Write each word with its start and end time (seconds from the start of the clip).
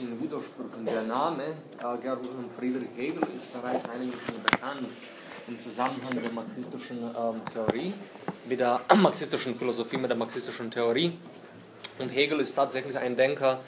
in 0.00 0.20
Widersprüchen. 0.22 0.84
Der 0.86 1.02
Name 1.02 1.44
äh, 1.44 1.98
Georg 2.00 2.22
Wilhelm 2.22 2.50
Friedrich 2.56 2.88
Hegel 2.96 3.22
ist 3.34 3.52
bereits 3.52 3.88
einigen 3.88 4.12
bekannt 4.44 4.90
im 5.46 5.60
Zusammenhang 5.60 6.22
der 6.22 6.30
marxistischen 6.30 6.98
ähm, 6.98 7.40
Theorie, 7.52 7.94
mit 8.46 8.60
der 8.60 8.80
marxistischen 8.96 9.54
Philosophie, 9.54 9.96
mit 9.96 10.10
der 10.10 10.16
marxistischen 10.16 10.70
Theorie. 10.70 11.18
Und 11.98 12.10
Hegel 12.10 12.40
ist 12.40 12.54
tatsächlich 12.54 12.96
ein 12.96 13.16
Denker, 13.16 13.60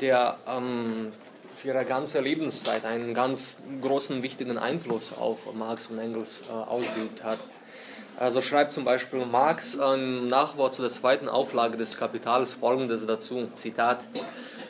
der 0.00 0.36
ähm, 0.46 1.12
für 1.54 1.68
ihre 1.68 1.84
ganze 1.84 2.20
Lebenszeit 2.20 2.84
einen 2.84 3.14
ganz 3.14 3.58
großen, 3.80 4.22
wichtigen 4.22 4.58
Einfluss 4.58 5.12
auf 5.12 5.52
Marx 5.54 5.86
und 5.86 5.98
Engels 5.98 6.44
äh, 6.48 6.52
ausgeübt 6.52 7.22
hat. 7.22 7.38
Also 8.18 8.40
schreibt 8.40 8.72
zum 8.72 8.84
Beispiel 8.84 9.24
Marx 9.24 9.74
im 9.74 10.28
Nachwort 10.28 10.74
zu 10.74 10.82
der 10.82 10.90
zweiten 10.90 11.28
Auflage 11.28 11.78
des 11.78 11.98
Kapitals 11.98 12.52
folgendes 12.52 13.06
dazu, 13.06 13.48
Zitat, 13.54 14.06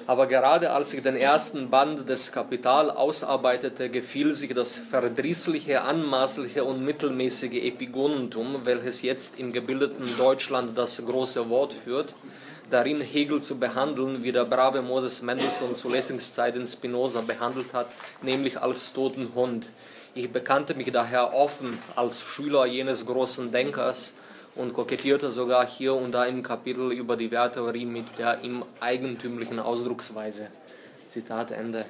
aber 0.07 0.27
gerade 0.27 0.73
als 0.73 0.93
ich 0.93 1.03
den 1.03 1.17
ersten 1.17 1.71
Band 1.71 2.09
des 2.09 2.33
Kapital 2.33 2.91
ausarbeitete, 2.91 3.89
gefiel 3.89 4.33
sich 4.33 4.53
das 4.55 4.77
verdrießliche, 4.77 5.83
anmaßliche 5.83 6.65
und 6.65 6.85
mittelmäßige 6.85 7.63
Epigonentum, 7.65 8.65
welches 8.65 9.03
jetzt 9.03 9.39
im 9.39 9.53
gebildeten 9.53 10.17
Deutschland 10.17 10.77
das 10.77 11.05
große 11.05 11.49
Wort 11.49 11.73
führt, 11.73 12.15
darin 12.71 13.01
Hegel 13.01 13.41
zu 13.41 13.59
behandeln, 13.59 14.23
wie 14.23 14.33
der 14.33 14.45
brave 14.45 14.83
Moses 14.83 15.23
Mendelssohn 15.23 15.75
zu 15.75 15.89
Lessingszeit 15.89 16.57
Spinoza 16.67 17.21
behandelt 17.21 17.73
hat, 17.73 17.89
nämlich 18.23 18.61
als 18.61 18.93
toten 18.93 19.35
Hund. 19.35 19.69
Ich 20.15 20.31
bekannte 20.31 20.75
mich 20.75 20.91
daher 20.93 21.33
offen 21.33 21.79
als 21.97 22.21
Schüler 22.21 22.67
jenes 22.67 23.07
großen 23.07 23.51
Denkers 23.53 24.15
und 24.55 24.75
kokettierte 24.75 25.31
sogar 25.31 25.67
hier 25.67 25.95
und 25.95 26.13
da 26.13 26.25
im 26.25 26.43
Kapitel 26.43 26.93
über 26.93 27.17
die 27.17 27.31
Werttheorie 27.31 27.87
mit 27.87 28.19
der 28.19 28.43
ihm 28.43 28.65
eigentümlichen 28.81 29.59
Ausdrucksweise. 29.59 30.49
Zitat 31.07 31.51
Ende. 31.51 31.87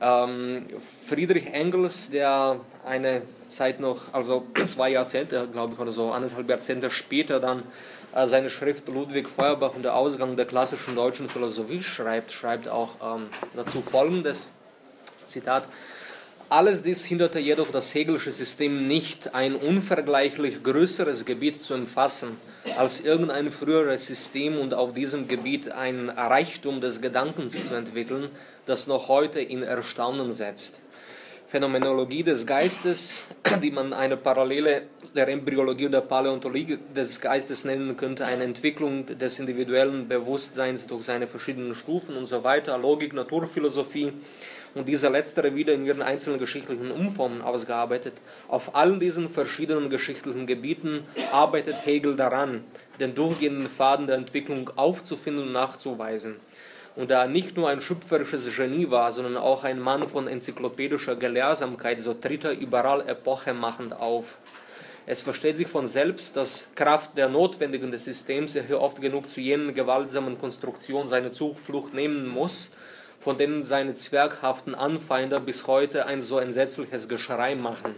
Ähm, 0.00 0.66
Friedrich 1.06 1.46
Engels, 1.46 2.10
der 2.10 2.60
eine 2.84 3.22
Zeit 3.46 3.80
noch, 3.80 4.12
also 4.12 4.46
zwei 4.66 4.90
Jahrzehnte, 4.90 5.48
glaube 5.50 5.74
ich, 5.74 5.78
oder 5.78 5.92
so, 5.92 6.10
anderthalb 6.10 6.48
Jahrzehnte 6.48 6.90
später 6.90 7.40
dann 7.40 7.62
äh, 8.14 8.26
seine 8.26 8.50
Schrift 8.50 8.88
Ludwig 8.88 9.28
Feuerbach 9.28 9.74
und 9.74 9.82
der 9.82 9.94
Ausgang 9.94 10.36
der 10.36 10.46
klassischen 10.46 10.96
deutschen 10.96 11.28
Philosophie 11.28 11.82
schreibt, 11.82 12.32
schreibt 12.32 12.68
auch 12.68 12.90
ähm, 13.02 13.28
dazu 13.54 13.82
folgendes 13.82 14.52
Zitat. 15.24 15.64
Alles 16.50 16.82
dies 16.82 17.04
hinderte 17.06 17.38
jedoch 17.38 17.70
das 17.72 17.94
Hegelische 17.94 18.30
System 18.30 18.86
nicht, 18.86 19.34
ein 19.34 19.54
unvergleichlich 19.54 20.62
größeres 20.62 21.24
Gebiet 21.24 21.60
zu 21.60 21.74
umfassen 21.74 22.36
als 22.76 23.00
irgendein 23.00 23.50
früheres 23.50 24.06
System 24.06 24.58
und 24.58 24.74
auf 24.74 24.92
diesem 24.92 25.26
Gebiet 25.26 25.72
ein 25.72 26.10
Reichtum 26.10 26.82
des 26.82 27.00
Gedankens 27.00 27.66
zu 27.66 27.74
entwickeln, 27.74 28.28
das 28.66 28.86
noch 28.86 29.08
heute 29.08 29.40
in 29.40 29.62
Erstaunen 29.62 30.32
setzt. 30.32 30.82
Phänomenologie 31.48 32.24
des 32.24 32.46
Geistes, 32.46 33.24
die 33.62 33.70
man 33.70 33.92
eine 33.92 34.16
Parallele 34.16 34.82
der 35.14 35.28
Embryologie 35.28 35.86
und 35.86 35.92
der 35.92 36.00
Paläontologie 36.00 36.78
des 36.94 37.20
Geistes 37.20 37.64
nennen 37.64 37.96
könnte, 37.96 38.26
eine 38.26 38.44
Entwicklung 38.44 39.06
des 39.06 39.38
individuellen 39.38 40.08
Bewusstseins 40.08 40.86
durch 40.88 41.04
seine 41.04 41.26
verschiedenen 41.26 41.74
Stufen 41.74 42.16
und 42.16 42.26
so 42.26 42.44
weiter, 42.44 42.76
Logik, 42.76 43.14
Naturphilosophie, 43.14 44.12
und 44.74 44.88
diese 44.88 45.08
letztere 45.08 45.54
wieder 45.54 45.72
in 45.72 45.86
ihren 45.86 46.02
einzelnen 46.02 46.38
geschichtlichen 46.38 46.90
Umformen 46.90 47.42
ausgearbeitet. 47.42 48.14
Auf 48.48 48.74
allen 48.74 49.00
diesen 49.00 49.30
verschiedenen 49.30 49.90
geschichtlichen 49.90 50.46
Gebieten 50.46 51.04
arbeitet 51.32 51.76
Hegel 51.84 52.16
daran, 52.16 52.64
den 53.00 53.14
durchgehenden 53.14 53.68
Faden 53.68 54.06
der 54.06 54.16
Entwicklung 54.16 54.70
aufzufinden 54.76 55.46
und 55.46 55.52
nachzuweisen. 55.52 56.36
Und 56.96 57.10
da 57.10 57.22
er 57.22 57.28
nicht 57.28 57.56
nur 57.56 57.68
ein 57.68 57.80
schöpferisches 57.80 58.56
Genie 58.56 58.90
war, 58.90 59.10
sondern 59.10 59.36
auch 59.36 59.64
ein 59.64 59.80
Mann 59.80 60.08
von 60.08 60.28
enzyklopädischer 60.28 61.16
Gelehrsamkeit, 61.16 62.00
so 62.00 62.14
tritt 62.14 62.44
er 62.44 62.52
überall 62.52 63.08
epochemachend 63.08 63.92
auf. 63.92 64.38
Es 65.06 65.20
versteht 65.20 65.56
sich 65.56 65.66
von 65.66 65.86
selbst, 65.86 66.36
dass 66.36 66.68
Kraft 66.76 67.18
der 67.18 67.28
Notwendigen 67.28 67.90
des 67.90 68.04
Systems 68.04 68.54
er 68.54 68.62
hier 68.62 68.80
oft 68.80 69.02
genug 69.02 69.28
zu 69.28 69.40
jenen 69.40 69.74
gewaltsamen 69.74 70.38
Konstruktionen 70.38 71.08
seine 71.08 71.30
Zuflucht 71.30 71.92
nehmen 71.92 72.26
muss, 72.28 72.70
von 73.24 73.38
denen 73.38 73.64
seine 73.64 73.94
zwerghaften 73.94 74.74
Anfeinder 74.74 75.40
bis 75.40 75.66
heute 75.66 76.04
ein 76.04 76.20
so 76.20 76.38
entsetzliches 76.38 77.08
Geschrei 77.08 77.54
machen. 77.54 77.94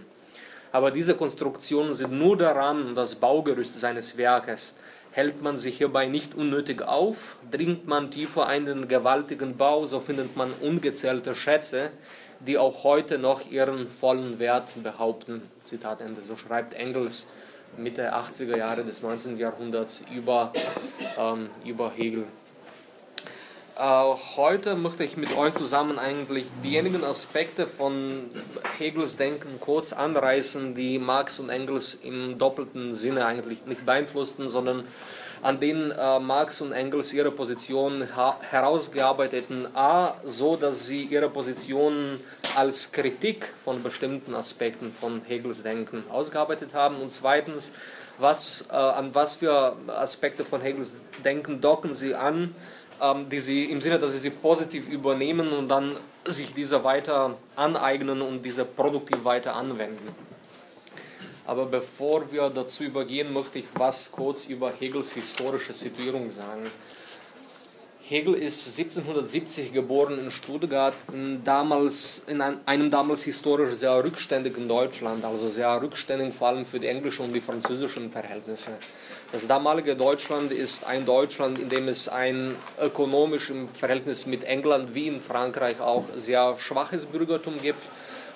Aber 0.70 0.92
diese 0.92 1.16
Konstruktionen 1.16 1.94
sind 1.94 2.12
nur 2.12 2.40
Rahmen, 2.40 2.94
das 2.94 3.16
Baugerüst 3.16 3.74
seines 3.74 4.16
Werkes. 4.18 4.78
Hält 5.10 5.42
man 5.42 5.58
sich 5.58 5.78
hierbei 5.78 6.06
nicht 6.06 6.36
unnötig 6.36 6.82
auf, 6.82 7.38
dringt 7.50 7.88
man 7.88 8.12
tiefer 8.12 8.46
ein 8.46 8.66
den 8.66 8.86
gewaltigen 8.86 9.56
Bau, 9.56 9.84
so 9.84 9.98
findet 9.98 10.36
man 10.36 10.52
ungezählte 10.60 11.34
Schätze, 11.34 11.90
die 12.38 12.56
auch 12.56 12.84
heute 12.84 13.18
noch 13.18 13.50
ihren 13.50 13.90
vollen 13.90 14.38
Wert 14.38 14.68
behaupten. 14.80 15.42
Zitat 15.64 16.02
Ende. 16.02 16.22
So 16.22 16.36
schreibt 16.36 16.74
Engels 16.74 17.32
Mitte 17.76 18.14
80er 18.14 18.56
Jahre 18.56 18.84
des 18.84 19.02
19. 19.02 19.38
Jahrhunderts 19.38 20.04
über, 20.14 20.52
ähm, 21.18 21.50
über 21.64 21.90
Hegel. 21.90 22.26
Äh, 23.78 24.14
heute 24.36 24.74
möchte 24.74 25.04
ich 25.04 25.18
mit 25.18 25.36
euch 25.36 25.52
zusammen 25.52 25.98
eigentlich 25.98 26.46
diejenigen 26.64 27.04
Aspekte 27.04 27.66
von 27.66 28.30
Hegels 28.78 29.18
Denken 29.18 29.60
kurz 29.60 29.92
anreißen, 29.92 30.74
die 30.74 30.98
Marx 30.98 31.38
und 31.38 31.50
Engels 31.50 31.92
im 31.92 32.38
doppelten 32.38 32.94
Sinne 32.94 33.26
eigentlich 33.26 33.66
nicht 33.66 33.84
beeinflussten, 33.84 34.48
sondern 34.48 34.84
an 35.42 35.60
denen 35.60 35.90
äh, 35.90 36.18
Marx 36.18 36.62
und 36.62 36.72
Engels 36.72 37.12
ihre 37.12 37.30
Position 37.30 38.08
herausgearbeiteten. 38.50 39.68
A, 39.76 40.14
so 40.24 40.56
dass 40.56 40.86
sie 40.86 41.02
ihre 41.02 41.28
Position 41.28 42.18
als 42.56 42.92
Kritik 42.92 43.52
von 43.62 43.82
bestimmten 43.82 44.34
Aspekten 44.34 44.90
von 44.90 45.20
Hegels 45.26 45.62
Denken 45.62 46.02
ausgearbeitet 46.08 46.72
haben 46.72 46.96
und 46.96 47.12
zweitens, 47.12 47.74
was, 48.16 48.64
äh, 48.70 48.74
an 48.74 49.14
was 49.14 49.34
für 49.34 49.76
Aspekte 49.88 50.46
von 50.46 50.62
Hegels 50.62 51.04
Denken 51.22 51.60
docken 51.60 51.92
sie 51.92 52.14
an, 52.14 52.54
die 53.30 53.40
sie 53.40 53.64
im 53.64 53.80
Sinne, 53.80 53.98
dass 53.98 54.12
sie 54.12 54.18
sie 54.18 54.30
positiv 54.30 54.88
übernehmen 54.88 55.52
und 55.52 55.68
dann 55.68 55.96
sich 56.24 56.54
diese 56.54 56.82
weiter 56.82 57.36
aneignen 57.54 58.22
und 58.22 58.42
diese 58.42 58.64
produktiv 58.64 59.24
weiter 59.24 59.54
anwenden. 59.54 60.14
Aber 61.46 61.66
bevor 61.66 62.30
wir 62.32 62.50
dazu 62.50 62.84
übergehen, 62.84 63.32
möchte 63.32 63.60
ich 63.60 63.66
was 63.74 64.10
kurz 64.10 64.46
über 64.46 64.72
Hegels 64.78 65.12
historische 65.12 65.72
Situierung 65.72 66.28
sagen. 66.30 66.66
Hegel 68.08 68.34
ist 68.34 68.78
1770 68.78 69.72
geboren 69.72 70.18
in 70.20 70.30
Stuttgart, 70.30 70.94
in, 71.12 71.42
damals, 71.42 72.24
in 72.28 72.40
einem 72.40 72.88
damals 72.88 73.24
historisch 73.24 73.74
sehr 73.74 74.02
rückständigen 74.02 74.68
Deutschland, 74.68 75.24
also 75.24 75.48
sehr 75.48 75.82
rückständig 75.82 76.32
vor 76.32 76.48
allem 76.48 76.64
für 76.64 76.78
die 76.78 76.86
englischen 76.86 77.26
und 77.26 77.32
die 77.32 77.40
französischen 77.40 78.10
Verhältnisse. 78.10 78.78
Das 79.32 79.48
damalige 79.48 79.96
Deutschland 79.96 80.52
ist 80.52 80.86
ein 80.86 81.04
Deutschland, 81.04 81.58
in 81.58 81.68
dem 81.68 81.88
es 81.88 82.08
ein 82.08 82.54
ökonomisch 82.80 83.50
im 83.50 83.68
Verhältnis 83.74 84.26
mit 84.26 84.44
England 84.44 84.94
wie 84.94 85.08
in 85.08 85.20
Frankreich 85.20 85.80
auch 85.80 86.04
sehr 86.14 86.56
schwaches 86.58 87.06
Bürgertum 87.06 87.60
gibt 87.60 87.82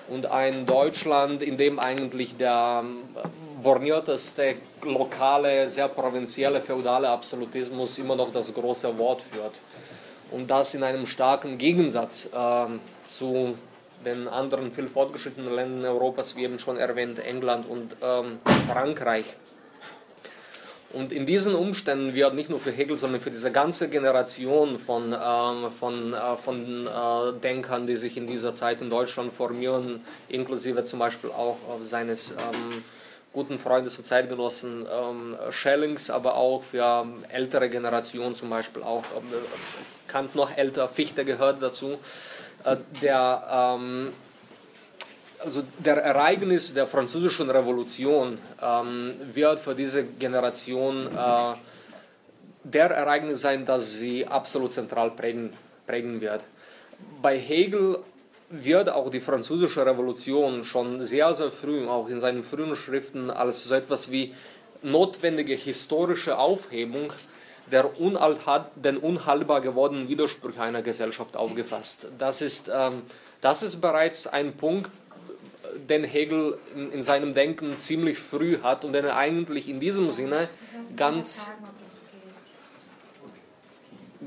und 0.09 0.25
ein 0.25 0.65
Deutschland, 0.65 1.41
in 1.43 1.57
dem 1.57 1.79
eigentlich 1.79 2.35
der 2.35 2.83
bornierteste 3.63 4.55
lokale, 4.83 5.69
sehr 5.69 5.87
provinzielle, 5.87 6.61
feudale 6.61 7.07
Absolutismus 7.07 7.97
immer 7.97 8.17
noch 8.17 8.31
das 8.33 8.53
große 8.53 8.97
Wort 8.97 9.21
führt. 9.21 9.59
Und 10.29 10.49
das 10.49 10.73
in 10.73 10.83
einem 10.83 11.05
starken 11.05 11.57
Gegensatz 11.57 12.29
äh, 12.33 12.65
zu 13.05 13.55
den 14.03 14.27
anderen 14.27 14.71
viel 14.71 14.89
fortgeschrittenen 14.89 15.53
Ländern 15.53 15.85
Europas, 15.85 16.35
wie 16.35 16.43
eben 16.43 16.59
schon 16.59 16.77
erwähnt, 16.77 17.19
England 17.19 17.69
und 17.69 17.95
ähm, 18.01 18.39
Frankreich. 18.69 19.25
Und 20.93 21.11
in 21.11 21.25
diesen 21.25 21.55
Umständen 21.55 22.13
wird 22.13 22.33
nicht 22.33 22.49
nur 22.49 22.59
für 22.59 22.71
Hegel, 22.71 22.97
sondern 22.97 23.21
für 23.21 23.31
diese 23.31 23.51
ganze 23.51 23.89
Generation 23.89 24.77
von, 24.77 25.13
ähm, 25.13 25.71
von, 25.71 26.13
äh, 26.13 26.37
von 26.37 26.87
äh, 26.87 27.39
Denkern, 27.39 27.87
die 27.87 27.95
sich 27.95 28.17
in 28.17 28.27
dieser 28.27 28.53
Zeit 28.53 28.81
in 28.81 28.89
Deutschland 28.89 29.33
formieren, 29.33 30.01
inklusive 30.27 30.83
zum 30.83 30.99
Beispiel 30.99 31.29
auch 31.29 31.57
seines 31.81 32.31
ähm, 32.31 32.83
guten 33.33 33.57
Freundes 33.57 33.97
und 33.97 34.03
Zeitgenossen 34.03 34.85
ähm, 34.91 35.37
Schellings, 35.49 36.09
aber 36.09 36.35
auch 36.35 36.63
für 36.63 37.05
ältere 37.29 37.69
Generationen 37.69 38.35
zum 38.35 38.49
Beispiel 38.49 38.83
auch, 38.83 39.03
äh, 39.03 40.07
Kant 40.07 40.35
noch 40.35 40.55
älter, 40.57 40.89
Fichte 40.89 41.23
gehört 41.23 41.63
dazu, 41.63 41.97
äh, 42.65 42.75
der 43.01 43.77
ähm, 43.79 44.13
also 45.43 45.63
der 45.79 45.97
Ereignis 45.97 46.73
der 46.73 46.87
französischen 46.87 47.49
Revolution 47.49 48.37
ähm, 48.61 49.13
wird 49.33 49.59
für 49.59 49.75
diese 49.75 50.03
Generation 50.03 51.07
äh, 51.07 51.53
der 52.63 52.91
Ereignis 52.91 53.41
sein, 53.41 53.65
das 53.65 53.95
sie 53.95 54.27
absolut 54.27 54.71
zentral 54.73 55.11
prägen, 55.11 55.51
prägen 55.87 56.21
wird. 56.21 56.43
Bei 57.21 57.37
Hegel 57.37 57.99
wird 58.49 58.89
auch 58.89 59.09
die 59.09 59.21
französische 59.21 59.85
Revolution 59.85 60.63
schon 60.63 61.01
sehr, 61.03 61.33
sehr 61.33 61.51
früh, 61.51 61.87
auch 61.87 62.07
in 62.09 62.19
seinen 62.19 62.43
frühen 62.43 62.75
Schriften, 62.75 63.31
als 63.31 63.63
so 63.63 63.73
etwas 63.73 64.11
wie 64.11 64.35
notwendige 64.83 65.53
historische 65.53 66.37
Aufhebung 66.37 67.13
der 67.71 67.99
unalt, 67.99 68.39
den 68.75 68.97
unhaltbar 68.97 69.61
gewordenen 69.61 70.09
Widerspruch 70.09 70.57
einer 70.57 70.81
Gesellschaft 70.81 71.37
aufgefasst. 71.37 72.07
Das 72.17 72.41
ist, 72.41 72.69
ähm, 72.73 73.03
das 73.39 73.63
ist 73.63 73.79
bereits 73.79 74.27
ein 74.27 74.57
Punkt, 74.57 74.91
den 75.89 76.03
Hegel 76.03 76.57
in, 76.75 76.91
in, 76.91 77.03
seinem 77.03 77.33
Denken 77.33 77.77
ziemlich 77.79 78.17
früh 78.17 78.59
hat 78.61 78.85
und 78.85 78.93
den 78.93 79.05
er 79.05 79.17
eigentlich 79.17 79.69
in 79.69 79.79
diesem 79.79 80.09
Sinne 80.09 80.49
ganz, 80.95 81.51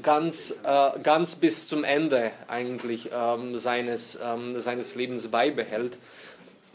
ganz, 0.02 0.56
äh, 0.64 0.98
ganz 1.02 1.36
bis 1.36 1.68
zum 1.68 1.84
Ende 1.84 2.32
eigentlich 2.48 3.10
ähm, 3.12 3.56
seines, 3.56 4.18
ähm, 4.22 4.60
seines 4.60 4.94
Lebens 4.94 5.28
beibehält. 5.28 5.98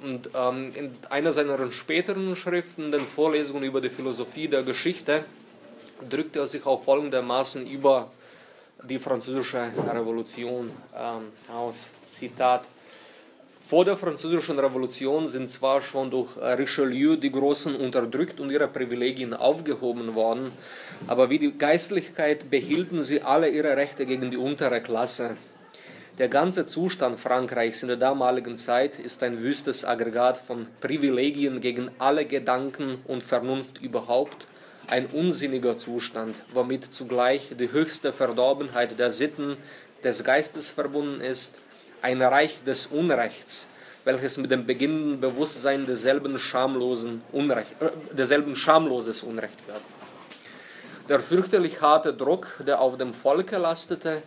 Und 0.02 0.30
ähm, 0.34 0.72
in 0.76 0.96
einer 1.10 1.34
seiner 1.34 1.72
späteren 1.72 2.36
Schriften, 2.36 2.92
den 2.92 3.02
Vorlesungen 3.02 3.64
über 3.64 3.82
die 3.82 3.90
Philosophie 3.90 4.48
der 4.48 4.64
Geschichte, 4.64 5.26
drückt 6.10 6.36
er 6.38 6.48
sich 6.48 6.66
auch 6.66 6.84
folgendermaßen 6.84 7.68
über 7.68 8.10
die 8.84 9.00
französische 9.00 9.72
Revolution 9.92 10.72
ähm, 10.96 11.32
aus. 11.54 11.90
Zitat. 12.08 12.64
Vor 13.70 13.86
der 13.86 13.98
französischen 13.98 14.58
Revolution 14.58 15.28
sind 15.28 15.48
zwar 15.48 15.80
schon 15.80 16.10
durch 16.10 16.36
Richelieu 16.38 17.18
die 17.18 17.32
Großen 17.32 17.76
unterdrückt 17.76 18.40
und 18.40 18.50
ihre 18.50 18.68
Privilegien 18.68 19.36
aufgehoben 19.36 20.16
worden, 20.16 20.52
aber 21.06 21.30
wie 21.30 21.38
die 21.38 21.56
Geistlichkeit 21.56 22.50
behielten 22.50 23.04
sie 23.04 23.22
alle 23.22 23.48
ihre 23.48 23.78
Rechte 23.78 24.08
gegen 24.08 24.32
die 24.32 24.38
untere 24.38 24.82
Klasse. 24.82 25.38
Der 26.18 26.30
ganze 26.30 26.66
Zustand 26.66 27.20
Frankreichs 27.20 27.84
in 27.84 27.90
der 27.90 27.98
damaligen 27.98 28.56
Zeit 28.56 28.98
ist 28.98 29.22
ein 29.22 29.44
wüstes 29.44 29.86
Aggregat 29.86 30.38
von 30.40 30.66
Privilegien 30.82 31.62
gegen 31.62 31.92
alle 32.00 32.26
Gedanken 32.26 32.98
und 33.06 33.22
Vernunft 33.22 33.80
überhaupt 33.84 34.48
ein 34.88 35.06
unsinniger 35.06 35.78
Zustand, 35.78 36.42
womit 36.56 36.92
zugleich 36.92 37.54
die 37.60 37.72
höchste 37.72 38.14
Verdorbenheit 38.14 38.98
der 38.98 39.12
Sitten 39.12 39.58
des 40.04 40.24
Geistes 40.24 40.72
verbunden 40.72 41.22
ist, 41.22 41.60
ein 42.02 42.22
Reich 42.22 42.64
des 42.66 42.88
Unrechts, 42.88 43.68
welches 44.04 44.38
mit 44.38 44.52
dem 44.52 44.66
beginnenden 44.66 45.20
Bewusstsein 45.20 45.86
desselben 45.86 46.38
schamlosen 46.40 47.22
Unrecht, 47.32 47.72
äh, 47.82 47.90
desselben 48.16 48.56
schamloses 48.56 49.24
Unrecht 49.24 49.68
wird. 49.68 49.82
Der 51.10 51.20
fürchterlich 51.20 51.82
harte 51.82 52.14
Druck, 52.14 52.48
der 52.66 52.80
auf 52.80 52.98
dem 52.98 53.14
Volke 53.14 53.58
lastete, 53.58 54.22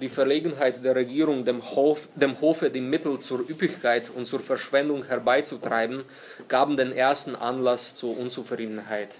die 0.00 0.10
Verlegenheit 0.10 0.84
der 0.84 0.94
Regierung, 0.94 1.44
dem, 1.44 1.62
Hof, 1.62 2.08
dem 2.14 2.38
Hofe 2.40 2.68
die 2.70 2.82
Mittel 2.82 3.18
zur 3.18 3.40
Üppigkeit 3.40 4.10
und 4.10 4.26
zur 4.26 4.40
Verschwendung 4.40 5.04
herbeizutreiben, 5.06 6.04
gaben 6.48 6.76
den 6.76 6.92
ersten 6.92 7.34
Anlass 7.34 7.96
zur 7.96 8.18
Unzufriedenheit. 8.18 9.16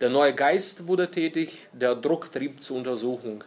Der 0.00 0.10
neue 0.10 0.34
Geist 0.34 0.86
wurde 0.86 1.10
tätig, 1.10 1.68
der 1.72 1.96
Druck 1.96 2.30
trieb 2.30 2.62
zur 2.62 2.76
Untersuchung. 2.76 3.44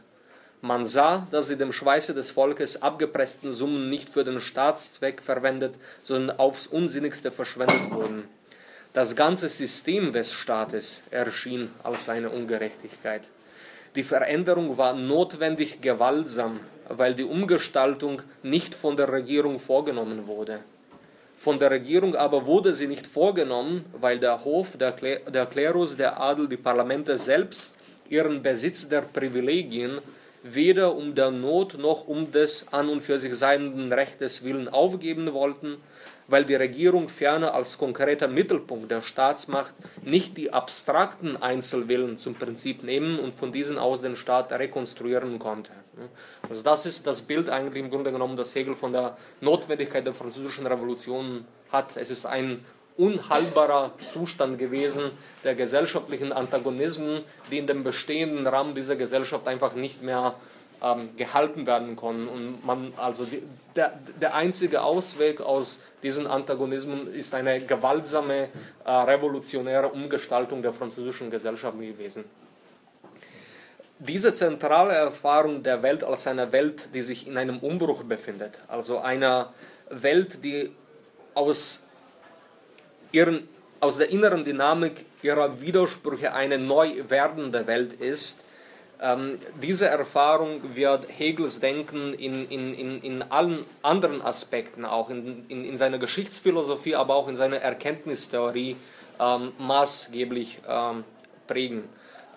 Man 0.66 0.84
sah, 0.84 1.28
dass 1.30 1.48
die 1.48 1.58
dem 1.58 1.72
Schweiße 1.72 2.16
des 2.16 2.32
Volkes 2.32 2.82
abgepressten 2.82 3.52
Summen 3.52 3.88
nicht 3.88 4.10
für 4.10 4.24
den 4.24 4.42
Staatszweck 4.42 5.22
verwendet, 5.22 5.76
sondern 6.02 6.40
aufs 6.40 6.66
Unsinnigste 6.66 7.32
verschwendet 7.32 7.92
wurden. 7.92 8.24
Das 8.92 9.16
ganze 9.16 9.48
System 9.48 10.12
des 10.12 10.34
Staates 10.34 11.04
erschien 11.12 11.70
als 11.84 12.10
eine 12.10 12.32
Ungerechtigkeit. 12.32 13.30
Die 13.96 14.02
Veränderung 14.02 14.76
war 14.80 14.96
notwendig 14.96 15.82
gewaltsam, 15.82 16.60
weil 16.90 17.14
die 17.14 17.26
Umgestaltung 17.26 18.24
nicht 18.42 18.74
von 18.74 18.98
der 18.98 19.12
Regierung 19.12 19.60
vorgenommen 19.60 20.26
wurde. 20.26 20.62
Von 21.38 21.60
der 21.60 21.70
Regierung 21.70 22.16
aber 22.16 22.48
wurde 22.48 22.74
sie 22.74 22.88
nicht 22.88 23.06
vorgenommen, 23.06 23.86
weil 24.02 24.18
der 24.18 24.44
Hof, 24.44 24.78
der, 24.78 24.94
der 24.94 25.46
Klerus, 25.46 25.96
der 25.96 26.20
Adel, 26.20 26.50
die 26.50 26.58
Parlamente 26.58 27.20
selbst 27.20 27.78
ihren 28.10 28.42
Besitz 28.42 28.90
der 28.90 29.02
Privilegien 29.02 30.02
weder 30.46 30.96
um 30.96 31.16
der 31.16 31.32
Not 31.32 31.78
noch 31.78 32.08
um 32.08 32.32
des 32.32 32.72
an 32.72 32.88
und 32.88 33.02
für 33.02 33.18
sich 33.18 33.34
seienden 33.36 33.92
Rechtes 33.92 34.44
willen 34.44 34.68
aufgeben 34.68 35.34
wollten, 35.34 35.78
weil 36.28 36.46
die 36.46 36.56
Regierung 36.56 37.10
ferner 37.10 37.56
als 37.56 37.78
konkreter 37.80 38.28
Mittelpunkt 38.28 38.92
der 38.92 39.02
Staatsmacht 39.02 39.74
nicht 40.04 40.38
die 40.38 40.54
abstrakten 40.54 41.36
Einzelwillen 41.36 42.18
zum 42.18 42.36
Prinzip 42.36 42.84
nehmen 42.84 43.20
und 43.20 43.34
von 43.34 43.52
diesen 43.52 43.80
aus 43.80 44.02
den 44.02 44.16
Staat 44.16 44.52
rekonstruieren 44.52 45.40
konnte. 45.40 45.72
Also 46.48 46.62
das 46.62 46.86
ist 46.86 47.08
das 47.08 47.22
Bild 47.22 47.50
eigentlich 47.50 47.84
im 47.84 47.90
Grunde 47.90 48.12
genommen, 48.12 48.36
das 48.36 48.54
Hegel 48.54 48.76
von 48.76 48.92
der 48.94 49.18
Notwendigkeit 49.42 50.06
der 50.06 50.14
französischen 50.14 50.68
Revolution 50.68 51.46
hat. 51.72 51.98
Es 51.98 52.12
ist 52.12 52.26
ein 52.26 52.64
unhaltbarer 52.98 53.92
Zustand 54.14 54.58
gewesen 54.58 55.12
der 55.44 55.56
gesellschaftlichen 55.56 56.32
Antagonismen, 56.32 57.24
die 57.52 57.58
in 57.58 57.68
dem 57.68 57.84
bestehenden 57.84 58.48
Rahmen 58.48 58.74
dieser 58.76 58.96
Gesellschaft 58.96 59.48
einfach 59.48 59.76
nicht 59.76 60.02
mehr 60.02 60.36
ähm, 60.82 61.16
gehalten 61.18 61.66
werden 61.68 61.96
konnten. 61.96 62.28
Und 62.28 62.66
man, 62.66 62.94
also 62.98 63.26
die, 63.26 63.44
der, 63.76 64.00
der 64.22 64.36
einzige 64.36 64.82
Ausweg 64.82 65.42
aus 65.42 65.82
diesen 66.04 66.28
Antagonismen 66.28 67.14
ist 67.14 67.34
eine 67.34 67.60
gewaltsame, 67.62 68.50
äh, 68.86 68.92
revolutionäre 68.92 69.90
Umgestaltung 69.90 70.62
der 70.62 70.74
französischen 70.74 71.30
Gesellschaft 71.30 71.80
gewesen. 71.80 72.26
Diese 74.00 74.34
zentrale 74.34 74.94
Erfahrung 74.94 75.64
der 75.64 75.82
Welt 75.82 76.04
als 76.04 76.28
eine 76.28 76.52
Welt, 76.52 76.94
die 76.94 77.02
sich 77.02 77.28
in 77.28 77.38
einem 77.38 77.60
Umbruch 77.60 78.04
befindet, 78.04 78.60
also 78.68 79.00
eine 79.00 79.48
Welt, 79.90 80.44
die 80.44 80.72
aus, 81.34 81.88
ihren, 83.16 83.48
aus 83.80 83.98
der 83.98 84.10
inneren 84.10 84.44
Dynamik 84.44 85.06
ihrer 85.22 85.62
Widersprüche 85.62 86.34
eine 86.34 86.58
neu 86.58 87.04
werdende 87.08 87.66
Welt 87.66 87.94
ist, 87.94 88.46
ähm, 89.02 89.40
diese 89.62 89.88
Erfahrung 89.88 90.76
wird 90.76 91.06
Hegels 91.10 91.60
Denken 91.60 92.14
in, 92.14 92.48
in, 92.50 92.74
in, 92.74 93.02
in 93.02 93.22
allen 93.24 93.66
anderen 93.82 94.22
Aspekten, 94.22 94.86
auch 94.86 95.10
in, 95.10 95.46
in, 95.50 95.66
in 95.66 95.78
seiner 95.78 95.98
Geschichtsphilosophie, 95.98 96.96
aber 96.96 97.16
auch 97.16 97.28
in 97.28 97.36
seiner 97.36 97.58
Erkenntnistheorie 97.58 98.78
ähm, 99.20 99.52
maßgeblich 99.58 100.60
ähm, 100.68 101.04
prägen. 101.48 101.84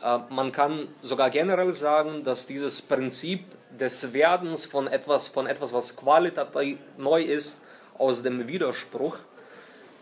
Äh, 0.02 0.19
man 0.30 0.50
kann 0.50 0.88
sogar 1.00 1.30
generell 1.30 1.75
sagen, 1.75 2.25
dass 2.25 2.46
dieses 2.46 2.82
Prinzip 2.82 3.44
des 3.78 4.12
Werdens 4.12 4.66
von 4.66 4.88
etwas, 4.88 5.28
von 5.28 5.46
etwas, 5.46 5.72
was 5.72 5.94
qualitativ 5.96 6.78
neu 6.96 7.22
ist, 7.22 7.62
aus 7.98 8.22
dem 8.22 8.46
Widerspruch, 8.48 9.16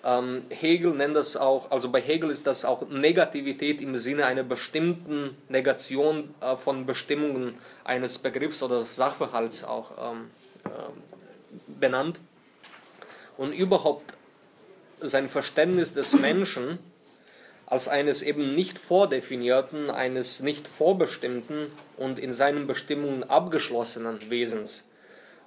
ähm, 0.05 0.43
Hegel 0.51 0.93
nennt 0.93 1.17
das 1.17 1.37
auch, 1.37 1.71
also 1.71 1.91
bei 1.91 2.01
Hegel 2.01 2.31
ist 2.31 2.47
das 2.47 2.65
auch 2.65 2.89
Negativität 2.89 3.81
im 3.81 3.97
Sinne 3.97 4.27
einer 4.27 4.43
bestimmten 4.43 5.37
Negation 5.49 6.35
äh, 6.41 6.57
von 6.57 6.87
Bestimmungen 6.87 7.59
eines 7.85 8.19
Begriffs 8.19 8.63
oder 8.63 8.85
Sachverhalts 8.85 9.65
auch 9.65 10.13
ähm, 10.13 10.31
äh, 10.65 10.69
benannt. 11.67 12.21
Und 13.37 13.53
überhaupt 13.53 14.15
sein 15.01 15.29
Verständnis 15.29 15.93
des 15.93 16.15
Menschen 16.15 16.79
als 17.67 17.89
eines 17.89 18.23
eben 18.23 18.55
nicht 18.55 18.79
vordefinierten, 18.79 19.91
eines 19.91 20.41
nicht 20.41 20.69
vorbestimmten 20.69 21.71
und 21.97 22.19
in 22.19 22.33
seinen 22.33 22.67
Bestimmungen 22.67 23.25
abgeschlossenen 23.25 24.31
Wesens 24.31 24.86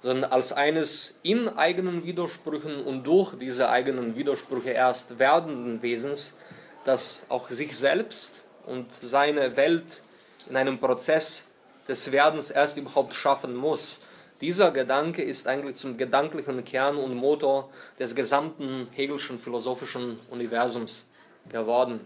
sondern 0.00 0.30
als 0.32 0.52
eines 0.52 1.18
in 1.22 1.48
eigenen 1.48 2.04
Widersprüchen 2.04 2.84
und 2.84 3.04
durch 3.04 3.34
diese 3.38 3.68
eigenen 3.68 4.16
Widersprüche 4.16 4.70
erst 4.70 5.18
werdenden 5.18 5.82
Wesens, 5.82 6.36
das 6.84 7.26
auch 7.28 7.50
sich 7.50 7.76
selbst 7.76 8.42
und 8.66 8.86
seine 9.00 9.56
Welt 9.56 10.02
in 10.48 10.56
einem 10.56 10.78
Prozess 10.78 11.44
des 11.86 12.10
Werdens 12.12 12.50
erst 12.50 12.78
überhaupt 12.78 13.14
schaffen 13.14 13.54
muss. 13.54 14.02
Dieser 14.40 14.70
Gedanke 14.70 15.22
ist 15.22 15.46
eigentlich 15.46 15.76
zum 15.76 15.98
gedanklichen 15.98 16.64
Kern 16.64 16.96
und 16.96 17.14
Motor 17.14 17.68
des 17.98 18.14
gesamten 18.14 18.88
Hegelschen 18.92 19.38
philosophischen 19.38 20.18
Universums 20.30 21.10
geworden. 21.50 22.00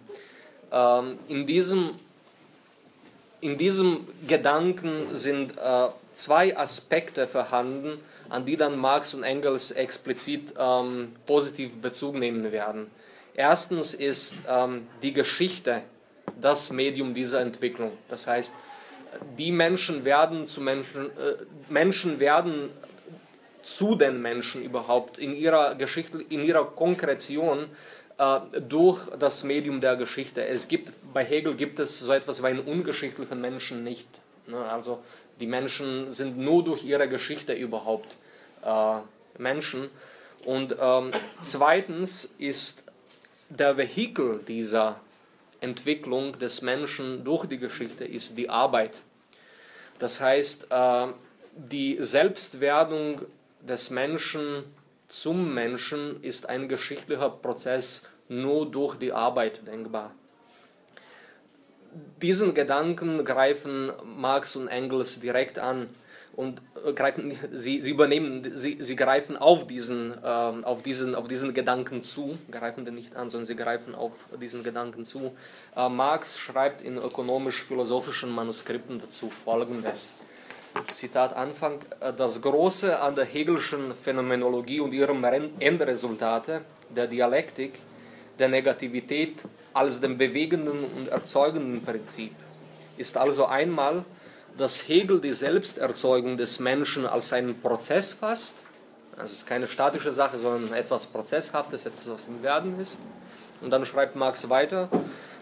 Ähm, 0.73 1.19
in, 1.29 1.47
diesem, 1.47 1.95
in 3.41 3.57
diesem 3.57 4.09
Gedanken 4.27 5.15
sind 5.15 5.57
äh, 5.57 5.89
zwei 6.15 6.57
Aspekte 6.57 7.27
vorhanden, 7.29 7.99
an 8.29 8.47
die 8.47 8.57
dann 8.57 8.79
Marx 8.79 9.15
und 9.15 9.23
Engels 9.23 9.71
explizit 9.71 10.55
ähm, 10.59 11.15
positiv 11.27 11.77
Bezug 11.81 12.15
nehmen 12.15 12.51
werden. 12.53 12.91
Erstens 13.35 13.95
ist 13.95 14.37
ähm, 14.49 14.87
die 15.03 15.13
Geschichte 15.13 15.83
das 16.41 16.71
Medium 16.71 17.15
dieser 17.15 17.41
Entwicklung. 17.41 17.93
Das 18.09 18.27
heißt, 18.27 18.55
die 19.39 19.53
Menschen 19.53 20.05
werden 20.05 20.47
zu 20.47 20.61
Menschen, 20.61 21.07
äh, 21.07 21.35
Menschen 21.69 22.21
werden 22.21 22.71
zu 23.63 23.95
den 23.95 24.21
Menschen 24.21 24.63
überhaupt 24.63 25.19
in 25.19 25.35
ihrer 25.35 25.75
Geschichte, 25.75 26.23
in 26.29 26.45
ihrer 26.45 26.65
Konkretion 26.65 27.67
äh, 28.19 28.41
durch 28.61 29.01
das 29.19 29.45
Medium 29.45 29.81
der 29.81 29.97
Geschichte. 29.97 30.47
Es 30.47 30.69
gibt 30.69 30.93
bei 31.13 31.25
Hegel 31.25 31.55
gibt 31.55 31.79
es 31.79 32.01
so 32.01 32.13
etwas 32.13 32.43
wie 32.43 32.47
einen 32.47 32.61
ungeschichtlichen 32.61 33.41
Menschen 33.41 33.85
nicht. 33.85 34.09
Ne? 34.47 34.59
Also 34.59 35.03
die 35.41 35.47
Menschen 35.47 36.11
sind 36.11 36.39
nur 36.39 36.65
durch 36.65 36.85
ihre 36.85 37.09
Geschichte 37.09 37.53
überhaupt 37.53 38.17
äh, 38.65 38.99
Menschen. 39.39 39.91
Und 40.45 40.77
ähm, 40.79 41.13
zweitens 41.41 42.35
ist 42.39 42.85
der 43.49 43.77
Vehikel 43.77 44.41
dieser 44.47 45.01
Entwicklung 45.61 46.39
des 46.39 46.63
Menschen 46.63 47.25
durch 47.25 47.47
die 47.47 47.59
Geschichte 47.59 48.05
ist 48.05 48.37
die 48.37 48.51
Arbeit. 48.51 49.03
Das 49.99 50.21
heißt, 50.21 50.69
äh, 50.71 51.07
die 51.57 51.97
Selbstwerdung 52.01 53.23
des 53.61 53.91
Menschen 53.91 54.65
zum 55.09 55.55
Menschen 55.55 56.23
ist 56.23 56.49
ein 56.49 56.69
geschichtlicher 56.69 57.31
Prozess 57.31 58.09
nur 58.29 58.71
durch 58.71 58.97
die 58.97 59.13
Arbeit 59.13 59.67
denkbar. 59.67 60.13
Diesen 62.23 62.55
Gedanken 62.55 63.25
greifen 63.25 63.93
Marx 64.17 64.57
und 64.57 64.69
Engels 64.69 65.21
direkt 65.21 65.59
an 65.59 65.89
und 66.37 66.61
äh, 66.85 66.93
greifen, 66.93 67.37
sie, 67.53 67.81
sie 67.81 67.91
übernehmen, 67.91 68.53
sie, 68.55 68.79
sie 68.81 68.97
greifen 68.97 69.37
auf 69.37 69.67
diesen, 69.67 70.15
ähm, 70.25 70.65
auf, 70.65 70.83
diesen, 70.83 71.15
auf 71.15 71.29
diesen 71.29 71.55
Gedanken 71.55 72.03
zu, 72.03 72.39
greifen 72.51 72.85
den 72.85 72.95
nicht 72.95 73.17
an, 73.17 73.29
sondern 73.29 73.47
sie 73.47 73.57
greifen 73.57 73.95
auf 73.95 74.13
diesen 74.41 74.63
Gedanken 74.63 75.05
zu. 75.05 75.33
Äh, 75.77 75.89
Marx 75.89 76.39
schreibt 76.39 76.83
in 76.83 76.97
ökonomisch-philosophischen 76.97 78.31
Manuskripten 78.31 78.99
dazu 78.99 79.31
folgendes. 79.31 80.15
Zitat 80.91 81.37
Anfang, 81.37 81.81
äh, 82.01 82.13
das 82.13 82.43
Große 82.43 82.99
an 83.01 83.15
der 83.15 83.25
Hegelschen 83.25 83.95
Phänomenologie 83.95 84.81
und 84.81 84.93
ihrem 84.93 85.25
Endresultate, 85.59 86.63
der 86.95 87.07
Dialektik, 87.07 87.75
der 88.39 88.49
Negativität 88.49 89.37
als 89.75 90.01
dem 90.01 90.17
bewegenden 90.17 90.85
und 90.97 91.09
erzeugenden 91.09 91.85
Prinzip, 91.85 92.33
ist 92.97 93.17
also 93.17 93.47
einmal 93.47 94.05
dass 94.57 94.89
Hegel 94.89 95.21
die 95.21 95.33
Selbsterzeugung 95.33 96.37
des 96.37 96.61
Menschen 96.61 97.07
als 97.07 97.33
einen 97.33 97.61
Prozess 97.61 98.13
fasst. 98.13 98.59
Also 99.17 99.27
es 99.27 99.39
ist 99.39 99.47
keine 99.47 99.67
statische 99.67 100.13
Sache, 100.13 100.39
sondern 100.39 100.73
etwas 100.75 101.07
Prozesshaftes, 101.07 101.87
etwas, 101.87 102.11
was 102.11 102.29
im 102.29 102.43
Werden 102.43 102.81
ist. 102.81 102.99
Und 103.61 103.71
dann 103.71 103.85
schreibt 103.85 104.17
Marx 104.17 104.49
weiter, 104.49 104.89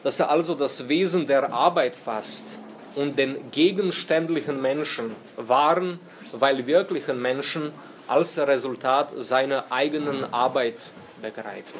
dass 0.03 0.21
er 0.21 0.31
also 0.31 0.55
das 0.55 0.89
Wesen 0.89 1.27
der 1.27 1.53
Arbeit 1.53 1.97
fasst 1.97 2.47
und 2.95 3.19
den 3.19 3.51
gegenständlichen 3.51 4.61
Menschen 4.61 5.15
wahren, 5.37 6.01
weil 6.33 6.67
wirklichen 6.67 7.21
Menschen 7.21 7.73
als 8.09 8.39
Resultat 8.39 9.11
seiner 9.17 9.67
eigenen 9.71 10.33
Arbeit 10.33 10.77
begreift. 11.21 11.75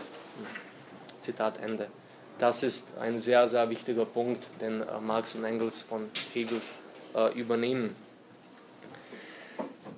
Zitat 1.19 1.55
Ende. 1.63 1.89
Das 2.43 2.65
ist 2.65 2.99
ein 2.99 3.21
sehr, 3.21 3.47
sehr 3.47 3.71
wichtiger 3.71 4.05
Punkt, 4.05 4.49
den 4.61 4.81
äh, 4.81 5.01
Marx 5.01 5.37
und 5.37 5.45
Engels 5.45 5.83
von 5.83 6.11
Hegel 6.35 6.61
äh, 7.15 7.39
übernehmen. 7.39 7.95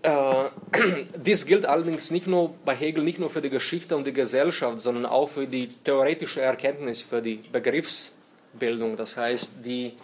Äh, 0.03 0.51
dies 1.17 1.47
gilt 1.47 1.65
allerdings 1.65 2.11
nicht 2.11 2.27
nur 2.27 2.53
bei 2.67 2.75
Hegel 2.75 3.03
nicht 3.03 3.19
nur 3.19 3.31
für 3.31 3.41
die 3.41 3.49
Geschichte 3.49 3.97
und 3.97 4.07
die 4.07 4.13
Gesellschaft, 4.13 4.79
sondern 4.81 5.07
auch 5.07 5.31
für 5.31 5.47
die 5.47 5.69
theoretische 5.69 6.43
Erkenntnis, 6.43 7.01
für 7.01 7.23
die 7.23 7.41
Begriffsbildung. 7.51 8.99
Das 8.99 9.17
heißt, 9.17 9.65
die, 9.65 9.95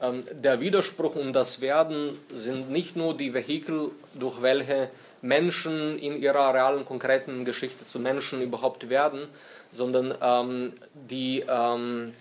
ähm, 0.00 0.24
der 0.32 0.58
Widerspruch 0.58 1.16
und 1.16 1.34
das 1.34 1.60
Werden 1.60 2.18
sind 2.32 2.70
nicht 2.70 2.96
nur 2.96 3.14
die 3.14 3.34
Vehikel, 3.34 3.90
durch 4.14 4.40
welche 4.40 4.88
Menschen 5.22 5.98
in 5.98 6.20
ihrer 6.20 6.54
realen, 6.54 6.84
konkreten 6.84 7.44
Geschichte 7.44 7.84
zu 7.84 7.98
Menschen 7.98 8.42
überhaupt 8.42 8.88
werden, 8.88 9.28
sondern 9.70 10.14
ähm, 10.20 10.72
die 10.94 11.44
ähm, 11.48 12.12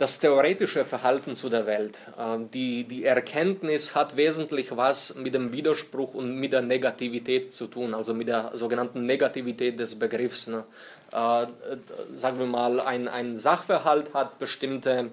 das 0.00 0.18
theoretische 0.18 0.86
Verhalten 0.86 1.34
zu 1.34 1.50
der 1.50 1.66
Welt. 1.66 1.98
Ähm, 2.18 2.50
die, 2.50 2.84
die 2.84 3.04
Erkenntnis 3.04 3.94
hat 3.94 4.16
wesentlich 4.16 4.74
was 4.74 5.14
mit 5.16 5.34
dem 5.34 5.52
Widerspruch 5.52 6.14
und 6.14 6.36
mit 6.36 6.54
der 6.54 6.62
Negativität 6.62 7.52
zu 7.52 7.66
tun, 7.66 7.92
also 7.92 8.14
mit 8.14 8.28
der 8.28 8.52
sogenannten 8.54 9.04
Negativität 9.04 9.78
des 9.78 9.98
Begriffs. 9.98 10.46
Ne? 10.46 10.64
Äh, 11.12 11.46
sagen 12.14 12.38
wir 12.38 12.46
mal, 12.46 12.80
ein, 12.80 13.08
ein 13.08 13.36
Sachverhalt 13.36 14.14
hat 14.14 14.38
bestimmte 14.38 15.10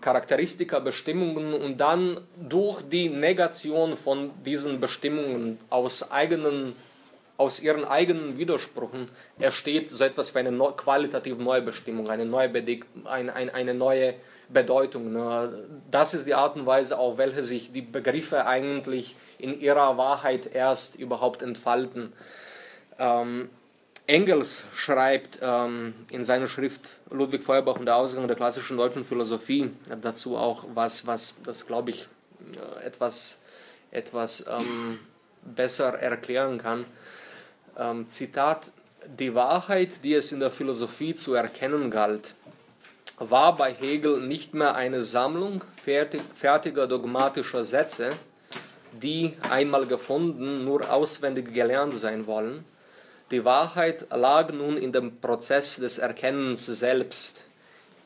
Charakteristika, 0.00 0.78
Bestimmungen 0.78 1.54
und 1.54 1.78
dann 1.78 2.20
durch 2.36 2.82
die 2.82 3.08
Negation 3.08 3.96
von 3.96 4.30
diesen 4.44 4.80
Bestimmungen 4.80 5.58
aus 5.70 6.10
eigenen 6.10 6.74
aus 7.38 7.62
ihren 7.62 7.84
eigenen 7.84 8.36
Widersprüchen 8.36 9.08
entsteht 9.38 9.92
so 9.92 10.02
etwas 10.02 10.34
wie 10.34 10.40
eine 10.40 10.58
qualitativ 10.76 11.38
neue 11.38 11.62
Bestimmung, 11.62 12.10
eine 12.10 12.26
neue, 12.26 12.48
Bede 12.48 12.80
eine, 13.04 13.32
eine, 13.32 13.54
eine 13.54 13.74
neue 13.74 14.14
Bedeutung. 14.48 15.12
Ne? 15.12 15.68
Das 15.88 16.14
ist 16.14 16.26
die 16.26 16.34
Art 16.34 16.56
und 16.56 16.66
Weise, 16.66 16.98
auf 16.98 17.16
welche 17.16 17.44
sich 17.44 17.72
die 17.72 17.82
Begriffe 17.82 18.44
eigentlich 18.46 19.14
in 19.38 19.60
ihrer 19.60 19.96
Wahrheit 19.96 20.52
erst 20.52 20.96
überhaupt 20.96 21.42
entfalten. 21.42 22.12
Engels 24.08 24.64
schreibt 24.74 25.38
ähm, 25.40 25.94
in 26.10 26.24
seiner 26.24 26.48
Schrift 26.48 26.90
Ludwig 27.10 27.44
Feuerbach 27.44 27.76
und 27.76 27.86
der 27.86 27.96
Ausgang 27.96 28.26
der 28.26 28.36
klassischen 28.36 28.76
deutschen 28.76 29.04
Philosophie 29.04 29.70
dazu 30.02 30.36
auch 30.36 30.64
was, 30.74 31.06
was 31.06 31.36
das, 31.44 31.66
glaube 31.66 31.90
ich, 31.90 32.08
äh, 32.54 32.84
etwas, 32.84 33.40
etwas 33.92 34.44
ähm, 34.48 34.98
besser 35.42 35.98
erklären 35.98 36.58
kann 36.58 36.84
ähm, 37.78 38.08
Zitat, 38.10 38.72
die 39.06 39.34
Wahrheit, 39.34 40.04
die 40.04 40.14
es 40.14 40.32
in 40.32 40.40
der 40.40 40.50
Philosophie 40.50 41.14
zu 41.14 41.34
erkennen 41.34 41.90
galt, 41.90 42.34
war 43.18 43.56
bei 43.56 43.72
Hegel 43.72 44.20
nicht 44.20 44.54
mehr 44.54 44.74
eine 44.74 45.02
Sammlung 45.02 45.64
fertig, 45.82 46.20
fertiger 46.34 46.86
dogmatischer 46.86 47.64
Sätze, 47.64 48.12
die 48.92 49.36
einmal 49.48 49.86
gefunden 49.86 50.64
nur 50.64 50.90
auswendig 50.90 51.54
gelernt 51.54 51.96
sein 51.96 52.26
wollen. 52.26 52.64
Die 53.30 53.44
Wahrheit 53.44 54.06
lag 54.10 54.52
nun 54.52 54.78
in 54.78 54.90
dem 54.92 55.20
Prozess 55.20 55.76
des 55.76 55.98
Erkennens 55.98 56.64
selbst, 56.64 57.44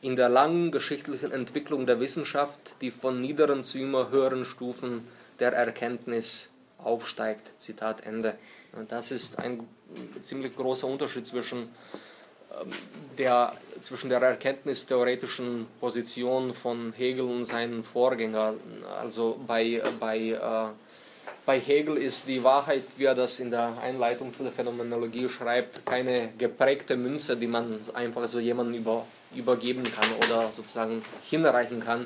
in 0.01 0.17
der 0.17 0.27
langen 0.27 0.69
geschichtlichen 0.69 1.31
Entwicklung 1.31 1.85
der 1.85 2.01
Wissenschaft, 2.01 2.73
die 2.81 2.91
von 2.91 3.21
niederen 3.21 3.63
zu 3.63 3.79
immer 3.79 4.09
höheren 4.09 4.43
Stufen 4.43 5.07
der 5.39 5.53
Erkenntnis 5.53 6.51
aufsteigt. 6.77 7.53
Zitat 7.57 8.05
Ende. 8.05 8.35
Und 8.73 8.91
das 8.91 9.11
ist 9.11 9.39
ein 9.39 9.65
ziemlich 10.21 10.57
großer 10.57 10.87
Unterschied 10.87 11.25
zwischen 11.25 11.69
ähm, 12.61 12.71
der, 13.17 13.53
zwischen 13.79 14.09
der 14.09 14.21
erkenntnistheoretischen 14.21 15.67
Position 15.79 16.53
von 16.53 16.93
Hegel 16.93 17.25
und 17.25 17.45
seinen 17.45 17.83
Vorgängern. 17.83 18.57
Also 18.99 19.39
bei, 19.47 19.81
bei, 19.99 20.17
äh, 20.31 20.39
bei 21.45 21.59
Hegel 21.59 21.97
ist 21.97 22.27
die 22.27 22.43
Wahrheit, 22.43 22.83
wie 22.97 23.05
er 23.05 23.15
das 23.15 23.39
in 23.39 23.51
der 23.51 23.73
Einleitung 23.81 24.31
zu 24.31 24.43
der 24.43 24.51
Phänomenologie 24.51 25.27
schreibt, 25.27 25.85
keine 25.85 26.29
geprägte 26.37 26.95
Münze, 26.95 27.35
die 27.35 27.47
man 27.47 27.79
einfach 27.93 28.25
so 28.27 28.39
jemandem 28.39 28.75
über, 28.75 29.05
übergeben 29.35 29.83
kann 29.83 30.09
oder 30.25 30.51
sozusagen 30.51 31.03
hinreichen 31.29 31.81
kann, 31.81 32.05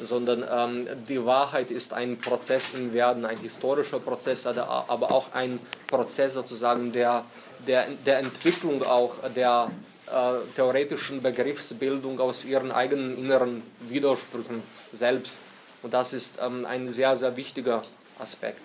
sondern 0.00 0.44
ähm, 0.50 0.88
die 1.08 1.24
Wahrheit 1.24 1.70
ist 1.70 1.92
ein 1.92 2.18
Prozess 2.18 2.74
im 2.74 2.92
Werden, 2.92 3.24
ein 3.24 3.38
historischer 3.38 4.00
Prozess, 4.00 4.46
aber 4.46 5.12
auch 5.12 5.32
ein 5.32 5.60
Prozess 5.86 6.34
sozusagen 6.34 6.92
der, 6.92 7.24
der, 7.66 7.86
der 8.04 8.18
Entwicklung 8.18 8.82
auch 8.82 9.14
der 9.36 9.70
äh, 10.10 10.32
theoretischen 10.56 11.22
Begriffsbildung 11.22 12.18
aus 12.18 12.44
ihren 12.44 12.72
eigenen 12.72 13.16
inneren 13.16 13.62
Widersprüchen 13.80 14.60
selbst. 14.92 15.42
Und 15.82 15.94
das 15.94 16.12
ist 16.12 16.38
ähm, 16.42 16.64
ein 16.66 16.88
sehr, 16.88 17.16
sehr 17.16 17.36
wichtiger 17.36 17.82
Aspekt. 18.22 18.60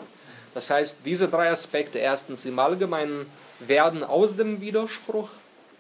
Das 0.54 0.70
heißt, 0.70 1.00
diese 1.06 1.28
drei 1.28 1.52
Aspekte, 1.52 2.00
erstens 2.00 2.46
im 2.46 2.58
Allgemeinen, 2.58 3.26
werden 3.60 4.04
aus 4.04 4.36
dem 4.38 4.62
Widerspruch 4.62 5.30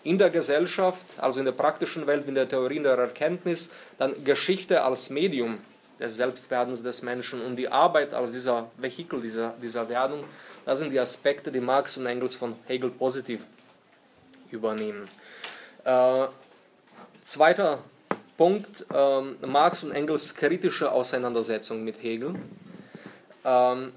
in 0.03 0.17
der 0.17 0.29
Gesellschaft, 0.29 1.05
also 1.17 1.39
in 1.39 1.45
der 1.45 1.51
praktischen 1.51 2.07
Welt, 2.07 2.27
in 2.27 2.35
der 2.35 2.47
Theorie, 2.47 2.77
in 2.77 2.83
der 2.83 2.97
Erkenntnis, 2.97 3.71
dann 3.97 4.23
Geschichte 4.23 4.83
als 4.83 5.09
Medium 5.09 5.59
des 5.99 6.15
Selbstwerdens 6.15 6.83
des 6.83 7.01
Menschen 7.01 7.41
und 7.41 7.55
die 7.55 7.67
Arbeit 7.67 8.13
als 8.13 8.31
dieser 8.31 8.69
Vehikel 8.77 9.19
dieser, 9.21 9.53
dieser 9.61 9.89
Werdung, 9.89 10.23
das 10.65 10.79
sind 10.79 10.91
die 10.91 10.99
Aspekte, 10.99 11.51
die 11.51 11.59
Marx 11.59 11.97
und 11.97 12.05
Engels 12.05 12.35
von 12.35 12.55
Hegel 12.67 12.89
positiv 12.89 13.41
übernehmen. 14.51 15.07
Äh, 15.83 16.27
zweiter 17.21 17.79
Punkt, 18.37 18.85
äh, 18.93 19.21
Marx 19.45 19.83
und 19.83 19.91
Engels 19.91 20.35
kritische 20.35 20.91
Auseinandersetzung 20.91 21.83
mit 21.83 22.01
Hegel. 22.03 22.35
Ähm, 23.47 23.93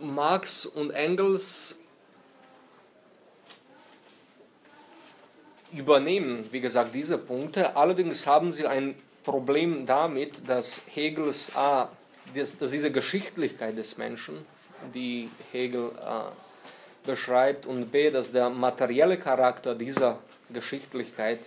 Marx 0.00 0.66
und 0.66 0.90
Engels 0.90 1.80
übernehmen, 5.72 6.46
wie 6.50 6.60
gesagt, 6.60 6.94
diese 6.94 7.16
Punkte. 7.16 7.74
Allerdings 7.74 8.26
haben 8.26 8.52
sie 8.52 8.66
ein 8.66 8.94
Problem 9.24 9.86
damit, 9.86 10.46
dass 10.46 10.80
Hegels 10.94 11.56
A, 11.56 11.88
dass, 12.34 12.58
dass 12.58 12.70
diese 12.70 12.92
Geschichtlichkeit 12.92 13.76
des 13.78 13.96
Menschen, 13.96 14.44
die 14.94 15.30
Hegel 15.52 15.92
äh, 15.92 17.06
beschreibt, 17.06 17.64
und 17.64 17.90
B, 17.90 18.10
dass 18.10 18.32
der 18.32 18.50
materielle 18.50 19.16
Charakter 19.18 19.74
dieser 19.74 20.18
Geschichtlichkeit 20.52 21.40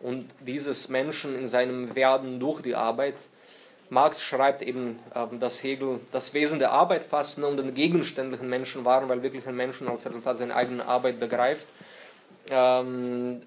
und 0.00 0.30
dieses 0.40 0.88
Menschen 0.88 1.36
in 1.36 1.46
seinem 1.46 1.94
Werden 1.94 2.40
durch 2.40 2.62
die 2.62 2.74
Arbeit, 2.74 3.16
Marx 3.90 4.22
schreibt 4.22 4.62
eben, 4.62 5.00
äh, 5.14 5.26
dass 5.38 5.62
Hegel 5.62 6.00
das 6.12 6.32
Wesen 6.32 6.58
der 6.58 6.72
Arbeit 6.72 7.04
fassen 7.04 7.44
und 7.44 7.56
den 7.56 7.74
gegenständlichen 7.74 8.48
Menschen 8.48 8.84
waren, 8.84 9.08
weil 9.08 9.22
wirklich 9.22 9.46
ein 9.46 9.56
Menschen 9.56 9.88
als 9.88 10.06
Resultat 10.06 10.38
seine 10.38 10.54
eigene 10.54 10.86
Arbeit 10.86 11.20
begreift. 11.20 11.66
Ähm, 12.48 13.42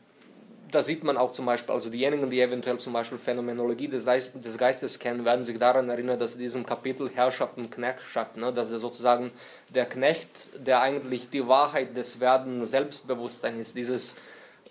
da 0.69 0.81
sieht 0.81 1.03
man 1.03 1.17
auch 1.17 1.31
zum 1.31 1.45
Beispiel, 1.45 1.73
also 1.73 1.89
diejenigen, 1.89 2.29
die 2.29 2.41
eventuell 2.41 2.77
zum 2.79 2.93
Beispiel 2.93 3.19
Phänomenologie 3.19 3.87
des, 3.87 4.05
des 4.05 4.57
Geistes 4.57 4.99
kennen, 4.99 5.23
werden 5.23 5.43
sich 5.43 5.59
daran 5.59 5.87
erinnern, 5.89 6.19
dass 6.19 6.33
in 6.33 6.39
diesem 6.39 6.65
Kapitel 6.65 7.09
Herrschaft 7.13 7.57
und 7.57 7.69
Knechtschaft, 7.69 8.37
ne, 8.37 8.51
dass 8.51 8.71
er 8.71 8.79
sozusagen 8.79 9.31
der 9.69 9.85
Knecht, 9.85 10.29
der 10.55 10.81
eigentlich 10.81 11.29
die 11.29 11.47
Wahrheit 11.47 11.95
des 11.95 12.19
Werden 12.19 12.65
Selbstbewusstsein 12.65 13.59
ist, 13.59 13.77
dieses 13.77 14.15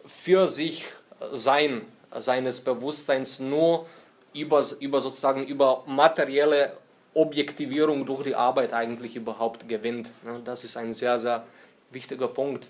für 0.05 0.49
sich 0.49 0.87
Sein 1.31 1.83
seines 2.15 2.61
Bewusstseins 2.61 3.39
nur 3.39 3.87
über, 4.35 4.65
über 4.81 5.01
sozusagen 5.01 5.47
über 5.47 5.83
materielle 5.87 6.77
Objektivierung 7.15 8.07
durch 8.07 8.25
die 8.25 8.35
Arbeit 8.35 8.73
eigentlich 8.73 9.17
überhaupt 9.17 9.69
gewinnt. 9.69 10.11
Das 10.45 10.65
ist 10.65 10.77
ein 10.77 10.93
sehr, 10.93 11.19
sehr 11.19 11.45
wichtiger 11.91 12.29
Punkt 12.29 12.69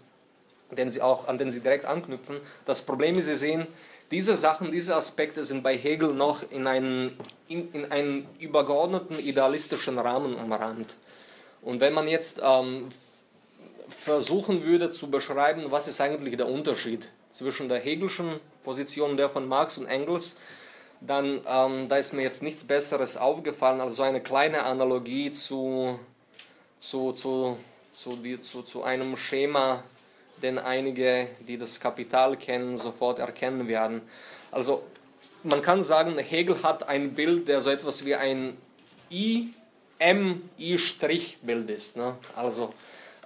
den 0.76 0.90
sie 0.90 1.02
auch, 1.02 1.28
an 1.28 1.38
den 1.38 1.50
sie 1.50 1.60
direkt 1.60 1.84
anknüpfen. 1.84 2.40
Das 2.64 2.82
Problem 2.82 3.18
ist, 3.18 3.26
Sie 3.26 3.36
sehen, 3.36 3.66
diese 4.10 4.36
Sachen, 4.36 4.72
diese 4.72 4.94
Aspekte 4.94 5.44
sind 5.44 5.62
bei 5.62 5.76
Hegel 5.76 6.12
noch 6.12 6.42
in 6.50 6.66
einen, 6.66 7.16
in, 7.48 7.72
in 7.72 7.90
einen 7.90 8.26
übergeordneten 8.38 9.18
idealistischen 9.18 9.98
Rahmen 9.98 10.34
umrahmt. 10.34 10.94
Und 11.62 11.80
wenn 11.80 11.94
man 11.94 12.08
jetzt 12.08 12.40
ähm, 12.42 12.88
versuchen 13.88 14.64
würde 14.64 14.90
zu 14.90 15.10
beschreiben, 15.10 15.66
was 15.70 15.88
ist 15.88 16.00
eigentlich 16.00 16.36
der 16.36 16.48
Unterschied 16.48 17.08
zwischen 17.30 17.68
der 17.68 17.78
Hegelschen 17.78 18.40
Position 18.64 19.16
der 19.16 19.30
von 19.30 19.48
Marx 19.48 19.78
und 19.78 19.86
Engels, 19.86 20.40
dann 21.06 21.40
ähm, 21.48 21.88
da 21.88 21.96
ist 21.96 22.12
mir 22.12 22.22
jetzt 22.22 22.42
nichts 22.42 22.64
Besseres 22.64 23.16
aufgefallen 23.16 23.80
als 23.80 23.96
so 23.96 24.02
eine 24.02 24.20
kleine 24.20 24.62
Analogie 24.62 25.30
zu, 25.30 25.98
zu, 26.78 27.12
zu, 27.12 27.56
zu, 27.90 28.16
die, 28.16 28.40
zu, 28.40 28.62
zu 28.62 28.82
einem 28.82 29.16
Schema 29.16 29.82
den 30.42 30.58
einige, 30.58 31.28
die 31.46 31.58
das 31.58 31.78
Kapital 31.78 32.36
kennen, 32.36 32.76
sofort 32.76 33.18
erkennen 33.18 33.68
werden. 33.68 34.02
Also 34.50 34.82
man 35.44 35.62
kann 35.62 35.82
sagen, 35.82 36.18
Hegel 36.18 36.62
hat 36.62 36.88
ein 36.88 37.14
Bild, 37.14 37.48
der 37.48 37.60
so 37.60 37.70
etwas 37.70 38.04
wie 38.04 38.14
ein 38.14 38.56
I, 39.10 39.54
M, 39.98 40.48
I-Bild 40.58 41.70
ist. 41.70 41.96
Ne? 41.96 42.16
Also 42.34 42.72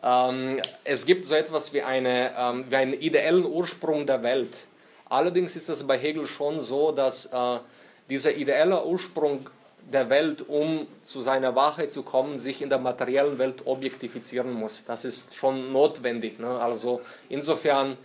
ähm, 0.02 0.61
es 0.85 1.06
gibt 1.06 1.25
so 1.25 1.35
etwas 1.35 1.73
wie, 1.73 1.83
eine, 1.83 2.33
ähm, 2.37 2.64
wie 2.68 2.76
einen 2.76 2.95
ideellen 2.95 3.45
Ursprung 3.45 4.06
der 4.06 4.23
Welt. 4.23 4.64
Allerdings 5.08 5.56
ist 5.56 5.68
es 5.68 5.86
bei 5.86 5.98
Hegel 5.98 6.26
schon 6.26 6.60
so, 6.60 6.92
dass 6.92 7.26
äh, 7.26 7.58
dieser 8.08 8.34
ideelle 8.34 8.84
Ursprung 8.84 9.48
der 9.92 10.10
Welt, 10.10 10.48
um 10.48 10.86
zu 11.02 11.20
seiner 11.20 11.54
Wahrheit 11.54 11.92
zu 11.92 12.02
kommen, 12.02 12.38
sich 12.38 12.60
in 12.60 12.68
der 12.68 12.78
materiellen 12.78 13.38
Welt 13.38 13.62
objektifizieren 13.66 14.52
muss. 14.52 14.84
Das 14.84 15.04
ist 15.04 15.36
schon 15.36 15.72
notwendig. 15.72 16.40
Ne? 16.40 16.48
Also 16.48 17.00
insofern 17.28 17.96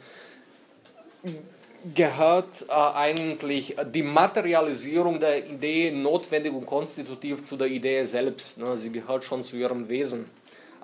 gehört 1.96 2.66
äh, 2.70 2.74
eigentlich 2.74 3.76
die 3.94 4.04
Materialisierung 4.04 5.20
der 5.20 5.48
Idee 5.48 5.92
notwendig 5.92 6.54
und 6.54 6.68
konstitutiv 6.68 7.42
zu 7.42 7.58
der 7.58 7.68
Idee 7.68 8.04
selbst. 8.04 8.60
Ne? 8.60 8.78
Sie 8.78 8.92
gehört 8.92 9.24
schon 9.24 9.42
zu 9.42 9.58
ihrem 9.58 9.90
Wesen. 9.90 10.30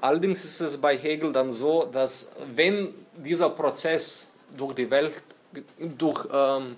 Allerdings 0.01 0.45
ist 0.45 0.61
es 0.61 0.77
bei 0.77 0.97
Hegel 0.97 1.31
dann 1.31 1.51
so, 1.51 1.85
dass 1.85 2.31
wenn 2.53 2.93
dieser 3.15 3.49
Prozess 3.49 4.29
durch 4.55 4.73
die 4.73 4.89
Welt, 4.89 5.23
durch 5.79 6.27
ähm, 6.31 6.75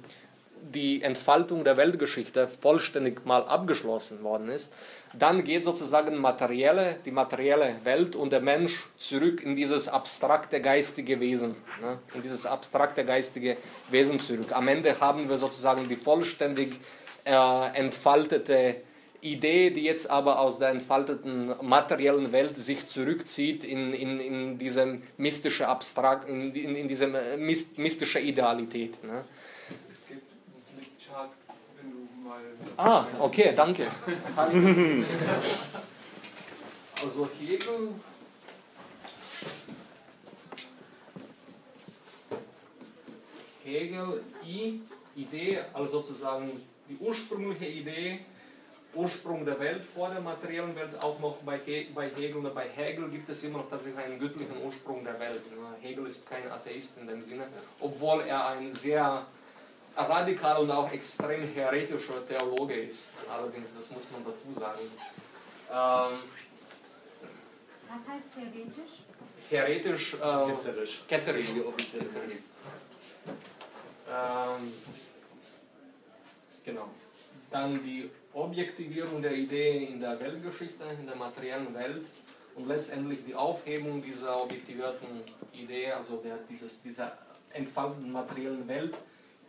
die 0.61 1.01
Entfaltung 1.01 1.63
der 1.63 1.77
Weltgeschichte 1.77 2.47
vollständig 2.47 3.25
mal 3.25 3.43
abgeschlossen 3.43 4.23
worden 4.23 4.49
ist, 4.49 4.73
dann 5.13 5.43
geht 5.43 5.63
sozusagen 5.63 6.17
materielle, 6.17 6.97
die 7.05 7.11
materielle 7.11 7.75
Welt 7.83 8.15
und 8.15 8.31
der 8.31 8.41
Mensch 8.41 8.88
zurück 8.97 9.41
in 9.43 9.55
dieses 9.55 9.88
abstrakte 9.88 10.61
geistige 10.61 11.19
Wesen, 11.19 11.55
ne? 11.81 11.99
in 12.13 12.21
dieses 12.21 12.45
abstrakte 12.45 13.05
geistige 13.05 13.57
Wesen 13.89 14.19
zurück. 14.19 14.51
Am 14.51 14.67
Ende 14.67 14.99
haben 14.99 15.29
wir 15.29 15.38
sozusagen 15.38 15.88
die 15.88 15.95
vollständig 15.95 16.79
äh, 17.25 17.75
entfaltete 17.75 18.81
Idee, 19.21 19.69
die 19.69 19.83
jetzt 19.83 20.09
aber 20.09 20.39
aus 20.39 20.59
der 20.59 20.69
entfalteten 20.69 21.53
materiellen 21.61 22.31
Welt 22.31 22.57
sich 22.57 22.88
zurückzieht 22.88 23.63
in, 23.63 23.93
in, 23.93 24.19
in 24.19 24.57
diese 24.57 24.99
mystische 25.17 25.67
Abstrakt, 25.67 26.29
in, 26.29 26.53
in, 26.55 26.75
in 26.75 26.88
diese 26.88 27.08
mystische 27.38 28.19
Idealität. 28.19 29.03
Ne? 29.03 29.25
Ah, 32.77 33.05
okay, 33.19 33.53
danke. 33.55 33.88
also 37.01 37.29
Hegel. 37.39 37.89
Hegel, 43.65 44.23
I, 44.45 44.82
Idee, 45.15 45.60
also 45.73 45.99
sozusagen 45.99 46.51
die 46.88 46.97
ursprüngliche 46.97 47.65
Idee, 47.65 48.19
Ursprung 48.93 49.45
der 49.45 49.60
Welt 49.60 49.86
vor 49.86 50.10
der 50.10 50.19
materiellen 50.19 50.75
Welt, 50.75 51.02
auch 51.04 51.19
noch 51.19 51.38
bei, 51.38 51.60
bei 51.93 52.10
Hegel 52.10 52.38
und 52.38 52.56
bei 52.56 52.67
Hegel 52.69 53.10
gibt 53.10 53.30
es 53.30 53.43
immer 53.43 53.60
noch 53.60 53.69
tatsächlich 53.69 54.04
einen 54.04 54.19
göttlichen 54.19 54.62
Ursprung 54.63 55.04
der 55.04 55.19
Welt. 55.19 55.41
Hegel 55.82 56.08
ist 56.08 56.28
kein 56.28 56.49
Atheist 56.52 56.97
in 56.97 57.08
dem 57.08 57.21
Sinne, 57.21 57.47
obwohl 57.80 58.21
er 58.21 58.47
ein 58.47 58.71
sehr 58.71 59.25
radikal 59.95 60.58
und 60.58 60.71
auch 60.71 60.91
extrem 60.91 61.54
heretischer 61.54 62.25
Theologe 62.28 62.73
ist. 62.73 63.12
Allerdings, 63.32 63.75
das 63.75 63.91
muss 63.91 64.08
man 64.12 64.25
dazu 64.25 64.52
sagen. 64.52 64.80
Ähm, 65.71 66.19
Was 67.88 68.08
heißt 68.08 68.38
heretisch? 68.38 69.04
Heretisch. 69.49 70.13
Äh, 70.15 70.52
ketzerisch. 70.52 71.02
Ketzerisch. 71.08 71.47
ketzerisch. 71.91 72.34
Ähm, 74.10 74.73
genau. 76.65 76.89
Dann 77.51 77.83
die 77.83 78.09
Objektivierung 78.33 79.21
der 79.21 79.33
Idee 79.33 79.85
in 79.85 79.99
der 79.99 80.19
Weltgeschichte, 80.19 80.83
in 80.99 81.07
der 81.07 81.15
materiellen 81.15 81.73
Welt 81.73 82.05
und 82.55 82.67
letztendlich 82.67 83.19
die 83.27 83.35
Aufhebung 83.35 84.03
dieser 84.03 84.41
objektivierten 84.43 85.07
Idee, 85.53 85.91
also 85.91 86.17
der, 86.17 86.38
dieses, 86.49 86.81
dieser 86.81 87.17
entfaltenden 87.53 88.12
materiellen 88.12 88.67
Welt 88.67 88.95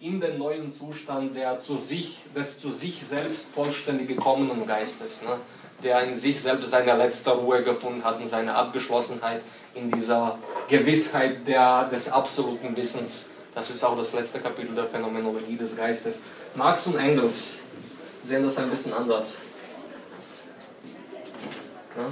in 0.01 0.19
den 0.19 0.39
neuen 0.39 0.73
Zustand 0.73 1.37
der 1.37 1.61
zu 1.61 1.77
sich, 1.77 2.19
des 2.35 2.59
zu 2.59 2.71
sich 2.71 3.07
selbst 3.07 3.53
vollständig 3.53 4.09
gekommenen 4.09 4.67
Geistes, 4.67 5.23
ne? 5.23 5.37
der 5.83 6.03
in 6.05 6.15
sich 6.15 6.41
selbst 6.41 6.71
seine 6.71 6.97
letzte 6.97 7.31
Ruhe 7.31 7.63
gefunden 7.63 8.03
hat 8.05 8.19
und 8.19 8.27
seine 8.27 8.55
Abgeschlossenheit 8.55 9.43
in 9.75 9.91
dieser 9.91 10.39
Gewissheit 10.69 11.47
der, 11.47 11.85
des 11.85 12.11
absoluten 12.11 12.75
Wissens. 12.77 13.31
Das 13.55 13.69
ist 13.71 13.83
auch 13.85 13.97
das 13.97 14.15
letzte 14.15 14.39
Kapitel 14.39 14.75
der 14.75 14.87
Phänomenologie 14.87 15.57
des 15.57 15.77
Geistes. 15.77 16.23
Marx 16.55 16.87
und 16.87 16.99
Engels 16.99 17.61
sehen 18.23 18.43
das 18.43 18.59
ein 18.59 18.71
bisschen 18.71 18.93
anders. 18.93 19.43
Ja? 21.97 22.05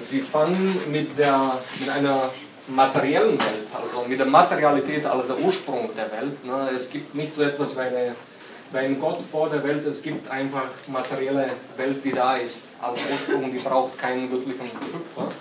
Sie 0.00 0.20
fangen 0.20 0.80
mit, 0.90 1.18
der, 1.18 1.58
mit 1.80 1.88
einer 1.88 2.30
materiellen 2.68 3.38
Welt, 3.38 3.68
also 3.74 4.04
mit 4.06 4.18
der 4.18 4.26
Materialität 4.26 5.04
als 5.06 5.26
der 5.26 5.38
Ursprung 5.38 5.90
der 5.96 6.10
Welt. 6.12 6.44
Ne? 6.44 6.70
Es 6.74 6.90
gibt 6.90 7.14
nicht 7.14 7.34
so 7.34 7.42
etwas 7.42 7.76
wie, 7.76 7.80
eine, 7.80 8.14
wie 8.72 8.78
ein 8.78 9.00
Gott 9.00 9.22
vor 9.30 9.50
der 9.50 9.62
Welt, 9.64 9.84
es 9.86 10.02
gibt 10.02 10.30
einfach 10.30 10.68
materielle 10.86 11.50
Welt, 11.76 12.04
die 12.04 12.12
da 12.12 12.36
ist 12.36 12.68
als 12.80 13.00
Ursprung, 13.10 13.50
die 13.50 13.58
braucht 13.58 13.98
keinen 13.98 14.30
göttlichen 14.30 14.70
Schöpfer. 14.70 15.32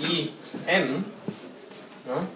I, 0.00 0.32
M. 0.66 1.04
Ne? 2.06 2.26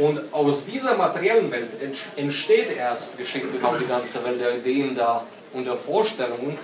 Und 0.00 0.32
aus 0.32 0.64
dieser 0.64 0.96
materiellen 0.96 1.50
Welt 1.50 1.68
entsteht 2.16 2.74
erst 2.74 3.18
geschichtlich 3.18 3.62
auch 3.62 3.76
die 3.76 3.86
ganze 3.86 4.24
Welt 4.24 4.40
der 4.40 4.56
Ideen 4.56 4.94
da 4.94 5.26
und 5.52 5.66
der 5.66 5.76
Vorstellungen. 5.76 6.56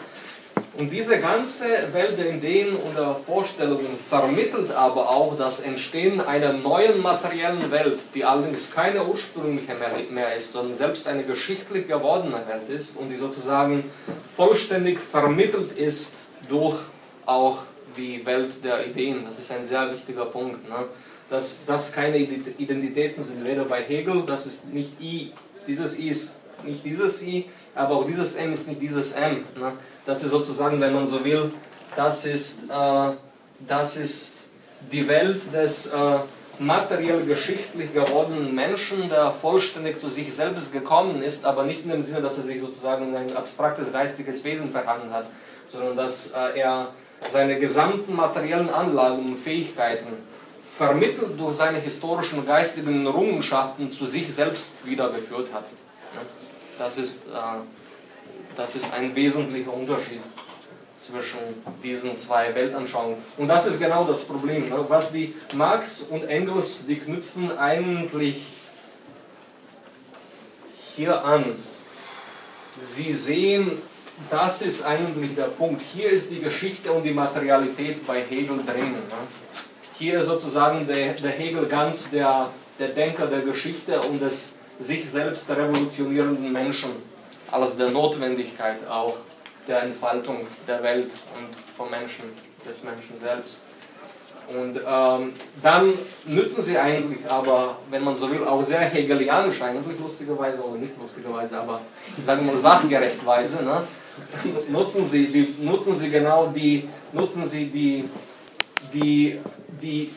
Und 0.79 0.89
diese 0.91 1.19
ganze 1.21 1.67
Welt 1.93 2.19
der 2.19 2.31
Ideen 2.31 2.77
und 2.77 2.97
der 2.97 3.15
Vorstellungen 3.15 3.99
vermittelt 4.09 4.73
aber 4.73 5.11
auch 5.11 5.37
das 5.37 5.61
Entstehen 5.61 6.23
einer 6.23 6.55
neuen 6.55 7.03
materiellen 7.03 7.71
Welt, 7.71 7.99
die 8.15 8.25
allerdings 8.25 8.75
keine 8.75 9.05
ursprüngliche 9.05 9.75
mehr 10.13 10.35
ist, 10.35 10.53
sondern 10.53 10.73
selbst 10.73 11.07
eine 11.07 11.23
geschichtlich 11.23 11.87
gewordene 11.89 12.41
Welt 12.49 12.71
ist 12.71 12.97
und 12.97 13.11
die 13.11 13.17
sozusagen 13.17 13.85
vollständig 14.35 14.99
vermittelt 14.99 15.79
ist 15.79 16.15
durch 16.49 16.79
auch 17.27 17.59
die 17.99 18.25
Welt 18.25 18.65
der 18.65 18.87
Ideen. 18.87 19.27
Das 19.27 19.39
ist 19.39 19.53
ein 19.53 19.63
sehr 19.63 19.93
wichtiger 19.93 20.25
Punkt. 20.25 20.67
Ne? 20.67 20.87
Dass 21.29 21.65
das 21.67 21.93
keine 21.93 22.19
Identitäten 22.19 23.23
sind, 23.23 23.45
weder 23.45 23.65
bei 23.65 23.83
Hegel, 23.83 24.23
das 24.27 24.47
ist 24.47 24.73
nicht 24.73 25.01
I, 25.01 25.33
dieses 25.67 25.99
I 25.99 26.11
ist 26.11 26.41
nicht 26.65 26.85
dieses 26.85 27.23
I, 27.23 27.47
aber 27.75 27.97
auch 27.97 28.07
dieses 28.07 28.37
M 28.37 28.53
ist 28.53 28.69
nicht 28.69 28.81
dieses 28.81 29.13
M. 29.13 29.45
Ne? 29.57 29.73
Das 30.05 30.23
ist 30.23 30.31
sozusagen, 30.31 30.81
wenn 30.81 30.95
man 30.95 31.07
so 31.07 31.25
will, 31.25 31.53
das 31.97 32.25
ist, 32.25 32.71
äh, 32.71 33.13
das 33.67 33.97
ist 33.97 34.37
die 34.93 35.07
Welt 35.09 35.41
des 35.53 35.87
äh, 35.87 36.19
materiell 36.59 37.25
geschichtlich 37.25 37.93
gewordenen 37.93 38.55
Menschen, 38.55 39.09
der 39.09 39.33
vollständig 39.33 39.99
zu 39.99 40.09
sich 40.09 40.33
selbst 40.35 40.73
gekommen 40.73 41.23
ist, 41.23 41.45
aber 41.45 41.65
nicht 41.65 41.85
in 41.85 41.91
dem 41.91 42.03
Sinne, 42.03 42.23
dass 42.23 42.39
er 42.39 42.45
sich 42.45 42.61
sozusagen 42.61 43.09
in 43.09 43.17
ein 43.17 43.37
abstraktes 43.37 43.93
geistiges 43.93 44.45
Wesen 44.45 44.71
verhandelt 44.71 45.13
hat, 45.13 45.27
sondern 45.67 45.97
dass 45.97 46.33
äh, 46.33 46.61
er 46.61 46.89
seine 47.29 47.59
gesamten 47.59 48.15
materiellen 48.15 48.71
Anlagen 48.71 49.27
und 49.27 49.37
Fähigkeiten 49.37 50.07
vermittelt 50.77 51.39
durch 51.41 51.57
seine 51.57 51.79
historischen 51.79 52.47
geistigen 52.47 53.07
Errungenschaften 53.07 53.91
zu 53.91 54.05
sich 54.05 54.33
selbst 54.33 54.85
wiedergeführt 54.85 55.53
hat. 55.53 55.67
Das 56.79 56.99
ist, 56.99 57.29
äh, 57.29 57.31
das 58.57 58.77
ist 58.77 58.93
ein 58.93 59.15
wesentlicher 59.15 59.73
Unterschied 59.73 60.21
zwischen 60.97 61.39
diesen 61.83 62.15
zwei 62.15 62.55
Weltanschauungen. 62.55 63.17
Und 63.37 63.49
das 63.49 63.67
ist 63.67 63.79
genau 63.79 64.05
das 64.05 64.25
Problem. 64.25 64.69
Ne? 64.69 64.85
Was 64.89 65.13
die 65.13 65.35
Marx 65.55 66.03
und 66.03 66.25
Engels, 66.25 66.87
die 66.87 66.97
knüpfen 66.97 67.57
eigentlich 67.57 68.43
hier 70.95 71.23
an. 71.25 71.45
Sie 72.79 73.13
sehen, 73.13 73.81
das 74.31 74.63
ist 74.63 74.85
eigentlich 74.85 75.35
der 75.35 75.45
Punkt. 75.45 75.83
Hier 75.95 76.11
ist 76.11 76.31
die 76.31 76.41
Geschichte 76.41 76.93
und 76.93 77.03
die 77.03 77.13
Materialität 77.13 78.07
bei 78.07 78.23
Hegel 78.23 78.63
drin. 78.65 78.93
Ne? 78.93 79.01
Hier 79.99 80.21
ist 80.21 80.27
sozusagen 80.27 80.87
der, 80.87 81.15
der 81.15 81.31
Hegel 81.31 81.67
ganz 81.67 82.11
der, 82.11 82.51
der 82.79 82.89
Denker 82.89 83.27
der 83.27 83.41
Geschichte 83.41 83.99
und 84.01 84.21
des 84.21 84.53
sich 84.79 85.11
selbst 85.11 85.49
revolutionierenden 85.51 86.53
Menschen 86.53 86.91
als 87.51 87.79
der 87.79 87.89
Notwendigkeit 87.91 88.87
auch 88.91 89.17
der 89.67 89.85
Entfaltung 89.85 90.47
der 90.69 90.83
Welt 90.83 91.11
und 91.39 91.49
vom 91.77 91.91
Menschen, 91.91 92.25
des 92.69 92.85
Menschen 92.85 93.17
selbst. 93.19 93.65
Und 94.49 94.77
ähm, 94.77 95.33
dann 95.61 95.93
nützen 96.27 96.63
sie 96.63 96.79
eigentlich 96.79 97.29
aber, 97.29 97.79
wenn 97.91 98.05
man 98.05 98.15
so 98.15 98.31
will, 98.31 98.45
auch 98.45 98.63
sehr 98.63 98.81
hegelianisch 98.81 99.61
eigentlich, 99.63 99.99
lustigerweise, 99.99 100.59
oder 100.63 100.79
nicht 100.79 100.93
lustigerweise, 101.01 101.59
aber 101.59 101.81
sagen 102.21 102.45
wir 102.45 102.53
mal 102.53 102.59
sachgerechtweise, 102.59 103.65
ne? 103.65 103.83
nutzen, 104.69 105.05
sie, 105.05 105.55
nutzen 105.61 105.95
sie 105.95 106.11
genau 106.11 106.47
die, 106.49 106.89
nutzen 107.13 107.45
sie 107.45 107.67
die, 107.67 108.09
die, 108.93 109.41
die, 109.83 110.11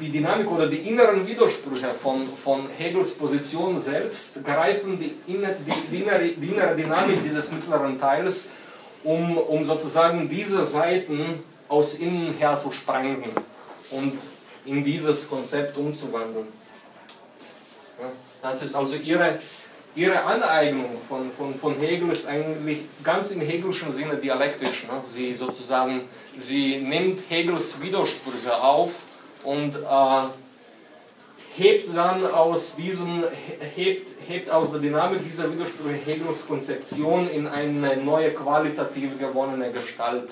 die 0.00 0.10
Dynamik 0.10 0.50
oder 0.50 0.66
die 0.66 0.88
inneren 0.88 1.26
Widersprüche 1.26 1.88
von, 1.88 2.26
von 2.26 2.68
Hegels 2.76 3.16
Position 3.16 3.78
selbst, 3.78 4.44
greifen 4.44 4.98
die, 4.98 5.14
die, 5.26 5.38
die, 5.90 6.02
innere, 6.02 6.28
die 6.28 6.48
innere 6.48 6.74
Dynamik 6.74 7.22
dieses 7.24 7.52
mittleren 7.52 7.98
Teils 7.98 8.52
um, 9.06 9.38
um 9.38 9.64
sozusagen 9.64 10.28
diese 10.28 10.64
Seiten 10.64 11.42
aus 11.68 11.98
innen 11.98 12.34
her 12.34 12.60
zu 12.62 12.70
sprengen 12.70 13.24
und 13.90 14.18
in 14.64 14.84
dieses 14.84 15.28
Konzept 15.28 15.76
umzuwandeln. 15.76 16.48
Das 18.42 18.62
ist 18.62 18.74
also 18.74 18.96
ihre, 18.96 19.38
ihre 19.94 20.22
Aneignung 20.22 20.90
von, 21.08 21.30
von, 21.32 21.54
von 21.54 21.78
Hegel 21.78 22.10
ist 22.10 22.26
eigentlich 22.26 22.80
ganz 23.02 23.30
im 23.30 23.40
Hegelschen 23.40 23.92
Sinne 23.92 24.16
dialektisch. 24.16 24.84
Ne? 24.84 25.00
Sie 25.04 25.34
sozusagen, 25.34 26.02
sie 26.34 26.78
nimmt 26.78 27.22
Hegels 27.28 27.80
Widersprüche 27.80 28.60
auf 28.60 28.90
und 29.46 29.76
äh, 29.76 30.22
hebt 31.56 31.96
dann 31.96 32.26
aus 32.26 32.76
diesem, 32.76 33.24
hebt, 33.74 34.10
hebt 34.26 34.50
aus 34.50 34.72
der 34.72 34.80
Dynamik 34.80 35.24
dieser 35.24 35.50
Widersprüche 35.50 36.04
Hegels 36.04 36.46
Konzeption 36.46 37.30
in 37.30 37.46
eine 37.46 37.96
neue 37.96 38.32
qualitativ 38.32 39.18
gewonnene 39.18 39.70
Gestalt 39.70 40.30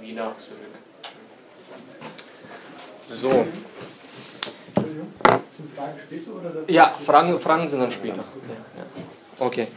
wieder 0.00 0.36
zurück. 0.36 0.58
So. 3.06 3.30
Sind 3.30 3.46
Fragen 5.76 5.98
später 6.04 6.30
oder? 6.32 6.52
Ja, 6.68 6.94
Fragen, 7.06 7.38
Fragen 7.38 7.68
sind 7.68 7.80
dann 7.80 7.90
später. 7.90 8.16
Ja, 8.16 8.54
ja. 8.82 9.46
Okay. 9.46 9.68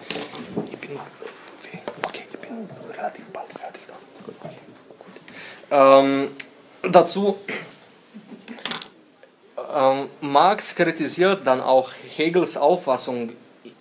Ich 0.72 0.78
bin, 0.80 1.00
okay, 2.08 2.24
ich 2.32 2.40
bin 2.40 2.68
relativ 2.96 3.26
bald 3.30 3.50
fertig 3.50 3.84
dann. 3.88 3.98
Gut, 4.26 4.36
okay, 4.44 4.58
gut. 5.00 5.14
Ähm, 5.72 6.32
dazu 6.92 7.38
ähm, 9.76 10.10
Marx 10.22 10.76
kritisiert 10.76 11.46
dann 11.46 11.62
auch 11.62 11.92
Hegels 12.16 12.58
Auffassung 12.58 13.32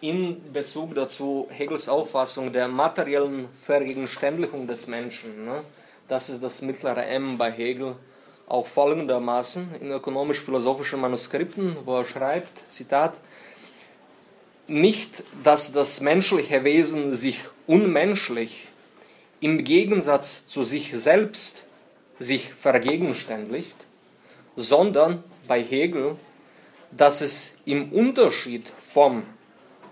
in 0.00 0.52
Bezug 0.52 0.94
dazu, 0.94 1.48
Hegels 1.50 1.88
Auffassung 1.88 2.52
der 2.52 2.68
materiellen 2.68 3.48
Vergegenständlichung 3.60 4.66
des 4.66 4.86
Menschen. 4.86 5.44
Ne? 5.44 5.64
Das 6.08 6.28
ist 6.28 6.42
das 6.42 6.62
mittlere 6.62 7.06
M 7.06 7.38
bei 7.38 7.50
Hegel 7.50 7.96
auch 8.46 8.66
folgendermaßen 8.66 9.76
in 9.80 9.90
ökonomisch-philosophischen 9.90 11.00
Manuskripten, 11.00 11.76
wo 11.84 11.96
er 11.96 12.04
schreibt, 12.04 12.70
Zitat, 12.70 13.14
nicht, 14.66 15.24
dass 15.42 15.72
das 15.72 16.00
menschliche 16.00 16.64
Wesen 16.64 17.12
sich 17.12 17.40
unmenschlich 17.66 18.68
im 19.40 19.64
Gegensatz 19.64 20.46
zu 20.46 20.62
sich 20.62 20.92
selbst 20.94 21.64
sich 22.18 22.52
vergegenständlicht, 22.52 23.76
sondern 24.56 25.22
bei 25.48 25.62
Hegel, 25.62 26.16
dass 26.90 27.20
es 27.20 27.56
im 27.64 27.92
Unterschied 27.92 28.70
vom 28.78 29.24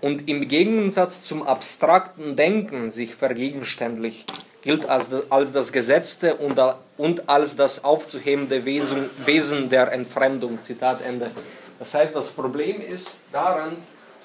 und 0.00 0.28
im 0.28 0.48
Gegensatz 0.48 1.22
zum 1.22 1.42
abstrakten 1.42 2.36
Denken 2.36 2.90
sich 2.90 3.14
vergegenständlicht, 3.14 4.32
gilt 4.62 4.88
als, 4.88 5.10
als 5.30 5.52
das 5.52 5.72
gesetzte 5.72 6.36
und, 6.36 6.60
und 6.96 7.28
als 7.28 7.56
das 7.56 7.84
aufzuhebende 7.84 8.64
Wesen, 8.64 9.10
Wesen 9.24 9.68
der 9.68 9.92
Entfremdung. 9.92 10.60
Zitat 10.62 11.02
Ende. 11.02 11.30
Das 11.78 11.94
heißt, 11.94 12.14
das 12.14 12.30
Problem 12.32 12.80
ist 12.80 13.22
daran, 13.32 13.76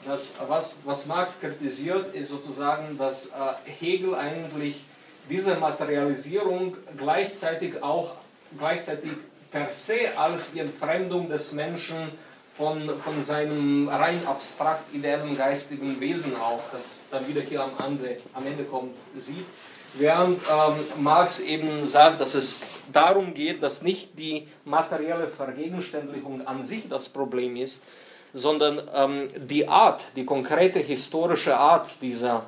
dass 0.06 0.36
was, 0.48 0.80
was 0.86 1.08
Marx 1.08 1.39
kritisiert, 1.39 2.13
ist 2.13 2.30
sozusagen, 2.30 2.98
dass 2.98 3.28
äh, 3.28 3.32
Hegel 3.80 4.15
eigentlich 4.15 4.84
diese 5.30 5.56
Materialisierung 5.56 6.78
gleichzeitig 6.98 7.82
auch 7.82 8.12
gleichzeitig 8.58 9.12
per 9.56 9.72
se 9.72 10.12
als 10.18 10.52
die 10.52 10.60
Entfremdung 10.60 11.30
des 11.30 11.54
Menschen 11.54 12.12
von, 12.58 13.00
von 13.00 13.24
seinem 13.24 13.88
rein 13.88 14.20
abstrakt 14.28 14.94
ideellen 14.94 15.38
geistigen 15.38 15.98
Wesen 16.02 16.36
auch, 16.36 16.60
das 16.74 17.00
dann 17.10 17.26
wieder 17.26 17.39
hier 17.39 17.63
am 17.63 17.72
Ende, 17.80 18.18
am 18.34 18.46
Ende 18.46 18.65
kommt, 18.65 18.94
sieht. 19.15 19.46
Während 19.94 20.41
ähm, 20.41 21.02
Marx 21.02 21.39
eben 21.39 21.88
sagt, 21.88 22.20
dass 22.20 22.36
es 22.36 22.63
darum 22.91 23.34
geht, 23.34 23.63
dass 23.63 23.82
nicht 23.82 24.20
die 24.20 24.46
materielle 24.65 25.30
Vergegenständlichung 25.30 26.46
an 26.46 26.65
sich 26.65 26.89
das 26.89 27.08
Problem 27.08 27.56
ist, 27.56 27.86
sondern 28.34 28.82
ähm, 28.94 29.30
die 29.38 29.70
Art, 29.70 30.04
die 30.18 30.26
konkrete 30.26 30.80
historische 30.80 31.56
Art 31.56 32.02
dieser 32.02 32.44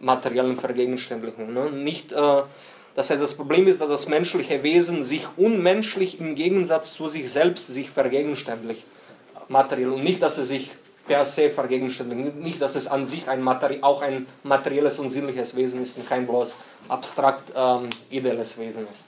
materiellen 0.00 0.58
Vergegenständlichung. 0.58 1.54
Ne? 1.54 1.70
Nicht 1.70 2.12
äh, 2.12 2.42
das 2.94 3.08
heißt, 3.08 3.22
das 3.22 3.34
Problem 3.34 3.66
ist, 3.66 3.80
dass 3.80 3.88
das 3.88 4.06
menschliche 4.06 4.62
Wesen 4.62 5.04
sich 5.04 5.26
unmenschlich 5.36 6.20
im 6.20 6.34
Gegensatz 6.34 6.92
zu 6.92 7.08
sich 7.08 7.30
selbst 7.30 7.68
sich 7.68 7.90
vergegenständlicht, 7.90 8.86
materiell. 9.48 9.90
Und 9.90 10.04
nicht, 10.04 10.20
dass 10.20 10.38
es 10.38 10.48
sich 10.48 10.70
per 11.06 11.24
se 11.24 11.50
vergegenständigt, 11.50 12.36
nicht, 12.36 12.60
dass 12.60 12.74
es 12.74 12.86
an 12.86 13.04
sich 13.04 13.28
ein 13.28 13.46
auch 13.82 14.02
ein 14.02 14.26
materielles 14.44 14.98
und 14.98 15.08
sinnliches 15.08 15.56
Wesen 15.56 15.82
ist 15.82 15.96
und 15.96 16.08
kein 16.08 16.26
bloß 16.26 16.58
abstrakt 16.88 17.52
ähm, 17.56 17.88
ideelles 18.10 18.58
Wesen 18.58 18.86
ist. 18.92 19.06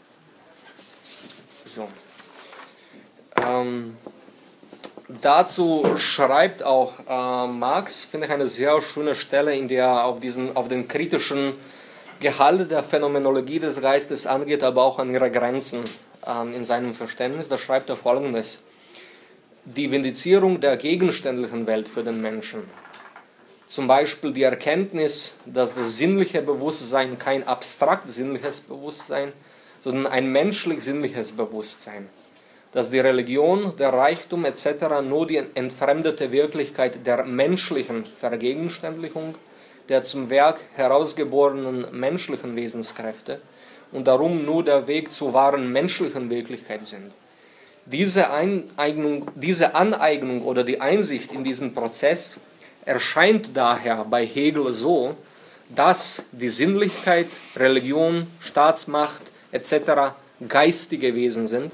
So. 1.64 1.88
Ähm, 3.46 3.96
dazu 5.08 5.96
schreibt 5.96 6.62
auch 6.62 6.98
äh, 7.08 7.46
Marx, 7.46 8.04
finde 8.04 8.26
ich, 8.26 8.32
eine 8.32 8.48
sehr 8.48 8.80
schöne 8.82 9.14
Stelle, 9.14 9.54
in 9.54 9.68
der 9.68 9.84
er 9.84 10.04
auf, 10.04 10.20
diesen, 10.20 10.56
auf 10.56 10.68
den 10.68 10.88
kritischen 10.88 11.54
Gehalt 12.20 12.70
der 12.70 12.82
Phänomenologie 12.82 13.58
des 13.58 13.80
Geistes 13.80 14.26
angeht, 14.26 14.62
aber 14.62 14.82
auch 14.84 14.98
an 14.98 15.12
ihre 15.12 15.30
Grenzen 15.30 15.84
ähm, 16.26 16.54
in 16.54 16.64
seinem 16.64 16.94
Verständnis. 16.94 17.48
Da 17.48 17.58
schreibt 17.58 17.88
er 17.90 17.96
folgendes. 17.96 18.62
Die 19.64 19.90
Vindizierung 19.90 20.60
der 20.60 20.76
gegenständlichen 20.76 21.66
Welt 21.66 21.88
für 21.88 22.04
den 22.04 22.20
Menschen, 22.20 22.64
zum 23.66 23.86
Beispiel 23.86 24.32
die 24.32 24.42
Erkenntnis, 24.42 25.32
dass 25.46 25.74
das 25.74 25.96
sinnliche 25.96 26.42
Bewusstsein 26.42 27.18
kein 27.18 27.46
abstrakt 27.46 28.10
sinnliches 28.10 28.60
Bewusstsein, 28.60 29.32
sondern 29.80 30.06
ein 30.06 30.30
menschlich-sinnliches 30.30 31.32
Bewusstsein, 31.32 32.08
dass 32.72 32.90
die 32.90 33.00
Religion, 33.00 33.74
der 33.78 33.92
Reichtum 33.92 34.44
etc. 34.44 35.02
nur 35.02 35.26
die 35.26 35.42
entfremdete 35.54 36.30
Wirklichkeit 36.30 37.06
der 37.06 37.24
menschlichen 37.24 38.04
Vergegenständlichung 38.04 39.34
der 39.88 40.02
zum 40.02 40.30
Werk 40.30 40.60
herausgeborenen 40.74 41.86
menschlichen 41.92 42.56
Wesenskräfte 42.56 43.40
und 43.92 44.06
darum 44.06 44.44
nur 44.44 44.64
der 44.64 44.86
Weg 44.86 45.12
zur 45.12 45.32
wahren 45.32 45.72
menschlichen 45.72 46.30
Wirklichkeit 46.30 46.84
sind. 46.84 47.12
Diese, 47.86 48.30
Eineignung, 48.30 49.30
diese 49.34 49.74
Aneignung 49.74 50.42
oder 50.42 50.64
die 50.64 50.80
Einsicht 50.80 51.32
in 51.32 51.44
diesen 51.44 51.74
Prozess 51.74 52.38
erscheint 52.84 53.50
daher 53.54 54.04
bei 54.04 54.26
Hegel 54.26 54.72
so, 54.72 55.16
dass 55.68 56.22
die 56.32 56.48
Sinnlichkeit, 56.48 57.28
Religion, 57.56 58.26
Staatsmacht 58.40 59.22
etc. 59.52 60.14
geistige 60.48 61.14
Wesen 61.14 61.46
sind. 61.46 61.72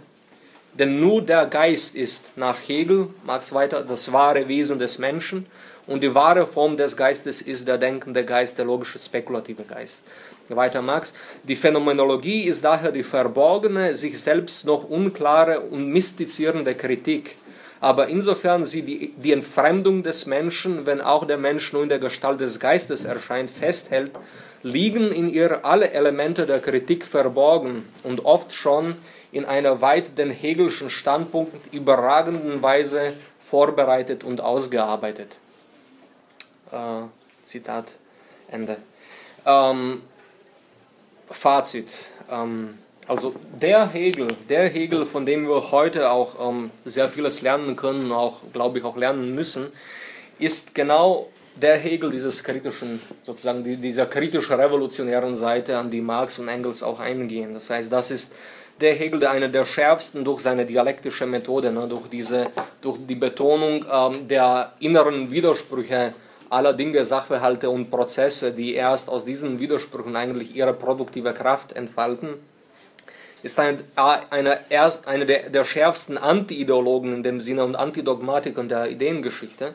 Denn 0.74 1.00
nur 1.00 1.22
der 1.22 1.46
Geist 1.46 1.96
ist 1.96 2.36
nach 2.36 2.56
Hegel, 2.66 3.08
Marx 3.24 3.52
weiter, 3.52 3.82
das 3.82 4.12
wahre 4.12 4.46
Wesen 4.46 4.78
des 4.78 4.98
Menschen 4.98 5.46
und 5.90 6.02
die 6.02 6.14
wahre 6.14 6.46
Form 6.46 6.78
des 6.78 6.96
Geistes 6.96 7.42
ist 7.42 7.68
der 7.68 7.76
denkende 7.76 8.24
Geist, 8.24 8.56
der 8.56 8.64
logische, 8.64 8.98
spekulative 8.98 9.64
Geist. 9.64 10.08
Weiter 10.48 10.82
Max. 10.82 11.14
Die 11.44 11.54
Phänomenologie 11.54 12.44
ist 12.44 12.64
daher 12.64 12.90
die 12.90 13.04
verborgene, 13.04 13.94
sich 13.94 14.20
selbst 14.20 14.66
noch 14.66 14.88
unklare 14.88 15.60
und 15.60 15.86
mystizierende 15.88 16.74
Kritik 16.74 17.36
Aber 17.80 18.08
insofern 18.08 18.66
sie 18.66 18.82
die, 18.82 19.14
die 19.16 19.32
Entfremdung 19.32 20.02
des 20.02 20.26
Menschen, 20.26 20.84
wenn 20.84 21.00
auch 21.00 21.24
der 21.24 21.38
Mensch 21.38 21.72
nur 21.72 21.82
in 21.82 21.88
der 21.88 21.98
Gestalt 21.98 22.40
des 22.40 22.60
Geistes 22.60 23.06
erscheint, 23.06 23.50
festhält, 23.50 24.12
liegen 24.62 25.10
in 25.10 25.32
ihr 25.32 25.64
alle 25.64 25.90
Elemente 25.90 26.46
der 26.46 26.60
Kritik 26.60 27.06
verborgen 27.06 27.88
und 28.02 28.26
oft 28.26 28.54
schon 28.54 28.96
in 29.32 29.46
einer 29.46 29.80
weit 29.80 30.18
den 30.18 30.30
Hegelschen 30.30 30.90
Standpunkt 30.90 31.72
überragenden 31.72 32.60
Weise 32.62 33.14
vorbereitet 33.38 34.24
und 34.24 34.42
ausgearbeitet. 34.42 35.38
Äh, 36.72 37.02
Zitat 37.42 37.92
Ende. 38.48 38.78
Ähm, 39.46 40.02
Fazit. 41.30 41.88
Ähm, 42.30 42.78
also 43.06 43.34
der 43.60 43.88
Hegel, 43.88 44.36
der 44.48 44.68
Hegel, 44.68 45.04
von 45.06 45.26
dem 45.26 45.48
wir 45.48 45.72
heute 45.72 46.10
auch 46.10 46.48
ähm, 46.48 46.70
sehr 46.84 47.08
vieles 47.08 47.42
lernen 47.42 47.74
können, 47.74 48.12
auch 48.12 48.38
glaube 48.52 48.78
ich 48.78 48.84
auch 48.84 48.96
lernen 48.96 49.34
müssen, 49.34 49.66
ist 50.38 50.74
genau 50.74 51.28
der 51.56 51.76
Hegel 51.76 52.10
dieses 52.10 52.44
kritischen, 52.44 53.00
sozusagen 53.22 53.64
dieser 53.80 54.06
kritisch 54.06 54.50
revolutionären 54.50 55.34
Seite, 55.36 55.76
an 55.76 55.90
die 55.90 56.00
Marx 56.00 56.38
und 56.38 56.48
Engels 56.48 56.82
auch 56.82 57.00
eingehen. 57.00 57.52
Das 57.52 57.68
heißt, 57.68 57.90
das 57.90 58.10
ist 58.10 58.36
der 58.80 58.94
Hegel, 58.94 59.20
der 59.20 59.32
einer 59.32 59.48
der 59.48 59.66
schärfsten 59.66 60.24
durch 60.24 60.40
seine 60.40 60.64
dialektische 60.64 61.26
Methode, 61.26 61.72
ne, 61.72 61.86
durch, 61.88 62.08
diese, 62.08 62.46
durch 62.80 62.98
die 63.06 63.14
Betonung 63.14 63.84
ähm, 63.92 64.28
der 64.28 64.72
inneren 64.80 65.30
Widersprüche 65.30 66.14
aller 66.50 66.74
Dinge, 66.74 67.04
Sachverhalte 67.04 67.70
und 67.70 67.90
Prozesse, 67.90 68.52
die 68.52 68.74
erst 68.74 69.08
aus 69.08 69.24
diesen 69.24 69.58
Widersprüchen 69.60 70.16
eigentlich 70.16 70.54
ihre 70.54 70.74
produktive 70.74 71.32
Kraft 71.32 71.72
entfalten, 71.72 72.34
ist 73.42 73.58
eine, 73.58 73.78
eine, 73.96 74.60
eine 75.06 75.26
der, 75.26 75.48
der 75.48 75.64
schärfsten 75.64 76.18
Anti-Ideologen 76.18 77.14
in 77.14 77.22
dem 77.22 77.40
Sinne 77.40 77.64
und 77.64 77.76
Antidogmatiker 77.76 78.62
der 78.64 78.90
Ideengeschichte. 78.90 79.74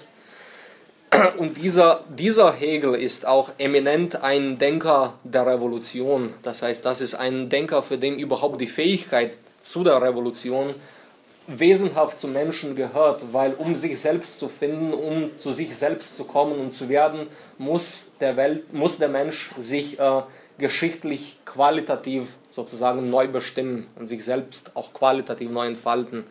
Und 1.37 1.57
dieser, 1.57 2.03
dieser 2.09 2.51
Hegel 2.51 2.95
ist 2.95 3.25
auch 3.25 3.51
eminent 3.57 4.21
ein 4.21 4.57
Denker 4.57 5.13
der 5.23 5.45
Revolution. 5.47 6.33
Das 6.43 6.61
heißt, 6.61 6.85
das 6.85 6.99
ist 7.01 7.15
ein 7.15 7.49
Denker, 7.49 7.83
für 7.83 7.97
den 7.97 8.19
überhaupt 8.19 8.59
die 8.59 8.67
Fähigkeit 8.67 9.31
zu 9.61 9.83
der 9.83 10.01
Revolution 10.01 10.75
wesenhaft 11.47 12.19
zum 12.19 12.33
Menschen 12.33 12.75
gehört, 12.75 13.21
weil 13.31 13.53
um 13.53 13.75
sich 13.75 13.99
selbst 13.99 14.39
zu 14.39 14.47
finden, 14.47 14.93
um 14.93 15.35
zu 15.37 15.51
sich 15.51 15.75
selbst 15.75 16.17
zu 16.17 16.23
kommen 16.23 16.59
und 16.59 16.71
zu 16.71 16.89
werden, 16.89 17.27
muss 17.57 18.13
der, 18.19 18.37
Welt, 18.37 18.73
muss 18.73 18.97
der 18.97 19.09
Mensch 19.09 19.51
sich 19.57 19.99
äh, 19.99 20.21
geschichtlich 20.57 21.37
qualitativ 21.45 22.37
sozusagen 22.49 23.09
neu 23.09 23.27
bestimmen 23.27 23.87
und 23.95 24.07
sich 24.07 24.23
selbst 24.23 24.75
auch 24.75 24.93
qualitativ 24.93 25.49
neu 25.51 25.67
entfalten. 25.67 26.23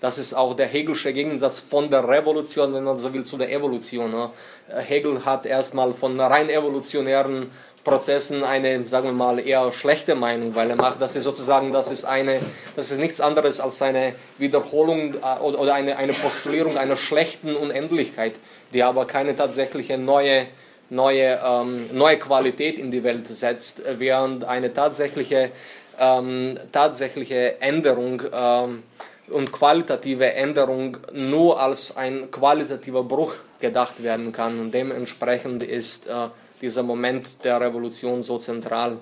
Das 0.00 0.16
ist 0.16 0.32
auch 0.32 0.54
der 0.54 0.66
Hegelsche 0.66 1.12
Gegensatz 1.12 1.58
von 1.58 1.90
der 1.90 2.08
Revolution, 2.08 2.72
wenn 2.72 2.84
man 2.84 2.96
so 2.96 3.12
will, 3.12 3.22
zu 3.22 3.36
der 3.36 3.52
Evolution. 3.52 4.10
Ne? 4.10 4.30
Hegel 4.68 5.24
hat 5.26 5.44
erstmal 5.44 5.92
von 5.92 6.18
rein 6.18 6.48
evolutionären 6.48 7.50
Prozessen 7.84 8.44
eine, 8.44 8.86
sagen 8.88 9.06
wir 9.06 9.12
mal, 9.12 9.46
eher 9.46 9.72
schlechte 9.72 10.14
Meinung, 10.14 10.54
weil 10.54 10.68
er 10.68 10.76
macht, 10.76 11.00
das 11.00 11.16
ist 11.16 11.24
sozusagen, 11.24 11.72
das 11.72 11.90
ist 11.90 12.04
eine, 12.04 12.40
das 12.76 12.90
ist 12.90 12.98
nichts 12.98 13.20
anderes 13.20 13.58
als 13.58 13.80
eine 13.80 14.14
Wiederholung 14.38 15.14
äh, 15.14 15.40
oder 15.40 15.74
eine, 15.74 15.96
eine 15.96 16.12
Postulierung 16.12 16.76
einer 16.76 16.96
schlechten 16.96 17.56
Unendlichkeit, 17.56 18.34
die 18.74 18.82
aber 18.82 19.06
keine 19.06 19.34
tatsächliche 19.34 19.96
neue, 19.96 20.46
neue, 20.90 21.40
ähm, 21.42 21.88
neue 21.92 22.18
Qualität 22.18 22.78
in 22.78 22.90
die 22.90 23.02
Welt 23.02 23.26
setzt, 23.28 23.82
während 23.98 24.44
eine 24.44 24.74
tatsächliche, 24.74 25.50
ähm, 25.98 26.58
tatsächliche 26.72 27.62
Änderung 27.62 28.22
ähm, 28.30 28.82
und 29.30 29.52
qualitative 29.52 30.34
Änderung 30.34 30.98
nur 31.12 31.60
als 31.60 31.96
ein 31.96 32.30
qualitativer 32.30 33.04
Bruch 33.04 33.34
gedacht 33.60 34.02
werden 34.02 34.32
kann. 34.32 34.60
Und 34.60 34.74
dementsprechend 34.74 35.62
ist 35.62 36.08
äh, 36.08 36.28
dieser 36.60 36.82
Moment 36.82 37.44
der 37.44 37.60
Revolution 37.60 38.22
so 38.22 38.38
zentral 38.38 38.98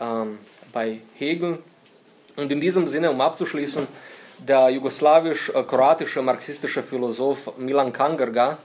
ähm, 0.00 0.38
bei 0.72 1.00
Hegel. 1.18 1.58
Und 2.36 2.50
in 2.50 2.60
diesem 2.60 2.86
Sinne, 2.86 3.10
um 3.10 3.20
abzuschließen, 3.20 3.86
der 4.38 4.70
jugoslawisch-kroatische 4.70 6.22
marxistische 6.22 6.82
Philosoph 6.82 7.52
Milan 7.58 7.92
Kangerga 7.92 8.58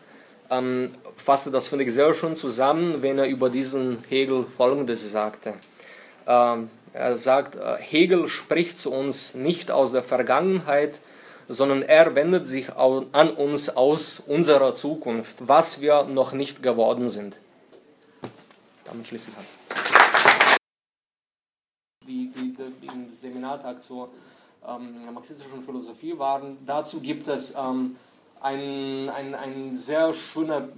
ähm, 0.50 0.92
fasste 1.16 1.52
das, 1.52 1.68
finde 1.68 1.86
ich, 1.86 1.94
sehr 1.94 2.14
schön 2.14 2.36
zusammen, 2.36 3.02
wenn 3.02 3.18
er 3.18 3.28
über 3.28 3.50
diesen 3.50 4.04
Hegel 4.10 4.46
Folgendes 4.58 5.10
sagte. 5.12 5.56
Ähm, 6.28 6.70
er 6.94 7.18
sagt, 7.18 7.56
äh, 7.56 7.78
Hegel 7.80 8.28
spricht 8.28 8.80
zu 8.80 8.92
uns 8.92 9.34
nicht 9.34 9.72
aus 9.72 9.92
der 9.92 10.04
Vergangenheit, 10.04 11.00
sondern 11.48 11.84
er 11.84 12.16
wendet 12.16 12.48
sich 12.48 12.74
an 12.74 13.30
uns 13.30 13.70
aus 13.70 14.20
unserer 14.20 14.74
Zukunft, 14.74 15.48
was 15.48 15.80
wir 15.80 16.04
noch 16.04 16.34
nicht 16.34 16.64
geworden 16.64 17.08
sind. 17.08 17.38
Damit 18.86 19.08
schließe 19.08 19.32
ich 19.32 19.38
ab. 19.38 19.43
Die, 22.08 22.32
die 22.32 22.88
im 22.88 23.10
Seminartag 23.10 23.82
zur 23.82 24.10
ähm, 24.65 25.12
marxistischen 25.12 25.63
Philosophie 25.63 26.17
waren, 26.17 26.58
dazu 26.65 27.02
gibt 27.02 27.28
es 27.28 27.56
ähm, 27.56 27.95
einen 28.41 29.10
ein 29.10 29.74
sehr, 29.74 30.13
schöner, 30.13 30.69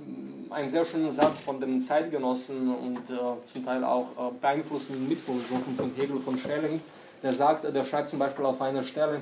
ein 0.50 0.70
sehr 0.70 0.86
schönen 0.86 1.12
Satz 1.12 1.42
von 1.42 1.60
dem 1.60 1.82
Zeitgenossen 1.82 2.74
und 2.74 3.10
äh, 3.10 3.44
zum 3.44 3.66
Teil 3.66 3.84
auch 3.84 4.08
äh, 4.18 4.32
beeinflussenden 4.40 5.08
Mitphilosophen 5.10 5.76
von 5.76 5.92
Hegel 5.96 6.20
von 6.22 6.38
Schelling. 6.38 6.82
Der 7.22 7.34
sagt, 7.34 7.64
der 7.64 7.84
schreibt 7.84 8.10
zum 8.10 8.20
Beispiel 8.20 8.46
auf 8.46 8.62
einer 8.62 8.84
Stelle, 8.84 9.22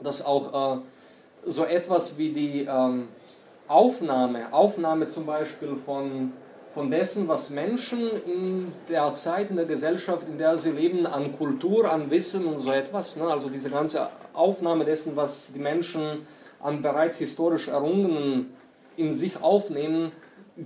dass 0.00 0.24
auch 0.24 0.76
äh, 0.76 0.80
so 1.44 1.64
etwas 1.64 2.16
wie 2.16 2.30
die 2.30 2.64
ähm, 2.64 3.08
Aufnahme, 3.68 4.52
Aufnahme 4.52 5.06
zum 5.06 5.26
Beispiel 5.26 5.76
von 5.76 6.32
von 6.76 6.90
dessen, 6.90 7.26
was 7.26 7.48
Menschen 7.48 8.02
in 8.26 8.70
der 8.90 9.10
Zeit, 9.14 9.48
in 9.48 9.56
der 9.56 9.64
Gesellschaft, 9.64 10.28
in 10.28 10.36
der 10.36 10.58
sie 10.58 10.72
leben, 10.72 11.06
an 11.06 11.32
Kultur, 11.32 11.90
an 11.90 12.10
Wissen 12.10 12.44
und 12.44 12.58
so 12.58 12.70
etwas, 12.70 13.16
ne? 13.16 13.24
also 13.24 13.48
diese 13.48 13.70
ganze 13.70 14.10
Aufnahme 14.34 14.84
dessen, 14.84 15.16
was 15.16 15.54
die 15.54 15.58
Menschen 15.58 16.26
an 16.60 16.82
bereits 16.82 17.16
historisch 17.16 17.68
Errungenen 17.68 18.52
in 18.98 19.14
sich 19.14 19.42
aufnehmen, 19.42 20.12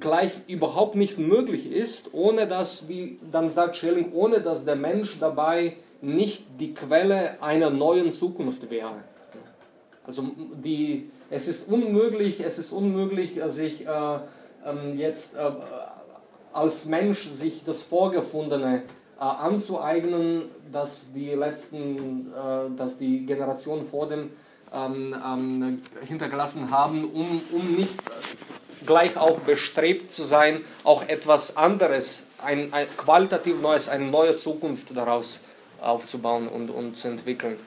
gleich 0.00 0.32
überhaupt 0.48 0.96
nicht 0.96 1.16
möglich 1.16 1.70
ist, 1.70 2.12
ohne 2.12 2.48
dass, 2.48 2.88
wie 2.88 3.20
dann 3.30 3.52
sagt 3.52 3.76
Schelling, 3.76 4.12
ohne 4.12 4.40
dass 4.40 4.64
der 4.64 4.74
Mensch 4.74 5.20
dabei 5.20 5.76
nicht 6.00 6.42
die 6.58 6.74
Quelle 6.74 7.40
einer 7.40 7.70
neuen 7.70 8.10
Zukunft 8.10 8.68
wäre. 8.68 9.04
Also 10.04 10.24
die, 10.64 11.08
es 11.30 11.46
ist 11.46 11.70
unmöglich, 11.70 12.40
es 12.40 12.58
ist 12.58 12.72
unmöglich, 12.72 13.38
sich 13.46 13.86
äh, 13.86 14.18
ähm, 14.66 14.98
jetzt 14.98 15.36
äh, 15.36 15.50
als 16.52 16.86
Mensch 16.86 17.28
sich 17.28 17.62
das 17.64 17.82
Vorgefundene 17.82 18.82
äh, 19.18 19.22
anzueignen, 19.22 20.50
dass 20.72 21.12
die 21.12 21.30
letzten, 21.30 22.32
äh, 22.32 22.76
dass 22.76 22.98
die 22.98 23.26
Generationen 23.26 23.84
vor 23.84 24.08
dem 24.08 24.30
ähm, 24.72 25.14
ähm, 25.26 25.82
hintergelassen 26.06 26.70
haben, 26.70 27.04
um, 27.12 27.42
um 27.52 27.76
nicht 27.76 27.94
gleich 28.86 29.16
auch 29.16 29.40
bestrebt 29.40 30.12
zu 30.12 30.22
sein, 30.22 30.64
auch 30.84 31.06
etwas 31.08 31.56
anderes, 31.56 32.28
ein, 32.42 32.72
ein 32.72 32.86
qualitativ 32.96 33.60
Neues, 33.60 33.88
eine 33.88 34.06
neue 34.06 34.36
Zukunft 34.36 34.96
daraus 34.96 35.42
aufzubauen 35.80 36.48
und, 36.48 36.70
und 36.70 36.96
zu 36.96 37.08
entwickeln 37.08 37.58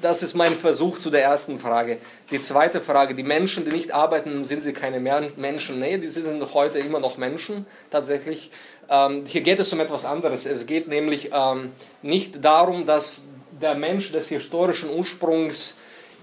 das 0.00 0.22
ist 0.22 0.34
mein 0.34 0.54
Versuch 0.54 0.98
zu 0.98 1.10
der 1.10 1.22
ersten 1.22 1.58
Frage. 1.58 1.98
Die 2.30 2.40
zweite 2.40 2.80
Frage, 2.80 3.14
die 3.14 3.22
Menschen, 3.22 3.64
die 3.64 3.70
nicht 3.70 3.92
arbeiten, 3.92 4.44
sind 4.44 4.62
sie 4.62 4.72
keine 4.72 5.00
Menschen? 5.00 5.80
Nee, 5.80 5.98
die 5.98 6.08
sind 6.08 6.54
heute 6.54 6.78
immer 6.78 7.00
noch 7.00 7.16
Menschen, 7.16 7.66
tatsächlich. 7.90 8.50
Ähm, 8.88 9.24
hier 9.26 9.40
geht 9.40 9.58
es 9.58 9.72
um 9.72 9.80
etwas 9.80 10.04
anderes. 10.04 10.46
Es 10.46 10.66
geht 10.66 10.88
nämlich 10.88 11.30
ähm, 11.32 11.72
nicht 12.02 12.44
darum, 12.44 12.86
dass 12.86 13.28
der 13.60 13.74
Mensch 13.74 14.12
des 14.12 14.28
historischen 14.28 14.90
Ursprungs 14.90 15.78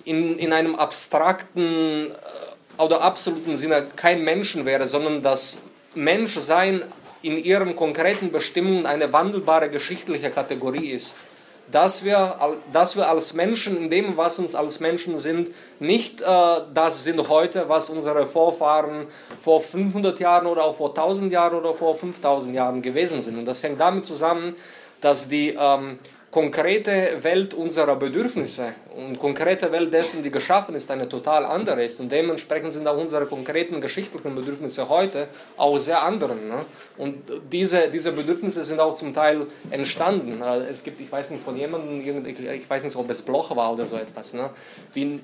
in, 0.05 0.37
in 0.37 0.53
einem 0.53 0.75
abstrakten 0.75 2.11
äh, 2.11 2.81
oder 2.81 3.01
absoluten 3.01 3.57
Sinne 3.57 3.87
kein 3.95 4.23
Menschen 4.23 4.65
wäre, 4.65 4.87
sondern 4.87 5.21
dass 5.21 5.61
Menschsein 5.95 6.83
in 7.21 7.37
ihren 7.37 7.75
konkreten 7.75 8.31
Bestimmungen 8.31 8.85
eine 8.85 9.13
wandelbare 9.13 9.69
geschichtliche 9.69 10.29
Kategorie 10.29 10.91
ist 10.91 11.17
dass 11.71 12.03
wir, 12.03 12.37
dass 12.71 12.95
wir 12.95 13.09
als 13.09 13.33
Menschen, 13.33 13.77
in 13.77 13.89
dem, 13.89 14.17
was 14.17 14.39
uns 14.39 14.53
als 14.53 14.79
Menschen 14.79 15.17
sind, 15.17 15.49
nicht 15.79 16.21
äh, 16.21 16.25
das 16.73 17.03
sind 17.03 17.29
heute, 17.29 17.69
was 17.69 17.89
unsere 17.89 18.27
Vorfahren 18.27 19.07
vor 19.41 19.61
500 19.61 20.19
Jahren 20.19 20.47
oder 20.47 20.63
auch 20.65 20.75
vor 20.75 20.89
1000 20.89 21.31
Jahren 21.31 21.55
oder 21.55 21.73
vor 21.73 21.95
5000 21.95 22.55
Jahren 22.55 22.81
gewesen 22.81 23.21
sind. 23.21 23.37
Und 23.37 23.45
das 23.45 23.63
hängt 23.63 23.79
damit 23.79 24.05
zusammen, 24.05 24.55
dass 25.01 25.27
die 25.27 25.55
ähm, 25.57 25.99
konkrete 26.33 27.19
Welt 27.21 27.53
unserer 27.53 27.95
Bedürfnisse 27.95 28.73
und 28.95 29.19
konkrete 29.19 29.71
Welt 29.71 29.93
dessen, 29.93 30.23
die 30.23 30.31
geschaffen 30.31 30.73
ist, 30.73 30.89
eine 30.89 31.07
total 31.07 31.45
andere 31.45 31.83
ist. 31.83 31.99
Und 31.99 32.11
dementsprechend 32.11 32.71
sind 32.73 32.87
auch 32.87 32.97
unsere 32.97 33.27
konkreten 33.27 33.79
geschichtlichen 33.79 34.33
Bedürfnisse 34.33 34.89
heute 34.89 35.27
auch 35.57 35.77
sehr 35.77 36.01
andere. 36.01 36.35
Ne? 36.35 36.65
Und 36.97 37.17
diese, 37.51 37.87
diese 37.91 38.11
Bedürfnisse 38.13 38.63
sind 38.63 38.79
auch 38.79 38.95
zum 38.95 39.13
Teil 39.13 39.45
entstanden. 39.69 40.41
Es 40.41 40.83
gibt, 40.83 40.99
ich 40.99 41.11
weiß 41.11 41.29
nicht 41.29 41.43
von 41.43 41.55
jemandem, 41.55 42.25
ich 42.25 42.67
weiß 42.67 42.83
nicht, 42.83 42.95
ob 42.95 43.07
es 43.11 43.21
Bloch 43.21 43.55
war 43.55 43.71
oder 43.71 43.85
so 43.85 43.97
etwas, 43.97 44.33
ne? 44.33 44.49
wie 44.93 45.19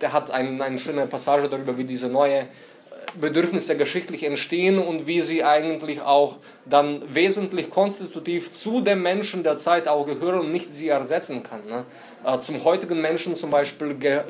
der 0.00 0.12
hat 0.12 0.32
ein, 0.32 0.60
eine 0.60 0.78
schöne 0.80 1.06
Passage 1.06 1.48
darüber, 1.48 1.78
wie 1.78 1.84
diese 1.84 2.08
neue 2.08 2.48
Bedürfnisse 3.20 3.76
geschichtlich 3.76 4.24
entstehen 4.24 4.78
und 4.78 5.06
wie 5.06 5.20
sie 5.20 5.44
eigentlich 5.44 6.00
auch 6.00 6.36
dann 6.64 7.02
wesentlich 7.14 7.70
konstitutiv 7.70 8.50
zu 8.50 8.80
dem 8.80 9.02
Menschen 9.02 9.42
der 9.42 9.56
Zeit 9.56 9.88
auch 9.88 10.06
gehören 10.06 10.40
und 10.40 10.52
nicht 10.52 10.70
sie 10.70 10.88
ersetzen 10.88 11.42
kann. 11.42 11.66
Ne? 11.66 11.84
Äh, 12.24 12.38
zum 12.38 12.62
heutigen 12.64 13.00
Menschen 13.00 13.34
zum 13.34 13.50
Beispiel 13.50 13.94
ge 13.94 14.22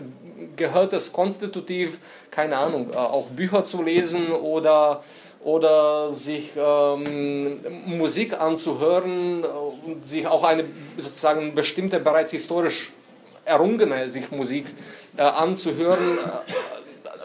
gehört 0.56 0.92
es 0.92 1.12
konstitutiv, 1.12 1.98
keine 2.30 2.56
Ahnung, 2.56 2.90
äh, 2.90 2.96
auch 2.96 3.26
Bücher 3.26 3.64
zu 3.64 3.82
lesen 3.82 4.32
oder 4.32 5.02
oder 5.44 6.12
sich 6.12 6.52
ähm, 6.56 7.60
Musik 7.86 8.40
anzuhören 8.40 9.44
und 9.44 10.04
sich 10.04 10.26
auch 10.26 10.42
eine 10.42 10.64
sozusagen 10.96 11.54
bestimmte 11.54 12.00
bereits 12.00 12.32
historisch 12.32 12.92
errungene 13.44 14.08
sich 14.08 14.30
Musik 14.30 14.66
äh, 15.16 15.22
anzuhören 15.22 16.18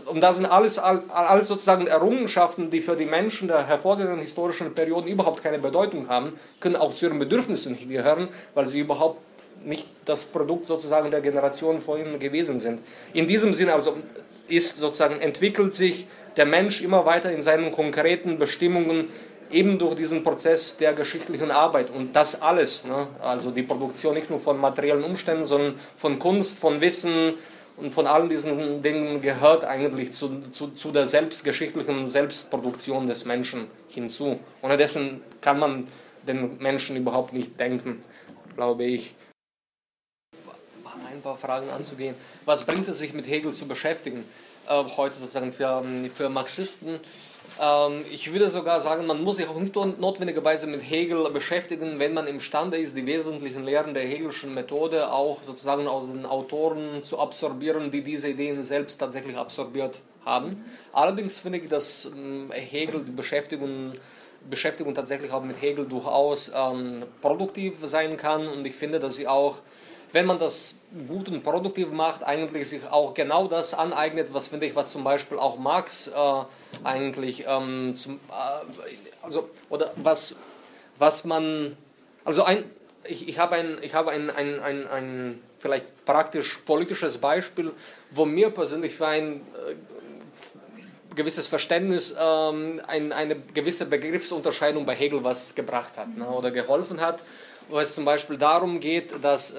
und 0.06 0.22
das 0.22 0.38
sind 0.38 0.46
alles, 0.46 0.78
alles 0.80 1.48
sozusagen 1.48 1.88
Errungenschaften, 1.88 2.70
die 2.70 2.82
für 2.82 2.96
die 2.96 3.06
Menschen 3.06 3.48
der 3.48 3.68
hervorgegangenen 3.68 4.22
historischen 4.22 4.74
Perioden 4.74 5.08
überhaupt 5.08 5.44
keine 5.44 5.60
Bedeutung 5.60 6.10
haben, 6.10 6.34
können 6.60 6.76
auch 6.76 6.94
zu 6.94 7.06
ihren 7.06 7.20
Bedürfnissen 7.20 7.78
gehören, 7.90 8.30
weil 8.54 8.66
sie 8.66 8.80
überhaupt 8.80 9.22
nicht 9.64 9.88
das 10.06 10.26
Produkt 10.26 10.66
sozusagen 10.66 11.12
der 11.12 11.22
Generation 11.22 11.82
vor 11.82 11.98
ihnen 11.98 12.20
gewesen 12.20 12.60
sind. 12.60 12.82
In 13.14 13.28
diesem 13.28 13.54
Sinne 13.54 13.74
also 13.74 13.98
ist 14.48 14.78
sozusagen 14.78 15.22
entwickelt 15.22 15.74
sich 15.74 16.08
der 16.36 16.46
Mensch 16.46 16.82
immer 16.82 17.06
weiter 17.06 17.32
in 17.32 17.42
seinen 17.42 17.72
konkreten 17.72 18.38
Bestimmungen 18.38 19.08
eben 19.52 19.78
durch 19.78 19.96
diesen 19.96 20.24
Prozess 20.24 20.78
der 20.78 20.94
geschichtlichen 20.94 21.52
Arbeit 21.52 21.90
und 21.90 22.16
das 22.16 22.42
alles, 22.42 22.86
ne? 22.86 23.08
also 23.22 23.52
die 23.52 23.64
Produktion 23.64 24.16
nicht 24.16 24.30
nur 24.30 24.40
von 24.40 24.60
materiellen 24.60 25.04
Umständen, 25.04 25.46
sondern 25.46 25.76
von 25.96 26.18
Kunst, 26.18 26.60
von 26.60 26.82
Wissen, 26.82 27.36
und 27.78 27.92
von 27.92 28.08
allen 28.08 28.30
diesen 28.30 28.82
Dingen 28.82 29.22
gehört 29.22 29.66
eigentlich 29.66 30.12
zu, 30.12 30.42
zu, 30.52 30.68
zu 30.68 30.92
der 30.92 31.06
selbstgeschichtlichen 31.06 32.06
Selbstproduktion 32.08 33.08
des 33.08 33.26
Menschen 33.26 33.68
hinzu. 33.88 34.40
Ohne 34.62 34.78
dessen 34.78 35.22
kann 35.42 35.60
man 35.60 35.88
den 36.28 36.58
Menschen 36.60 36.96
überhaupt 36.96 37.34
nicht 37.34 37.60
denken, 37.60 38.02
glaube 38.56 38.86
ich. 38.86 39.16
Ein 41.10 41.22
paar 41.22 41.38
Fragen 41.38 41.70
anzugehen. 41.70 42.16
Was 42.46 42.66
bringt 42.66 42.88
es 42.88 43.00
sich 43.00 43.14
mit 43.14 43.28
Hegel 43.28 43.54
zu 43.54 43.68
beschäftigen? 43.68 44.24
Äh, 44.68 44.84
heute 44.98 45.16
sozusagen 45.16 45.52
für, 45.52 45.84
für 46.14 46.30
Marxisten 46.30 46.96
ähm, 46.96 47.00
ich 48.12 48.32
würde 48.34 48.50
sogar 48.50 48.82
sagen, 48.82 49.06
man 49.06 49.24
muss 49.24 49.38
sich 49.38 49.48
auch 49.48 49.60
nicht 49.60 49.76
notwendigerweise 49.76 50.68
mit 50.68 50.82
Hegel 50.82 51.30
beschäftigen, 51.30 52.00
wenn 52.00 52.14
man 52.14 52.28
imstande 52.28 52.78
ist, 52.78 52.98
die 52.98 53.06
wesentlichen 53.06 53.64
Lehren 53.64 53.94
der 53.94 54.04
Hegelischen 54.04 54.54
Methode 54.54 55.12
auch 55.12 55.44
sozusagen 55.44 55.88
aus 55.88 56.08
den 56.08 56.26
Autoren 56.26 57.04
zu 57.04 57.20
absorbieren, 57.20 57.92
die 57.92 58.02
diese 58.02 58.30
Ideen 58.30 58.62
selbst 58.64 58.98
tatsächlich 58.98 59.38
absorbiert 59.38 60.02
haben. 60.26 60.66
Allerdings 60.94 61.38
finde 61.38 61.60
ich, 61.60 61.70
dass 61.70 62.06
ähm, 62.06 62.52
Hegel 62.52 63.04
die 63.06 63.12
Beschäftigung 63.12 63.94
Beschäftigung 64.50 64.94
tatsächlich 64.94 65.32
auch 65.32 65.44
mit 65.44 65.62
Hegel 65.62 65.86
durchaus 65.86 66.52
ähm, 66.54 67.06
produktiv 67.22 67.76
sein 67.84 68.18
kann 68.18 68.48
und 68.48 68.66
ich 68.68 68.76
finde, 68.76 69.00
dass 69.00 69.16
sie 69.16 69.28
auch 69.28 69.60
wenn 70.14 70.28
man 70.28 70.38
das 70.38 70.84
gut 71.08 71.28
und 71.28 71.44
produktiv 71.44 71.92
macht, 71.92 72.24
eigentlich 72.24 72.70
sich 72.70 72.88
auch 72.90 73.14
genau 73.16 73.48
das 73.48 73.74
aneignet, 73.74 74.34
was 74.34 74.48
finde 74.48 74.68
ich, 74.68 74.76
was 74.76 74.92
zum 74.92 75.04
Beispiel 75.04 75.38
auch 75.40 75.58
Marx 75.58 76.08
äh, 76.08 76.44
eigentlich 76.84 77.46
ähm, 77.48 77.96
zum, 77.96 78.20
äh, 78.30 78.94
also 79.22 79.50
oder 79.70 79.92
was 79.96 80.38
was 80.98 81.26
man 81.26 81.76
also 82.24 82.44
ein 82.44 82.64
ich, 83.06 83.28
ich 83.28 83.40
habe 83.40 83.56
ein 83.56 83.80
ich 83.82 83.96
habe 83.96 84.12
ein, 84.12 84.30
ein, 84.30 84.60
ein, 84.60 84.88
ein 84.88 85.42
vielleicht 85.58 86.06
praktisch 86.06 86.58
politisches 86.58 87.18
Beispiel, 87.18 87.72
wo 88.12 88.26
mir 88.26 88.52
persönlich 88.52 88.94
für 88.94 89.08
ein 89.08 89.42
äh, 89.68 89.76
gewisses 91.16 91.48
Verständnis, 91.48 92.16
ähm, 92.20 92.82
ein, 92.88 93.12
eine 93.12 93.36
gewisse 93.36 93.88
Begriffsunterscheidung 93.88 94.86
bei 94.86 94.94
Hegel 94.94 95.24
was 95.24 95.56
gebracht 95.56 95.98
hat 95.98 96.16
ne, 96.16 96.28
oder 96.28 96.52
geholfen 96.52 97.02
hat 97.02 97.24
wo 97.70 97.80
es 97.80 97.96
zum 97.96 98.06
Beispiel 98.06 98.38
darum 98.38 98.80
geht, 98.80 99.24
dass 99.24 99.56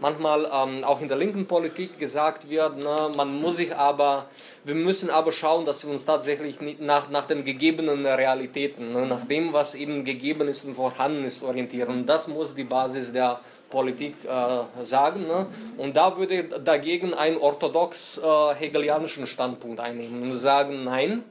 manchmal 0.00 0.44
ähm, 0.52 0.84
auch 0.84 1.00
in 1.00 1.08
der 1.08 1.16
linken 1.16 1.46
Politik 1.46 1.98
gesagt 1.98 2.48
wird, 2.48 2.78
ne, 2.78 3.10
man 3.16 3.40
muss 3.40 3.56
sich 3.56 3.74
aber, 3.74 4.26
wir 4.64 4.74
müssen 4.74 5.10
aber 5.10 5.32
schauen, 5.32 5.64
dass 5.64 5.84
wir 5.84 5.92
uns 5.92 6.04
tatsächlich 6.04 6.58
nach, 6.80 7.10
nach 7.10 7.26
den 7.26 7.44
gegebenen 7.44 8.06
Realitäten, 8.06 8.92
ne, 8.92 9.06
nach 9.06 9.24
dem, 9.24 9.52
was 9.52 9.74
eben 9.74 10.04
gegeben 10.04 10.48
ist 10.48 10.64
und 10.64 10.74
vorhanden 10.74 11.24
ist, 11.24 11.42
orientieren. 11.42 12.06
Das 12.06 12.28
muss 12.28 12.54
die 12.54 12.64
Basis 12.64 13.12
der 13.12 13.40
Politik 13.70 14.14
äh, 14.24 14.82
sagen. 14.82 15.26
Ne? 15.26 15.46
Und 15.76 15.96
da 15.96 16.16
würde 16.16 16.44
dagegen 16.44 17.12
einen 17.14 17.36
orthodox 17.36 18.18
äh, 18.18 18.54
hegelianischen 18.54 19.26
Standpunkt 19.26 19.80
einnehmen 19.80 20.30
und 20.30 20.38
sagen, 20.38 20.84
nein, 20.84 21.22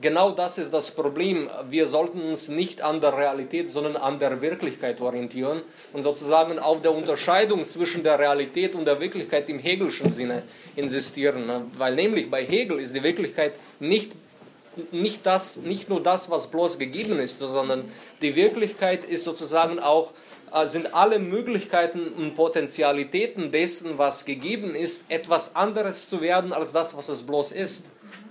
genau 0.00 0.30
das 0.30 0.58
ist 0.58 0.72
das 0.72 0.90
Problem. 0.90 1.48
Wir 1.68 1.86
sollten 1.86 2.20
uns 2.20 2.48
nicht 2.48 2.82
an 2.82 3.00
der 3.00 3.16
Realität, 3.16 3.70
sondern 3.70 3.96
an 3.96 4.18
der 4.18 4.40
Wirklichkeit 4.40 5.00
orientieren 5.00 5.62
und 5.92 6.02
sozusagen 6.02 6.58
auf 6.58 6.82
der 6.82 6.94
Unterscheidung 6.94 7.66
zwischen 7.66 8.02
der 8.02 8.18
Realität 8.18 8.74
und 8.74 8.84
der 8.84 9.00
Wirklichkeit 9.00 9.48
im 9.48 9.58
Hegelschen 9.58 10.10
Sinne 10.10 10.42
insistieren. 10.74 11.46
Ne? 11.46 11.66
Weil 11.78 11.94
nämlich 11.94 12.30
bei 12.30 12.44
Hegel 12.44 12.78
ist 12.78 12.94
die 12.94 13.02
Wirklichkeit 13.02 13.54
nicht, 13.80 14.12
nicht, 14.92 15.24
das, 15.24 15.56
nicht 15.58 15.88
nur 15.88 16.02
das, 16.02 16.30
was 16.30 16.50
bloß 16.50 16.78
gegeben 16.78 17.18
ist, 17.18 17.38
sondern 17.38 17.84
die 18.20 18.36
Wirklichkeit 18.36 19.04
ist 19.04 19.24
sozusagen 19.24 19.78
auch 19.78 20.12
äh, 20.52 20.66
sind 20.66 20.94
alle 20.94 21.18
Möglichkeiten 21.18 22.08
und 22.08 22.34
Potentialitäten 22.34 23.50
dessen, 23.50 23.96
was 23.96 24.26
gegeben 24.26 24.74
ist, 24.74 25.10
etwas 25.10 25.56
anderes 25.56 26.10
zu 26.10 26.20
werden 26.20 26.52
als 26.52 26.72
das, 26.72 26.96
was 26.96 27.08
es 27.08 27.22
bloß 27.22 27.52
ist 27.52 27.86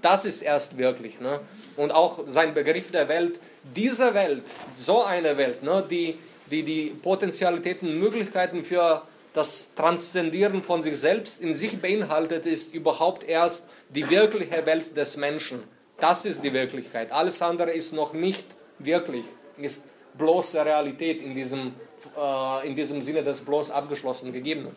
das 0.06 0.24
ist 0.24 0.42
erst 0.42 0.78
wirklich. 0.78 1.20
Ne? 1.20 1.40
Und 1.76 1.92
auch 1.92 2.20
sein 2.28 2.54
Begriff 2.54 2.92
der 2.92 3.10
Welt, 3.10 3.40
diese 3.76 4.14
Welt, 4.14 4.44
so 4.76 5.04
eine 5.04 5.36
Welt, 5.38 5.64
ne, 5.64 5.84
die, 5.90 6.18
die 6.52 6.64
die 6.64 6.96
Potenzialitäten, 7.02 8.00
Möglichkeiten 8.00 8.64
für 8.64 9.02
das 9.34 9.74
Transzendieren 9.74 10.62
von 10.62 10.82
sich 10.82 10.98
selbst 10.98 11.42
in 11.42 11.56
sich 11.56 11.82
beinhaltet, 11.82 12.46
ist 12.46 12.74
überhaupt 12.74 13.24
erst 13.24 13.68
die 13.90 14.08
wirkliche 14.10 14.66
Welt 14.66 14.96
des 14.96 15.18
Menschen. 15.18 15.64
Das 16.00 16.26
ist 16.26 16.44
die 16.44 16.54
Wirklichkeit. 16.54 17.12
Alles 17.12 17.42
andere 17.42 17.72
ist 17.72 17.92
noch 17.94 18.14
nicht 18.14 18.46
wirklich, 18.80 19.26
ist 19.58 19.86
bloße 20.18 20.64
Realität 20.64 21.22
in 21.22 21.34
diesem, 21.34 21.74
äh, 22.16 22.68
in 22.68 22.76
diesem 22.76 23.02
Sinne 23.02 23.24
des 23.24 23.42
bloß 23.42 23.72
abgeschlossen 23.72 24.32
Gegebenen. 24.32 24.76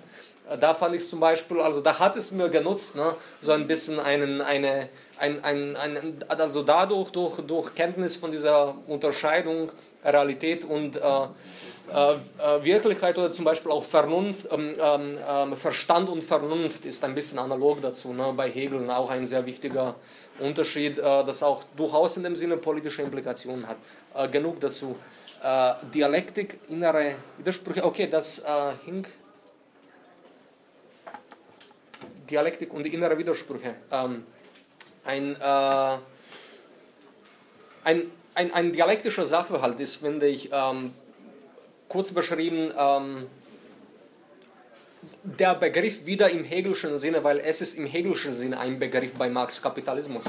Äh, 0.48 0.58
da 0.58 0.74
fand 0.74 0.96
ich 0.96 1.08
zum 1.08 1.20
Beispiel, 1.20 1.60
also 1.60 1.80
da 1.80 1.98
hat 1.98 2.16
es 2.16 2.30
mir 2.30 2.48
genutzt, 2.48 2.96
ne, 2.96 3.14
so 3.40 3.52
ein 3.52 3.66
bisschen 3.66 4.00
einen, 4.00 4.40
eine, 4.40 4.88
ein, 5.18 5.42
ein, 5.44 5.76
ein, 5.76 6.18
also 6.28 6.62
dadurch, 6.62 7.10
durch, 7.10 7.36
durch 7.46 7.74
Kenntnis 7.74 8.16
von 8.16 8.30
dieser 8.30 8.74
Unterscheidung 8.86 9.70
Realität 10.04 10.64
und 10.64 10.96
äh, 10.96 11.00
äh, 11.00 12.12
äh, 12.12 12.64
Wirklichkeit 12.64 13.16
oder 13.16 13.32
zum 13.32 13.44
Beispiel 13.44 13.72
auch 13.72 13.82
Vernunft, 13.82 14.46
ähm, 14.52 14.74
ähm, 14.78 15.18
ähm, 15.26 15.56
Verstand 15.56 16.08
und 16.08 16.22
Vernunft 16.22 16.84
ist 16.84 17.02
ein 17.02 17.14
bisschen 17.14 17.38
analog 17.38 17.80
dazu. 17.80 18.12
Ne? 18.12 18.32
Bei 18.36 18.50
Hegel 18.50 18.90
auch 18.90 19.10
ein 19.10 19.24
sehr 19.24 19.44
wichtiger 19.46 19.94
Unterschied, 20.38 20.98
äh, 20.98 21.02
das 21.02 21.42
auch 21.42 21.64
durchaus 21.76 22.16
in 22.18 22.24
dem 22.24 22.36
Sinne 22.36 22.58
politische 22.58 23.02
Implikationen 23.02 23.66
hat. 23.66 23.78
Äh, 24.14 24.28
genug 24.28 24.60
dazu. 24.60 24.96
Äh, 25.42 25.74
Dialektik, 25.94 26.58
innere 26.68 27.14
Widersprüche, 27.38 27.84
okay, 27.84 28.06
das 28.06 28.42
hing. 28.84 29.06
Dialektik 32.28 32.74
und 32.74 32.84
innere 32.84 33.16
Widersprüche. 33.16 33.74
Ähm, 33.90 34.26
ein, 35.08 35.36
äh, 35.40 35.98
ein, 37.84 38.10
ein, 38.34 38.52
ein, 38.52 38.72
dialektischer 38.72 39.24
Sachverhalt 39.24 39.80
ist, 39.80 39.96
finde 39.96 40.26
ich, 40.26 40.50
ähm, 40.52 40.92
kurz 41.88 42.12
beschrieben, 42.12 42.72
ähm, 42.78 43.26
der 45.22 45.54
Begriff 45.54 46.04
wieder 46.04 46.28
im 46.30 46.44
Hegelschen 46.44 46.98
Sinne, 46.98 47.24
weil 47.24 47.38
es 47.38 47.62
ist 47.62 47.78
im 47.78 47.86
Hegelschen 47.86 48.32
Sinne 48.32 48.60
ein 48.60 48.78
Begriff 48.78 49.14
bei 49.14 49.30
Marx 49.30 49.62
Kapitalismus. 49.62 50.26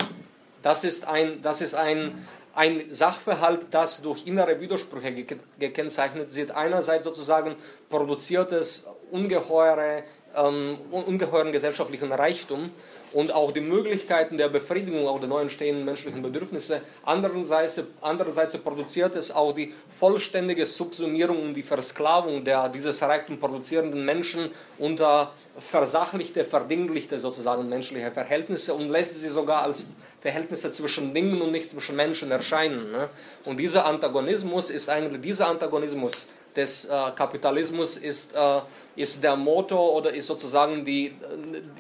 Das 0.62 0.84
ist 0.86 1.08
ein, 1.08 1.42
das 1.42 1.60
ist 1.60 1.76
ein, 1.76 2.26
ein 2.56 2.84
Sachverhalt, 2.90 3.68
das 3.72 4.02
durch 4.02 4.26
innere 4.28 4.60
Widersprüche 4.62 5.26
gekennzeichnet 5.60 6.34
wird. 6.36 6.52
Einerseits 6.52 7.04
sozusagen 7.04 7.56
produziertes 7.90 8.88
ungeheure, 9.12 10.04
ähm, 10.36 10.78
ungeheuren 10.92 11.52
gesellschaftlichen 11.52 12.12
Reichtum 12.14 12.72
und 13.14 13.34
auch 13.34 13.52
die 13.52 13.62
Möglichkeiten 13.62 14.38
der 14.38 14.50
Befriedigung 14.50 15.08
auch 15.08 15.20
der 15.20 15.30
neuen 15.30 15.50
stehenden 15.50 15.86
menschlichen 15.86 16.22
Bedürfnisse. 16.22 16.82
Andererseits, 17.04 17.82
andererseits 18.02 18.58
produziert 18.58 19.16
es 19.16 19.32
auch 19.32 19.54
die 19.54 19.74
vollständige 19.90 20.66
Subsumierung 20.66 21.42
und 21.42 21.54
die 21.54 21.64
Versklavung 21.64 22.44
der 22.44 22.70
dieses 22.70 23.02
Reichtum 23.02 23.40
produzierenden 23.40 24.06
Menschen 24.06 24.52
unter 24.78 25.32
versachlichte, 25.58 26.46
verdinglichte 26.46 27.20
sozusagen 27.20 27.68
menschliche 27.68 28.12
Verhältnisse 28.12 28.74
und 28.74 28.90
lässt 28.90 29.20
sie 29.20 29.30
sogar 29.30 29.64
als 29.64 29.88
Verhältnisse 30.22 30.72
zwischen 30.72 31.14
Dingen 31.14 31.42
und 31.42 31.52
nicht 31.52 31.70
zwischen 31.70 31.96
Menschen 31.96 32.30
erscheinen. 32.30 32.92
Ne? 32.92 33.10
Und 33.46 33.58
dieser 33.58 33.86
Antagonismus 33.86 34.70
ist 34.70 34.90
eigentlich, 34.90 35.22
dieser 35.22 35.48
Antagonismus 35.48 36.28
des 36.56 36.86
äh, 36.86 36.90
Kapitalismus 37.16 37.98
ist, 37.98 38.36
äh, 38.36 38.62
ist 38.96 39.24
der 39.24 39.36
Motor 39.36 39.94
oder 39.94 40.14
ist 40.14 40.28
sozusagen 40.28 40.84
die, 40.84 41.16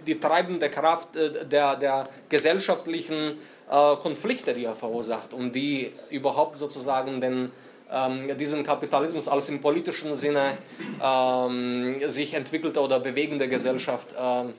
die 0.05 0.19
treibende 0.19 0.69
Kraft 0.69 1.15
äh, 1.15 1.45
der, 1.45 1.75
der 1.75 2.03
gesellschaftlichen 2.29 3.37
äh, 3.69 3.95
Konflikte, 3.97 4.53
die 4.53 4.65
er 4.65 4.75
verursacht 4.75 5.33
und 5.33 5.53
die 5.53 5.91
überhaupt 6.09 6.57
sozusagen 6.57 7.19
den, 7.21 7.51
ähm, 7.91 8.37
diesen 8.37 8.63
Kapitalismus 8.63 9.27
als 9.27 9.49
im 9.49 9.61
politischen 9.61 10.15
Sinne 10.15 10.57
ähm, 11.01 11.99
sich 12.07 12.33
entwickelte 12.33 12.79
oder 12.79 12.99
bewegende 12.99 13.47
Gesellschaft 13.47 14.13
ähm, 14.19 14.53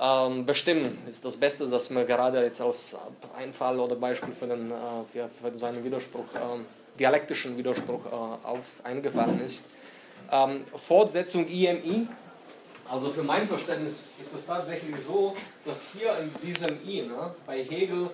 ähm, 0.00 0.46
bestimmen. 0.46 0.98
Ist 1.08 1.24
das 1.24 1.36
Beste, 1.36 1.66
das 1.68 1.90
mir 1.90 2.04
gerade 2.04 2.42
jetzt 2.42 2.60
als 2.60 2.96
Einfall 3.36 3.78
oder 3.78 3.96
Beispiel 3.96 4.32
für, 4.32 4.46
den, 4.46 4.70
äh, 4.70 4.74
für, 5.12 5.28
für 5.28 5.56
so 5.56 5.66
einen 5.66 5.84
Widerspruch, 5.84 6.24
ähm, 6.36 6.64
dialektischen 7.00 7.56
Widerspruch 7.56 8.06
äh, 8.06 8.46
auf 8.46 8.64
eingefallen 8.84 9.40
ist. 9.40 9.66
Ähm, 10.30 10.64
Fortsetzung 10.76 11.48
IMI. 11.48 12.06
Also 12.88 13.10
für 13.10 13.22
mein 13.22 13.48
Verständnis 13.48 14.08
ist 14.20 14.34
es 14.34 14.46
tatsächlich 14.46 14.96
so, 15.00 15.34
dass 15.64 15.90
hier 15.92 16.16
in 16.18 16.30
diesem 16.42 16.78
I 16.86 17.02
ne, 17.02 17.34
bei 17.46 17.62
Hegel 17.62 18.10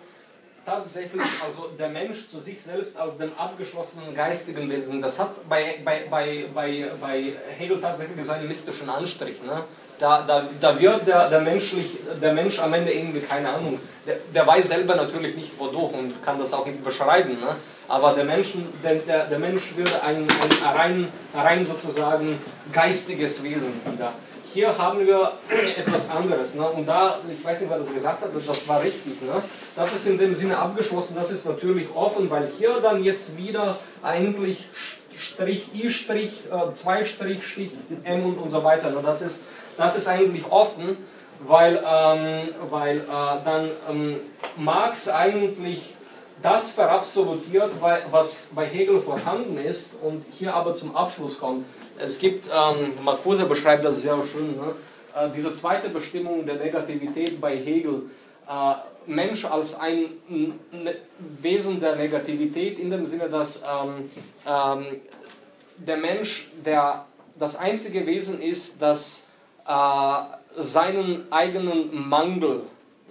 tatsächlich 0.65 1.23
also 1.45 1.69
der 1.79 1.89
Mensch 1.89 2.29
zu 2.31 2.39
sich 2.39 2.63
selbst 2.63 2.99
als 2.99 3.17
dem 3.17 3.31
abgeschlossenen 3.39 4.15
geistigen 4.15 4.69
Wesen, 4.69 5.01
das 5.01 5.19
hat 5.19 5.49
bei, 5.49 5.81
bei, 5.85 6.05
bei, 6.11 6.45
bei, 6.53 6.91
bei 7.01 7.33
Hegel 7.57 7.81
tatsächlich 7.81 8.25
so 8.25 8.33
einen 8.33 8.49
mystischen 8.49 8.91
Anstrich. 8.91 9.41
Ne? 9.43 9.65
Da, 9.99 10.23
da, 10.27 10.47
da 10.61 10.79
wird 10.79 11.07
der, 11.07 11.31
der, 11.31 11.41
menschlich, 11.41 11.97
der 12.21 12.35
Mensch 12.35 12.59
am 12.59 12.75
Ende 12.75 12.93
irgendwie, 12.93 13.21
keine 13.21 13.49
Ahnung, 13.49 13.79
der, 14.07 14.17
der 14.35 14.47
weiß 14.47 14.69
selber 14.69 14.95
natürlich 14.95 15.37
nicht 15.37 15.59
wodurch 15.59 15.95
und 15.95 16.23
kann 16.23 16.39
das 16.39 16.53
auch 16.53 16.67
nicht 16.67 16.85
beschreiben, 16.85 17.41
ne? 17.41 17.57
Aber 17.89 18.13
der, 18.15 18.25
Menschen, 18.25 18.67
der, 18.83 18.97
der, 18.97 19.27
der 19.27 19.39
Mensch 19.39 19.77
wird 19.77 19.91
ein, 20.05 20.27
ein 20.27 20.77
rein, 20.77 21.09
rein 21.35 21.67
sozusagen 21.67 22.39
geistiges 22.73 23.43
Wesen 23.43 23.73
wieder. 23.93 24.13
Hier 24.53 24.77
haben 24.77 25.07
wir 25.07 25.33
etwas 25.77 26.11
anderes. 26.11 26.55
Ne? 26.55 26.67
Und 26.67 26.87
da, 26.87 27.19
ich 27.31 27.45
weiß 27.45 27.61
nicht, 27.61 27.71
wer 27.71 27.79
das 27.79 27.93
gesagt 27.93 28.23
hat, 28.23 28.31
das 28.35 28.69
war 28.69 28.83
richtig. 28.83 29.21
Ne? 29.23 29.43
Das 29.75 29.95
ist 29.95 30.07
in 30.07 30.19
dem 30.19 30.35
Sinne 30.35 30.59
abgeschlossen, 30.59 31.15
das 31.15 31.31
ist 31.31 31.47
natürlich 31.47 31.89
offen, 31.95 32.31
weil 32.31 32.51
hier 32.59 32.81
dann 32.81 33.05
jetzt 33.05 33.37
wieder 33.37 33.79
eigentlich 34.03 34.65
Strich 35.17 35.71
I 35.75 35.91
Strich, 35.91 36.45
äh, 36.51 36.73
2 36.75 37.05
Strich, 37.05 37.47
Strich 37.47 37.71
M 38.05 38.25
und, 38.25 38.39
und 38.39 38.49
so 38.49 38.63
weiter. 38.65 38.91
Ne? 38.91 39.01
Das 39.03 39.23
ist 39.23 39.45
das 39.77 39.97
ist 39.97 40.09
eigentlich 40.09 40.45
offen, 40.51 40.97
weil, 41.41 41.77
ähm, 41.77 42.49
weil 42.71 42.99
äh, 42.99 43.03
dann 43.45 43.71
ähm, 43.91 44.17
Marx 44.57 45.09
eigentlich 45.09 45.96
das 46.43 46.71
verabsolutiert, 46.71 47.73
was 48.11 48.45
bei 48.55 48.67
Hegel 48.67 49.01
vorhanden 49.01 49.57
ist 49.59 49.95
und 50.03 50.25
hier 50.31 50.55
aber 50.55 50.75
zum 50.75 50.95
Abschluss 50.95 51.39
kommt. 51.41 51.65
Es 51.99 52.19
gibt, 52.19 52.47
ähm, 52.47 52.93
Marcuse 53.03 53.47
beschreibt 53.47 53.85
das 53.85 54.03
sehr 54.03 54.19
schön, 54.31 54.57
ne? 54.57 54.75
äh, 55.15 55.31
diese 55.35 55.53
zweite 55.53 55.89
Bestimmung 55.89 56.45
der 56.45 56.57
Negativität 56.57 57.41
bei 57.41 57.57
Hegel, 57.57 58.11
äh, 58.49 58.75
Mensch 59.07 59.45
als 59.45 59.79
ein 59.79 60.11
Wesen 61.41 61.81
der 61.81 61.97
Negativität 61.97 62.79
in 62.79 62.91
dem 62.91 63.07
Sinne, 63.07 63.29
dass 63.29 63.63
ähm, 63.63 64.11
ähm, 64.47 65.01
der 65.77 65.97
Mensch 65.97 66.51
der, 66.65 67.07
das 67.39 67.57
einzige 67.57 68.05
Wesen 68.07 68.41
ist, 68.43 68.83
das 68.83 69.29
äh, 69.67 70.23
seinen 70.57 71.31
eigenen 71.31 72.09
Mangel, 72.09 72.63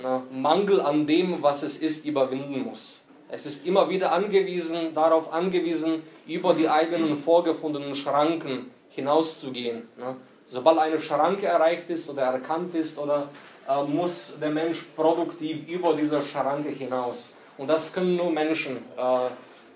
ne, 0.01 0.23
Mangel 0.31 0.81
an 0.81 1.07
dem, 1.07 1.41
was 1.41 1.63
es 1.63 1.77
ist, 1.77 2.05
überwinden 2.05 2.63
muss. 2.63 3.04
Es 3.35 3.45
ist 3.45 3.67
immer 3.67 3.89
wieder 3.89 4.13
angewiesen, 4.13 4.95
darauf 4.95 5.33
angewiesen, 5.33 6.03
über 6.25 6.53
die 6.53 6.69
eigenen 6.69 7.17
vorgefundenen 7.17 7.93
Schranken 7.93 8.71
hinauszugehen. 8.87 9.89
Ne. 9.97 10.15
Sobald 10.47 10.79
eine 10.79 10.97
Schranke 10.97 11.45
erreicht 11.45 11.89
ist 11.89 12.09
oder 12.09 12.21
erkannt 12.21 12.73
ist, 12.75 12.97
oder 12.97 13.27
äh, 13.67 13.83
muss 13.83 14.39
der 14.39 14.51
Mensch 14.51 14.85
produktiv 14.95 15.67
über 15.67 15.93
diese 15.95 16.21
Schranke 16.21 16.69
hinaus. 16.69 17.35
Und 17.57 17.67
das 17.67 17.91
können 17.91 18.15
nur 18.15 18.31
Menschen. 18.31 18.77
Äh, 18.97 19.01
äh 19.01 19.29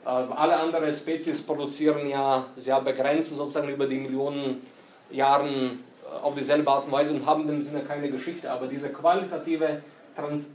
alle 0.06 0.56
anderen 0.56 0.94
Spezies 0.94 1.42
produzieren 1.42 2.08
ja 2.08 2.46
sehr 2.56 2.80
begrenzt, 2.80 3.36
sozusagen 3.36 3.68
über 3.68 3.88
die 3.88 3.98
Millionen 3.98 4.66
Jahren 5.12 5.84
auf 6.24 6.34
dieselbe 6.34 6.72
Art 6.72 6.86
und 6.86 6.94
Weise 6.94 7.14
und 7.14 7.26
haben 7.26 7.42
in 7.42 7.48
dem 7.50 7.62
Sinne 7.62 7.82
keine 7.82 8.10
Geschichte, 8.10 8.50
aber 8.50 8.68
diese 8.68 8.90
qualitative, 8.94 9.82
trans, 10.20 10.46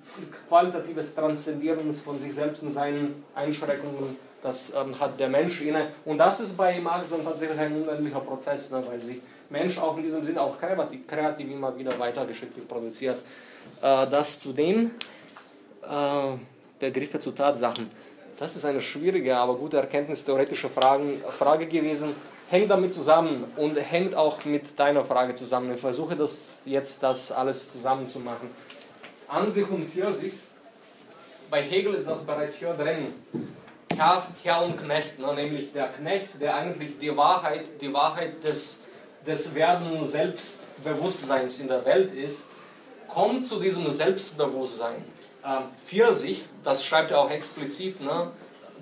qualitatives 0.48 1.14
Transzendieren 1.14 1.92
von 1.92 2.18
sich 2.18 2.34
selbst 2.34 2.62
und 2.62 2.70
seinen 2.70 3.24
Einschränkungen, 3.34 4.16
das 4.42 4.72
ähm, 4.74 4.98
hat 4.98 5.18
der 5.18 5.28
Mensch 5.28 5.62
inne. 5.62 5.88
Und 6.04 6.18
das 6.18 6.40
ist 6.40 6.56
bei 6.56 6.78
Marx 6.80 7.10
dann 7.10 7.24
tatsächlich 7.24 7.58
ein 7.58 7.82
unendlicher 7.82 8.20
Prozess, 8.20 8.70
ne, 8.70 8.82
weil 8.86 9.00
sich 9.00 9.20
Mensch 9.48 9.78
auch 9.78 9.96
in 9.96 10.02
diesem 10.02 10.22
Sinne 10.22 10.40
auch 10.40 10.58
kreativ, 10.58 11.06
kreativ 11.06 11.50
immer 11.50 11.76
wieder 11.76 11.98
weiter 11.98 12.26
geschicklich 12.26 12.66
produziert. 12.68 13.18
Äh, 13.80 14.06
das 14.08 14.38
zu 14.38 14.52
den 14.52 14.90
äh, 15.82 16.36
Begriffe 16.78 17.18
zu 17.18 17.30
Tatsachen. 17.32 17.90
Das 18.38 18.56
ist 18.56 18.64
eine 18.64 18.80
schwierige, 18.80 19.36
aber 19.36 19.54
gute 19.54 19.76
erkenntnistheoretische 19.76 20.68
Frage, 20.68 21.18
Frage 21.38 21.66
gewesen 21.66 22.14
hängt 22.50 22.70
damit 22.70 22.92
zusammen 22.92 23.44
und 23.56 23.76
hängt 23.76 24.14
auch 24.14 24.44
mit 24.44 24.78
deiner 24.78 25.04
Frage 25.04 25.34
zusammen. 25.34 25.74
Ich 25.74 25.80
versuche 25.80 26.14
das 26.16 26.62
jetzt 26.66 27.02
das 27.02 27.32
alles 27.32 27.70
zusammen 27.72 28.06
zu 28.06 28.20
machen. 28.20 28.50
An 29.28 29.50
sich 29.50 29.68
und 29.68 29.86
für 29.86 30.12
sich, 30.12 30.32
bei 31.50 31.62
Hegel 31.62 31.94
ist 31.94 32.06
das 32.06 32.24
bereits 32.24 32.56
hier 32.56 32.72
drin. 32.74 33.14
Herr, 33.96 34.26
Herr 34.42 34.64
und 34.64 34.76
Knecht, 34.76 35.18
ne? 35.18 35.32
nämlich 35.34 35.72
der 35.72 35.88
Knecht, 35.88 36.40
der 36.40 36.56
eigentlich 36.56 36.98
die 36.98 37.16
Wahrheit, 37.16 37.80
die 37.80 37.92
Wahrheit 37.92 38.42
des, 38.42 38.86
des 39.26 39.54
Werden 39.54 40.04
Selbstbewusstseins 40.04 41.60
in 41.60 41.68
der 41.68 41.84
Welt 41.84 42.12
ist, 42.14 42.52
kommt 43.08 43.46
zu 43.46 43.60
diesem 43.60 43.88
Selbstbewusstsein. 43.90 45.04
Ähm, 45.46 45.64
für 45.84 46.12
sich, 46.12 46.44
das 46.64 46.84
schreibt 46.84 47.12
er 47.12 47.20
auch 47.20 47.30
explizit, 47.30 48.00
ne? 48.00 48.30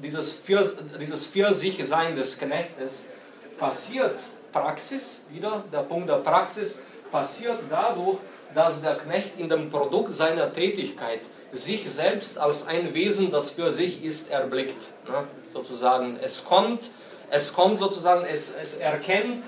dieses, 0.03 0.33
für, 0.33 0.65
dieses 0.99 1.27
Für 1.27 1.53
sich 1.53 1.85
Sein 1.87 2.17
des 2.17 2.39
Knechtes 2.39 3.11
passiert 3.59 4.19
Praxis, 4.53 5.27
wieder 5.31 5.65
der 5.73 5.81
Punkt 5.81 6.09
der 6.09 6.17
Praxis, 6.17 6.85
passiert 7.11 7.59
dadurch, 7.69 8.19
dass 8.55 8.83
der 8.83 8.97
Knecht 8.97 9.39
in 9.39 9.49
dem 9.49 9.71
Produkt 9.71 10.15
seiner 10.15 10.53
Tätigkeit 10.53 11.21
sich 11.53 11.91
selbst 11.91 12.39
als 12.39 12.67
ein 12.67 12.95
Wesen, 12.95 13.31
das 13.31 13.51
für 13.51 13.71
sich 13.71 14.05
ist, 14.05 14.31
erblickt. 14.31 14.89
Ne? 15.07 15.25
Sozusagen, 15.53 16.19
es 16.23 16.45
kommt, 16.45 16.91
es 17.31 17.53
kommt 17.53 17.79
sozusagen, 17.79 18.25
es, 18.25 18.55
es 18.61 18.77
erkennt 18.77 19.45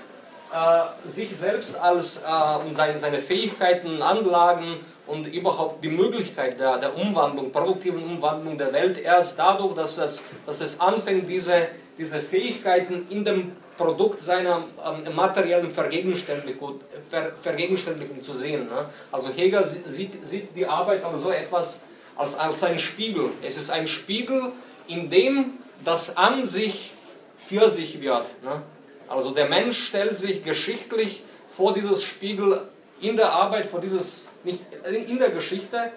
äh, 0.53 1.07
sich 1.07 1.35
selbst 1.35 1.79
als 1.79 2.23
äh, 2.23 2.65
und 2.65 2.75
seine, 2.75 2.97
seine 2.99 3.19
Fähigkeiten, 3.19 4.01
Anlagen 4.01 4.77
und 5.07 5.27
überhaupt 5.27 5.83
die 5.83 5.89
Möglichkeit 5.89 6.59
der, 6.59 6.77
der 6.77 6.95
Umwandlung, 6.95 7.51
produktiven 7.51 8.03
Umwandlung 8.03 8.57
der 8.57 8.71
Welt 8.71 8.99
erst 8.99 9.39
dadurch, 9.39 9.75
dass 9.75 9.97
es, 9.97 10.25
dass 10.45 10.61
es 10.61 10.79
anfängt, 10.79 11.27
diese, 11.27 11.67
diese 11.97 12.19
Fähigkeiten 12.19 13.07
in 13.09 13.25
dem 13.25 13.51
Produkt 13.77 14.21
seiner 14.21 14.65
ähm, 14.85 15.15
materiellen 15.15 15.69
Vergegenständlichung, 15.69 16.81
Ver, 17.09 17.31
Vergegenständlichung 17.41 18.21
zu 18.21 18.33
sehen. 18.33 18.67
Ne? 18.67 18.85
Also 19.11 19.29
Hegel 19.29 19.63
sieht, 19.63 20.23
sieht 20.23 20.55
die 20.55 20.65
Arbeit 20.65 21.03
als 21.03 21.21
so 21.21 21.31
etwas 21.31 21.85
als, 22.15 22.37
als 22.37 22.63
ein 22.63 22.79
Spiegel. 22.79 23.29
Es 23.43 23.57
ist 23.57 23.69
ein 23.69 23.87
Spiegel, 23.87 24.51
in 24.87 25.09
dem 25.09 25.53
das 25.83 26.17
an 26.17 26.45
sich 26.45 26.93
für 27.37 27.69
sich 27.69 28.01
wird. 28.01 28.25
Ne? 28.43 28.63
Also 29.07 29.31
der 29.31 29.49
Mensch 29.49 29.83
stellt 29.85 30.17
sich 30.17 30.43
geschichtlich 30.43 31.23
vor 31.55 31.73
dieses 31.73 32.03
Spiegel 32.03 32.67
in 33.01 33.17
der 33.17 33.31
Arbeit, 33.31 33.67
vor 33.67 33.81
dieses, 33.81 34.23
nicht 34.43 34.59
in 35.07 35.19
der 35.19 35.29
Geschichte, 35.29 35.91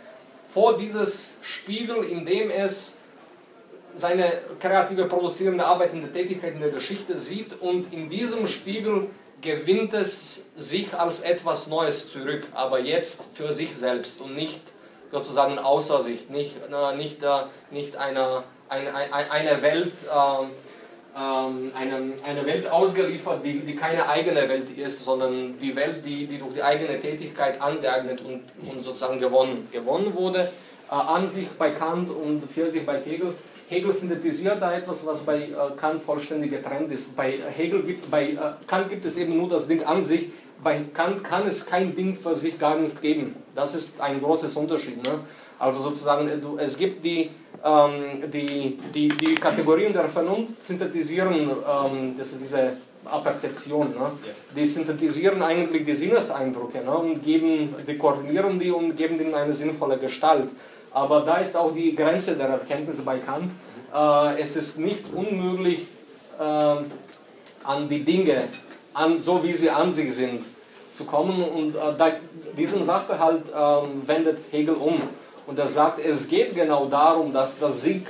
vor 0.52 0.76
dieses 0.76 1.38
Spiegel, 1.42 2.04
in 2.04 2.24
dem 2.24 2.50
es 2.50 2.97
seine 3.94 4.32
kreative 4.60 5.06
produzierende 5.06 5.64
Arbeit 5.64 5.92
in 5.92 6.00
der 6.00 6.12
Tätigkeit 6.12 6.54
in 6.54 6.60
der 6.60 6.70
Geschichte 6.70 7.16
sieht 7.16 7.60
und 7.60 7.92
in 7.92 8.08
diesem 8.08 8.46
Spiegel 8.46 9.08
gewinnt 9.40 9.94
es 9.94 10.50
sich 10.56 10.94
als 10.94 11.20
etwas 11.20 11.68
Neues 11.68 12.10
zurück, 12.10 12.46
aber 12.54 12.80
jetzt 12.80 13.36
für 13.36 13.52
sich 13.52 13.76
selbst 13.76 14.20
und 14.20 14.34
nicht 14.34 14.60
sozusagen 15.10 15.58
außer 15.58 16.00
sich, 16.02 16.28
nicht, 16.28 16.56
nicht, 16.96 17.22
äh, 17.22 17.28
nicht 17.70 17.96
eine, 17.96 18.42
eine, 18.68 18.94
eine 19.30 19.62
Welt, 19.62 19.92
äh, 20.04 20.44
ähm, 21.16 21.72
eine, 21.74 22.12
eine 22.24 22.46
Welt 22.46 22.68
ausgeliefert, 22.70 23.44
die, 23.44 23.60
die 23.60 23.74
keine 23.74 24.08
eigene 24.08 24.48
Welt 24.48 24.76
ist, 24.76 25.04
sondern 25.04 25.58
die 25.58 25.74
Welt, 25.74 26.04
die, 26.04 26.26
die 26.26 26.38
durch 26.38 26.54
die 26.54 26.62
eigene 26.62 27.00
Tätigkeit 27.00 27.60
angeeignet 27.60 28.20
und, 28.20 28.42
und 28.70 28.82
sozusagen 28.82 29.18
gewonnen, 29.18 29.68
gewonnen 29.72 30.14
wurde. 30.14 30.50
Äh, 30.90 30.94
an 30.94 31.28
sich 31.28 31.48
bei 31.50 31.70
Kant 31.70 32.10
und 32.10 32.50
für 32.50 32.68
sich 32.68 32.84
bei 32.84 33.00
Hegel 33.00 33.34
Hegel 33.68 33.92
synthetisiert 33.92 34.60
da 34.60 34.72
etwas, 34.72 35.06
was 35.06 35.20
bei 35.20 35.42
äh, 35.42 35.54
Kant 35.76 36.02
vollständig 36.02 36.50
getrennt 36.50 36.90
ist. 36.90 37.16
Bei, 37.16 37.34
Hegel 37.54 37.82
gibt, 37.82 38.10
bei 38.10 38.30
äh, 38.30 38.36
Kant 38.66 38.88
gibt 38.88 39.04
es 39.04 39.18
eben 39.18 39.36
nur 39.36 39.48
das 39.48 39.68
Ding 39.68 39.84
an 39.84 40.04
sich, 40.04 40.30
bei 40.62 40.80
Kant 40.92 41.22
kann 41.22 41.46
es 41.46 41.66
kein 41.66 41.94
Ding 41.94 42.16
für 42.16 42.34
sich 42.34 42.58
gar 42.58 42.78
nicht 42.78 43.00
geben. 43.00 43.36
Das 43.54 43.74
ist 43.74 44.00
ein 44.00 44.20
großes 44.20 44.56
Unterschied. 44.56 45.02
Ne? 45.04 45.20
Also 45.58 45.80
sozusagen, 45.80 46.30
es 46.58 46.78
gibt 46.78 47.04
die, 47.04 47.30
ähm, 47.62 48.30
die, 48.32 48.78
die, 48.94 49.08
die 49.08 49.34
Kategorien 49.34 49.92
der 49.92 50.08
Vernunft 50.08 50.64
synthetisieren, 50.64 51.34
ähm, 51.34 52.14
das 52.16 52.32
ist 52.32 52.42
diese 52.42 52.72
Perzeption. 53.22 53.90
Ne? 53.90 54.12
Die 54.56 54.66
synthetisieren 54.66 55.42
eigentlich 55.42 55.84
die 55.84 55.94
Sinneseindrücke 55.94 56.82
ne? 56.84 56.96
und 56.96 57.22
geben, 57.22 57.74
die 57.86 57.98
koordinieren 57.98 58.58
die 58.58 58.70
und 58.70 58.96
geben 58.96 59.20
ihnen 59.20 59.34
eine 59.34 59.54
sinnvolle 59.54 59.98
Gestalt. 59.98 60.48
Aber 60.92 61.20
da 61.22 61.38
ist 61.38 61.56
auch 61.56 61.72
die 61.72 61.94
Grenze 61.94 62.36
der 62.36 62.48
Erkenntnis 62.48 63.00
bei 63.02 63.18
Kant. 63.18 63.52
Äh, 63.94 64.40
es 64.40 64.56
ist 64.56 64.78
nicht 64.78 65.04
unmöglich, 65.14 65.86
äh, 66.38 66.42
an 67.64 67.88
die 67.88 68.04
Dinge, 68.04 68.48
an, 68.94 69.20
so 69.20 69.42
wie 69.42 69.52
sie 69.52 69.70
an 69.70 69.92
sich 69.92 70.14
sind, 70.14 70.44
zu 70.92 71.04
kommen. 71.04 71.42
Und 71.42 71.74
äh, 71.74 71.78
da, 71.96 72.12
diesen 72.56 72.82
Sachverhalt 72.82 73.52
ähm, 73.54 74.02
wendet 74.06 74.38
Hegel 74.50 74.74
um. 74.74 75.02
Und 75.46 75.58
er 75.58 75.68
sagt, 75.68 76.04
es 76.04 76.28
geht 76.28 76.54
genau 76.54 76.86
darum, 76.86 77.32
dass 77.32 77.58
das, 77.58 77.82
Ding, 77.82 78.06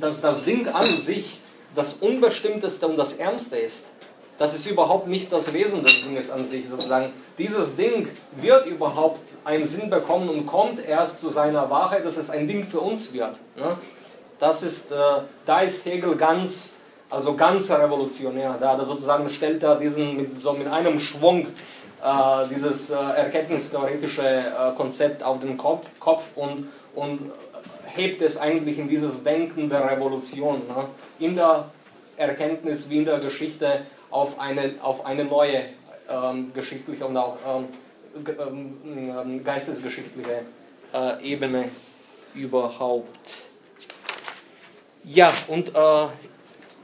dass 0.00 0.20
das 0.20 0.44
Ding 0.44 0.68
an 0.68 0.98
sich 0.98 1.38
das 1.74 1.94
Unbestimmteste 1.94 2.86
und 2.86 2.96
das 2.96 3.14
Ärmste 3.14 3.56
ist. 3.56 3.90
Das 4.40 4.54
ist 4.54 4.64
überhaupt 4.64 5.06
nicht 5.06 5.30
das 5.30 5.52
Wesen 5.52 5.84
des 5.84 6.02
Dinges 6.02 6.30
an 6.30 6.46
sich. 6.46 6.66
Sozusagen. 6.66 7.12
Dieses 7.36 7.76
Ding 7.76 8.08
wird 8.40 8.64
überhaupt 8.64 9.20
einen 9.44 9.66
Sinn 9.66 9.90
bekommen 9.90 10.30
und 10.30 10.46
kommt 10.46 10.82
erst 10.82 11.20
zu 11.20 11.28
seiner 11.28 11.68
Wahrheit, 11.68 12.06
dass 12.06 12.16
es 12.16 12.30
ein 12.30 12.48
Ding 12.48 12.66
für 12.66 12.80
uns 12.80 13.12
wird. 13.12 13.32
Ne? 13.54 13.76
Das 14.38 14.62
ist, 14.62 14.92
äh, 14.92 14.96
da 15.44 15.60
ist 15.60 15.84
Hegel 15.84 16.16
ganz, 16.16 16.78
also 17.10 17.36
ganz 17.36 17.70
revolutionär. 17.70 18.56
Da, 18.58 18.82
sozusagen 18.82 19.28
stellt 19.28 19.62
er 19.62 19.76
diesen 19.76 20.16
mit, 20.16 20.40
so 20.40 20.54
mit 20.54 20.68
einem 20.68 20.98
Schwung 20.98 21.48
äh, 22.02 22.48
dieses 22.50 22.88
äh, 22.88 22.94
erkenntnistheoretische 22.94 24.22
äh, 24.26 24.74
Konzept 24.74 25.22
auf 25.22 25.40
den 25.40 25.58
Kopf, 25.58 25.84
Kopf 26.00 26.22
und, 26.34 26.66
und 26.94 27.30
hebt 27.84 28.22
es 28.22 28.38
eigentlich 28.38 28.78
in 28.78 28.88
dieses 28.88 29.22
Denken 29.22 29.68
der 29.68 29.84
Revolution, 29.90 30.62
ne? 30.66 30.86
in 31.18 31.36
der 31.36 31.66
Erkenntnis 32.16 32.88
wie 32.88 32.98
in 32.98 33.04
der 33.04 33.18
Geschichte 33.18 33.82
auf 34.10 34.38
eine, 34.38 34.74
auf 34.82 35.06
eine 35.06 35.24
neue 35.24 35.64
ähm, 36.08 36.52
geschichtliche 36.52 37.06
und 37.06 37.16
auch 37.16 37.36
ähm, 37.46 37.68
ähm, 38.84 39.44
geistesgeschichtliche 39.44 40.42
äh, 40.92 41.22
Ebene 41.22 41.68
überhaupt. 42.34 43.46
Ja, 45.04 45.32
und 45.48 45.74
äh, 45.74 46.06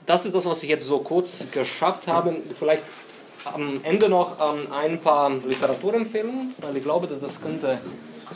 das 0.06 0.24
ist 0.24 0.34
das, 0.34 0.46
was 0.46 0.62
ich 0.62 0.68
jetzt 0.68 0.86
so 0.86 1.00
kurz 1.00 1.46
geschafft 1.50 2.06
habe. 2.06 2.36
Vielleicht 2.58 2.84
am 3.44 3.80
Ende 3.82 4.08
noch 4.08 4.36
ähm, 4.40 4.72
ein 4.72 5.00
paar 5.00 5.30
Literaturempfehlungen, 5.30 6.54
weil 6.58 6.76
ich 6.76 6.82
glaube, 6.82 7.06
dass 7.06 7.20
das 7.20 7.40
könnte 7.40 7.78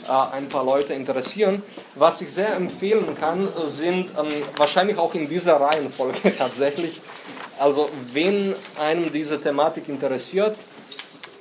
äh, 0.07 0.35
ein 0.35 0.49
paar 0.49 0.65
Leute 0.65 0.93
interessieren. 0.93 1.63
Was 1.95 2.21
ich 2.21 2.33
sehr 2.33 2.55
empfehlen 2.55 3.07
kann, 3.19 3.49
sind 3.65 4.11
ähm, 4.19 4.29
wahrscheinlich 4.57 4.99
auch 4.99 5.15
in 5.15 5.29
dieser 5.29 5.61
Reihenfolge 5.61 6.37
tatsächlich, 6.39 7.01
also 7.61 7.89
wenn 8.13 8.55
einem 8.79 9.13
diese 9.13 9.41
Thematik 9.41 9.89
interessiert, 9.89 10.57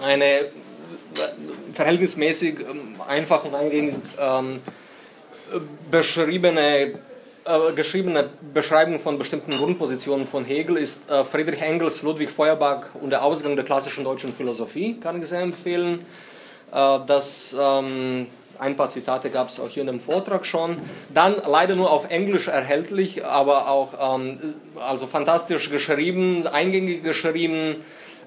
eine 0.01 0.45
verhältnismäßig 1.73 2.59
ähm, 2.59 2.95
einfach 3.07 3.43
und 3.43 3.55
eingängig 3.55 3.95
ähm, 4.19 4.61
beschriebene 5.89 6.99
äh, 7.45 7.73
geschriebene 7.73 8.29
Beschreibung 8.53 8.99
von 8.99 9.17
bestimmten 9.17 9.57
Grundpositionen 9.57 10.27
von 10.27 10.45
Hegel 10.45 10.77
ist 10.77 11.09
äh, 11.09 11.23
Friedrich 11.23 11.61
Engels, 11.61 12.03
Ludwig 12.03 12.29
Feuerbach 12.29 12.93
und 13.01 13.09
der 13.09 13.23
Ausgang 13.23 13.55
der 13.55 13.65
klassischen 13.65 14.03
deutschen 14.03 14.31
Philosophie, 14.31 14.99
kann 14.99 15.19
ich 15.19 15.27
sehr 15.27 15.41
empfehlen. 15.41 16.05
Äh, 16.71 16.99
das, 17.07 17.55
ähm, 17.59 18.27
ein 18.59 18.75
paar 18.75 18.89
Zitate 18.89 19.29
gab 19.29 19.47
es 19.47 19.59
auch 19.59 19.69
hier 19.69 19.81
in 19.81 19.87
dem 19.87 19.99
Vortrag 19.99 20.45
schon. 20.45 20.77
Dann 21.13 21.35
leider 21.47 21.75
nur 21.75 21.91
auf 21.91 22.09
Englisch 22.09 22.47
erhältlich, 22.47 23.25
aber 23.25 23.69
auch 23.69 24.17
ähm, 24.17 24.39
also 24.79 25.07
fantastisch 25.07 25.69
geschrieben, 25.69 26.45
eingängig 26.45 27.03
geschrieben. 27.03 27.77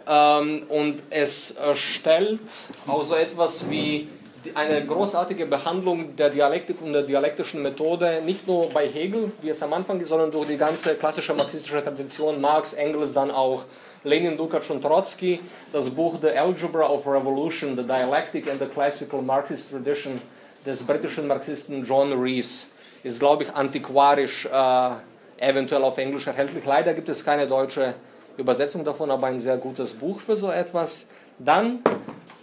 Ähm, 0.09 0.65
und 0.69 1.03
es 1.11 1.57
stellt 1.75 2.41
auch 2.87 3.05
so 3.05 3.15
etwas 3.15 3.71
wie 3.71 4.09
eine 4.55 4.85
großartige 4.85 5.47
Behandlung 5.47 6.17
der 6.17 6.31
Dialektik 6.31 6.83
und 6.83 6.93
der 6.93 7.03
dialektischen 7.03 7.63
Methode, 7.63 8.23
nicht 8.25 8.47
nur 8.47 8.71
bei 8.71 8.89
Hegel, 8.89 9.31
wie 9.41 9.51
es 9.51 9.63
am 9.63 9.73
Anfang 9.73 10.01
ist, 10.01 10.09
sondern 10.09 10.33
durch 10.33 10.49
die 10.49 10.57
ganze 10.57 10.95
klassische 10.95 11.33
marxistische 11.35 11.83
Tradition, 11.83 12.41
Marx, 12.41 12.73
Engels, 12.73 13.13
dann 13.13 13.31
auch 13.31 13.65
Lenin, 14.05 14.37
Lukács 14.37 14.69
und 14.71 14.83
Trotsky, 14.83 15.41
das 15.73 15.89
Buch 15.89 16.19
The 16.21 16.31
Algebra 16.31 16.89
of 16.89 17.07
Revolution, 17.07 17.77
The 17.77 17.85
Dialectic 17.85 18.51
and 18.51 18.59
the 18.61 18.67
Classical 18.67 19.23
Marxist 19.23 19.71
Tradition 19.71 20.21
des 20.67 20.83
britischen 20.83 21.29
Marxisten 21.29 21.85
John 21.85 22.13
Rees, 22.21 22.69
ist, 23.05 23.21
glaube 23.21 23.45
ich, 23.45 23.53
antiquarisch, 23.53 24.47
äh, 24.47 24.91
eventuell 25.39 25.85
auf 25.85 25.99
Englisch 25.99 26.27
erhältlich. 26.27 26.65
Leider 26.65 26.95
gibt 26.95 27.09
es 27.09 27.25
keine 27.25 27.47
deutsche 27.47 27.95
Übersetzung 28.37 28.85
davon, 28.85 29.11
aber 29.11 29.29
ein 29.29 29.39
sehr 29.39 29.57
gutes 29.57 29.95
Buch 29.95 30.21
für 30.21 30.35
so 30.35 30.51
etwas. 30.51 31.09
Dann 31.39 31.81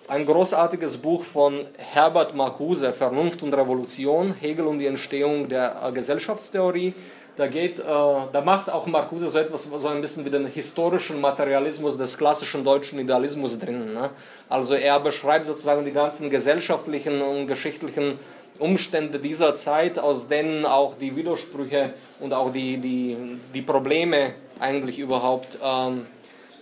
ein 0.08 0.26
großartiges 0.26 0.98
Buch 0.98 1.24
von 1.24 1.66
Herbert 1.78 2.36
Marcuse, 2.36 2.94
Vernunft 2.94 3.44
und 3.44 3.54
Revolution, 3.54 4.34
Hegel 4.34 4.66
und 4.66 4.80
die 4.80 4.88
Entstehung 4.88 5.50
der 5.50 5.82
äh, 5.84 5.92
Gesellschaftstheorie. 5.92 6.94
Da, 7.40 7.48
geht, 7.48 7.80
äh, 7.80 7.84
da 7.84 8.42
macht 8.44 8.70
auch 8.70 8.86
Marcuse 8.86 9.30
so 9.30 9.40
etwas, 9.40 9.64
so 9.64 9.88
ein 9.88 10.02
bisschen 10.02 10.26
wie 10.26 10.30
den 10.30 10.48
historischen 10.48 11.22
Materialismus 11.22 11.96
des 11.96 12.18
klassischen 12.18 12.66
deutschen 12.66 13.00
Idealismus 13.00 13.58
drin. 13.58 13.94
Ne? 13.94 14.10
Also 14.50 14.76
er 14.76 15.00
beschreibt 15.00 15.46
sozusagen 15.46 15.86
die 15.86 15.94
ganzen 15.94 16.30
gesellschaftlichen 16.30 17.22
und 17.22 17.48
geschichtlichen 17.48 18.20
Umstände 18.60 19.20
dieser 19.20 19.54
Zeit, 19.54 19.98
aus 19.98 20.28
denen 20.28 20.66
auch 20.66 20.96
die 20.98 21.16
Widersprüche 21.16 21.94
und 22.20 22.34
auch 22.34 22.52
die, 22.52 22.76
die, 22.76 23.16
die 23.54 23.62
Probleme 23.62 24.34
eigentlich 24.60 25.00
überhaupt 25.00 25.58
ähm, 25.64 26.08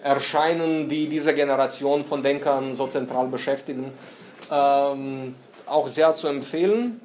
erscheinen, 0.04 0.88
die 0.88 1.10
diese 1.10 1.34
Generation 1.34 2.04
von 2.04 2.22
Denkern 2.22 2.76
so 2.76 2.86
zentral 2.86 3.30
beschäftigen, 3.30 3.92
ähm, 4.52 5.34
auch 5.66 5.88
sehr 5.88 6.14
zu 6.14 6.28
empfehlen. 6.28 7.02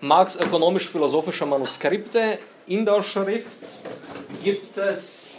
Marx 0.00 0.34
ökonomisch-philosophische 0.40 1.46
Manuskripte 1.46 2.40
in 2.66 2.84
der 2.84 3.02
Schrift 3.02 3.46
gibt 4.42 4.76
es 4.76 5.32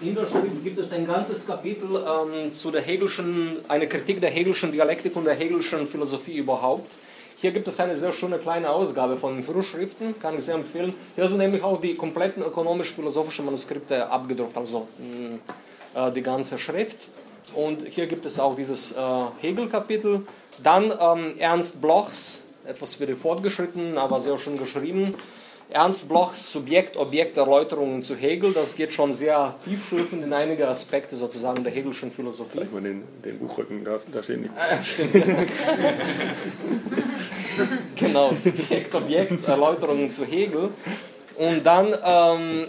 in 0.00 0.14
der 0.14 0.26
Schrift 0.26 0.62
gibt 0.62 0.78
es 0.78 0.92
ein 0.92 1.06
ganzes 1.06 1.46
Kapitel 1.46 1.88
ähm, 1.96 2.52
zu 2.52 2.70
der 2.70 2.82
Hegelschen, 2.82 3.56
eine 3.66 3.88
Kritik 3.88 4.20
der 4.20 4.30
Hegelschen 4.30 4.70
Dialektik 4.70 5.16
und 5.16 5.24
der 5.24 5.34
Hegelschen 5.34 5.88
Philosophie 5.88 6.36
überhaupt. 6.36 6.90
Hier 7.38 7.50
gibt 7.50 7.66
es 7.68 7.80
eine 7.80 7.96
sehr 7.96 8.12
schöne 8.12 8.38
kleine 8.38 8.70
Ausgabe 8.70 9.16
von 9.16 9.34
den 9.34 9.42
Frühschriften, 9.42 10.18
kann 10.18 10.36
ich 10.36 10.44
sehr 10.44 10.54
empfehlen. 10.54 10.94
Hier 11.14 11.28
sind 11.28 11.38
nämlich 11.38 11.62
auch 11.62 11.80
die 11.80 11.94
kompletten 11.94 12.42
ökonomisch-philosophischen 12.42 13.46
Manuskripte 13.46 14.06
abgedruckt, 14.08 14.56
also 14.56 14.86
mh, 15.94 16.08
äh, 16.08 16.12
die 16.12 16.22
ganze 16.22 16.58
Schrift. 16.58 17.08
Und 17.54 17.88
hier 17.88 18.06
gibt 18.06 18.26
es 18.26 18.38
auch 18.38 18.54
dieses 18.54 18.92
äh, 18.92 18.96
Hegel-Kapitel. 19.40 20.26
Dann 20.62 20.92
ähm, 21.00 21.34
Ernst 21.38 21.80
Blochs, 21.80 22.44
etwas 22.66 22.96
für 22.96 23.06
die 23.06 23.14
Fortgeschrittenen, 23.14 23.96
aber 23.96 24.20
sehr 24.20 24.36
schön 24.36 24.58
geschrieben. 24.58 25.14
Ernst 25.68 26.08
Blochs 26.08 26.52
Subjekt-Objekt-Erläuterungen 26.52 28.00
zu 28.00 28.14
Hegel, 28.14 28.52
das 28.52 28.76
geht 28.76 28.92
schon 28.92 29.12
sehr 29.12 29.54
tiefschürfend 29.64 30.22
in 30.22 30.32
einige 30.32 30.68
Aspekte 30.68 31.16
sozusagen 31.16 31.64
der 31.64 31.72
Hegelschen 31.72 32.12
Philosophie. 32.12 32.58
Zeig 32.58 32.72
mal 32.72 32.82
den, 32.82 33.02
den 33.24 33.38
Buchrücken, 33.38 33.84
da, 33.84 33.96
da 34.12 34.22
steht 34.22 34.42
nichts. 34.42 34.54
Äh, 34.56 34.84
stimmt. 34.84 35.12
genau, 37.96 38.32
Subjekt-Objekt-Erläuterungen 38.32 40.08
zu 40.08 40.24
Hegel. 40.24 40.70
Und 41.36 41.66
dann, 41.66 41.94
ähm, 42.04 42.66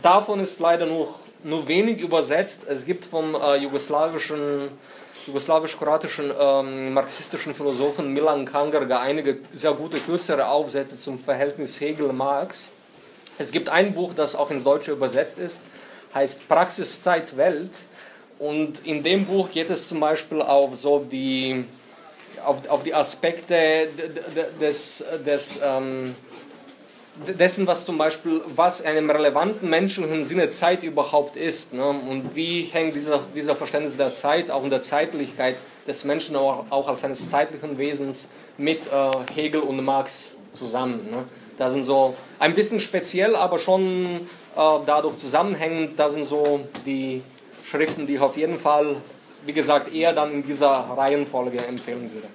davon 0.00 0.40
ist 0.40 0.60
leider 0.60 0.86
nur 0.86 1.14
nur 1.44 1.68
wenig 1.68 2.00
übersetzt. 2.00 2.62
Es 2.68 2.84
gibt 2.84 3.04
vom 3.04 3.34
äh, 3.34 3.56
jugoslawischen, 3.56 4.70
jugoslawisch-kroatischen 5.26 6.32
ähm, 6.38 6.92
marxistischen 6.92 7.54
Philosophen 7.54 8.12
Milan 8.12 8.44
Kangerga 8.44 9.00
einige 9.00 9.38
sehr 9.52 9.72
gute 9.72 9.98
kürzere 9.98 10.48
Aufsätze 10.48 10.96
zum 10.96 11.18
Verhältnis 11.18 11.80
Hegel-Marx. 11.80 12.72
Es 13.38 13.50
gibt 13.50 13.68
ein 13.68 13.94
Buch, 13.94 14.14
das 14.14 14.36
auch 14.36 14.50
ins 14.50 14.64
Deutsche 14.64 14.92
übersetzt 14.92 15.38
ist, 15.38 15.62
heißt 16.14 16.48
Praxis, 16.48 17.02
Zeit, 17.02 17.36
Welt. 17.36 17.72
Und 18.38 18.86
in 18.86 19.02
dem 19.02 19.24
Buch 19.26 19.50
geht 19.50 19.70
es 19.70 19.88
zum 19.88 20.00
Beispiel 20.00 20.42
auf 20.42 20.74
so 20.76 21.00
die, 21.00 21.64
auf, 22.44 22.68
auf 22.68 22.82
die 22.82 22.94
Aspekte 22.94 23.88
des, 24.60 25.04
des 25.24 25.58
ähm, 25.62 26.14
dessen, 27.38 27.66
was 27.66 27.84
zum 27.84 27.96
Beispiel, 27.98 28.42
was 28.46 28.84
einem 28.84 29.10
relevanten 29.10 29.70
menschlichen 29.70 30.24
Sinne 30.24 30.48
Zeit 30.48 30.82
überhaupt 30.82 31.36
ist 31.36 31.72
ne? 31.72 31.86
und 31.86 32.34
wie 32.34 32.62
hängt 32.62 32.94
dieser, 32.94 33.20
dieser 33.34 33.54
Verständnis 33.54 33.96
der 33.96 34.12
Zeit, 34.12 34.50
auch 34.50 34.64
in 34.64 34.70
der 34.70 34.80
Zeitlichkeit 34.80 35.56
des 35.86 36.04
Menschen, 36.04 36.34
auch, 36.36 36.66
auch 36.70 36.88
als 36.88 37.04
eines 37.04 37.30
zeitlichen 37.30 37.78
Wesens 37.78 38.30
mit 38.58 38.86
äh, 38.86 39.10
Hegel 39.32 39.60
und 39.60 39.84
Marx 39.84 40.36
zusammen. 40.52 41.10
Ne? 41.10 41.24
Das 41.56 41.72
sind 41.72 41.84
so 41.84 42.14
ein 42.38 42.54
bisschen 42.54 42.80
speziell, 42.80 43.36
aber 43.36 43.58
schon 43.58 44.20
äh, 44.56 44.60
dadurch 44.86 45.16
zusammenhängend. 45.18 45.98
Das 45.98 46.14
sind 46.14 46.24
so 46.24 46.66
die 46.84 47.22
Schriften, 47.62 48.06
die 48.06 48.14
ich 48.14 48.20
auf 48.20 48.36
jeden 48.36 48.58
Fall, 48.58 48.96
wie 49.46 49.52
gesagt, 49.52 49.94
eher 49.94 50.12
dann 50.12 50.32
in 50.32 50.46
dieser 50.46 50.70
Reihenfolge 50.96 51.58
empfehlen 51.58 52.10
würde. 52.12 52.26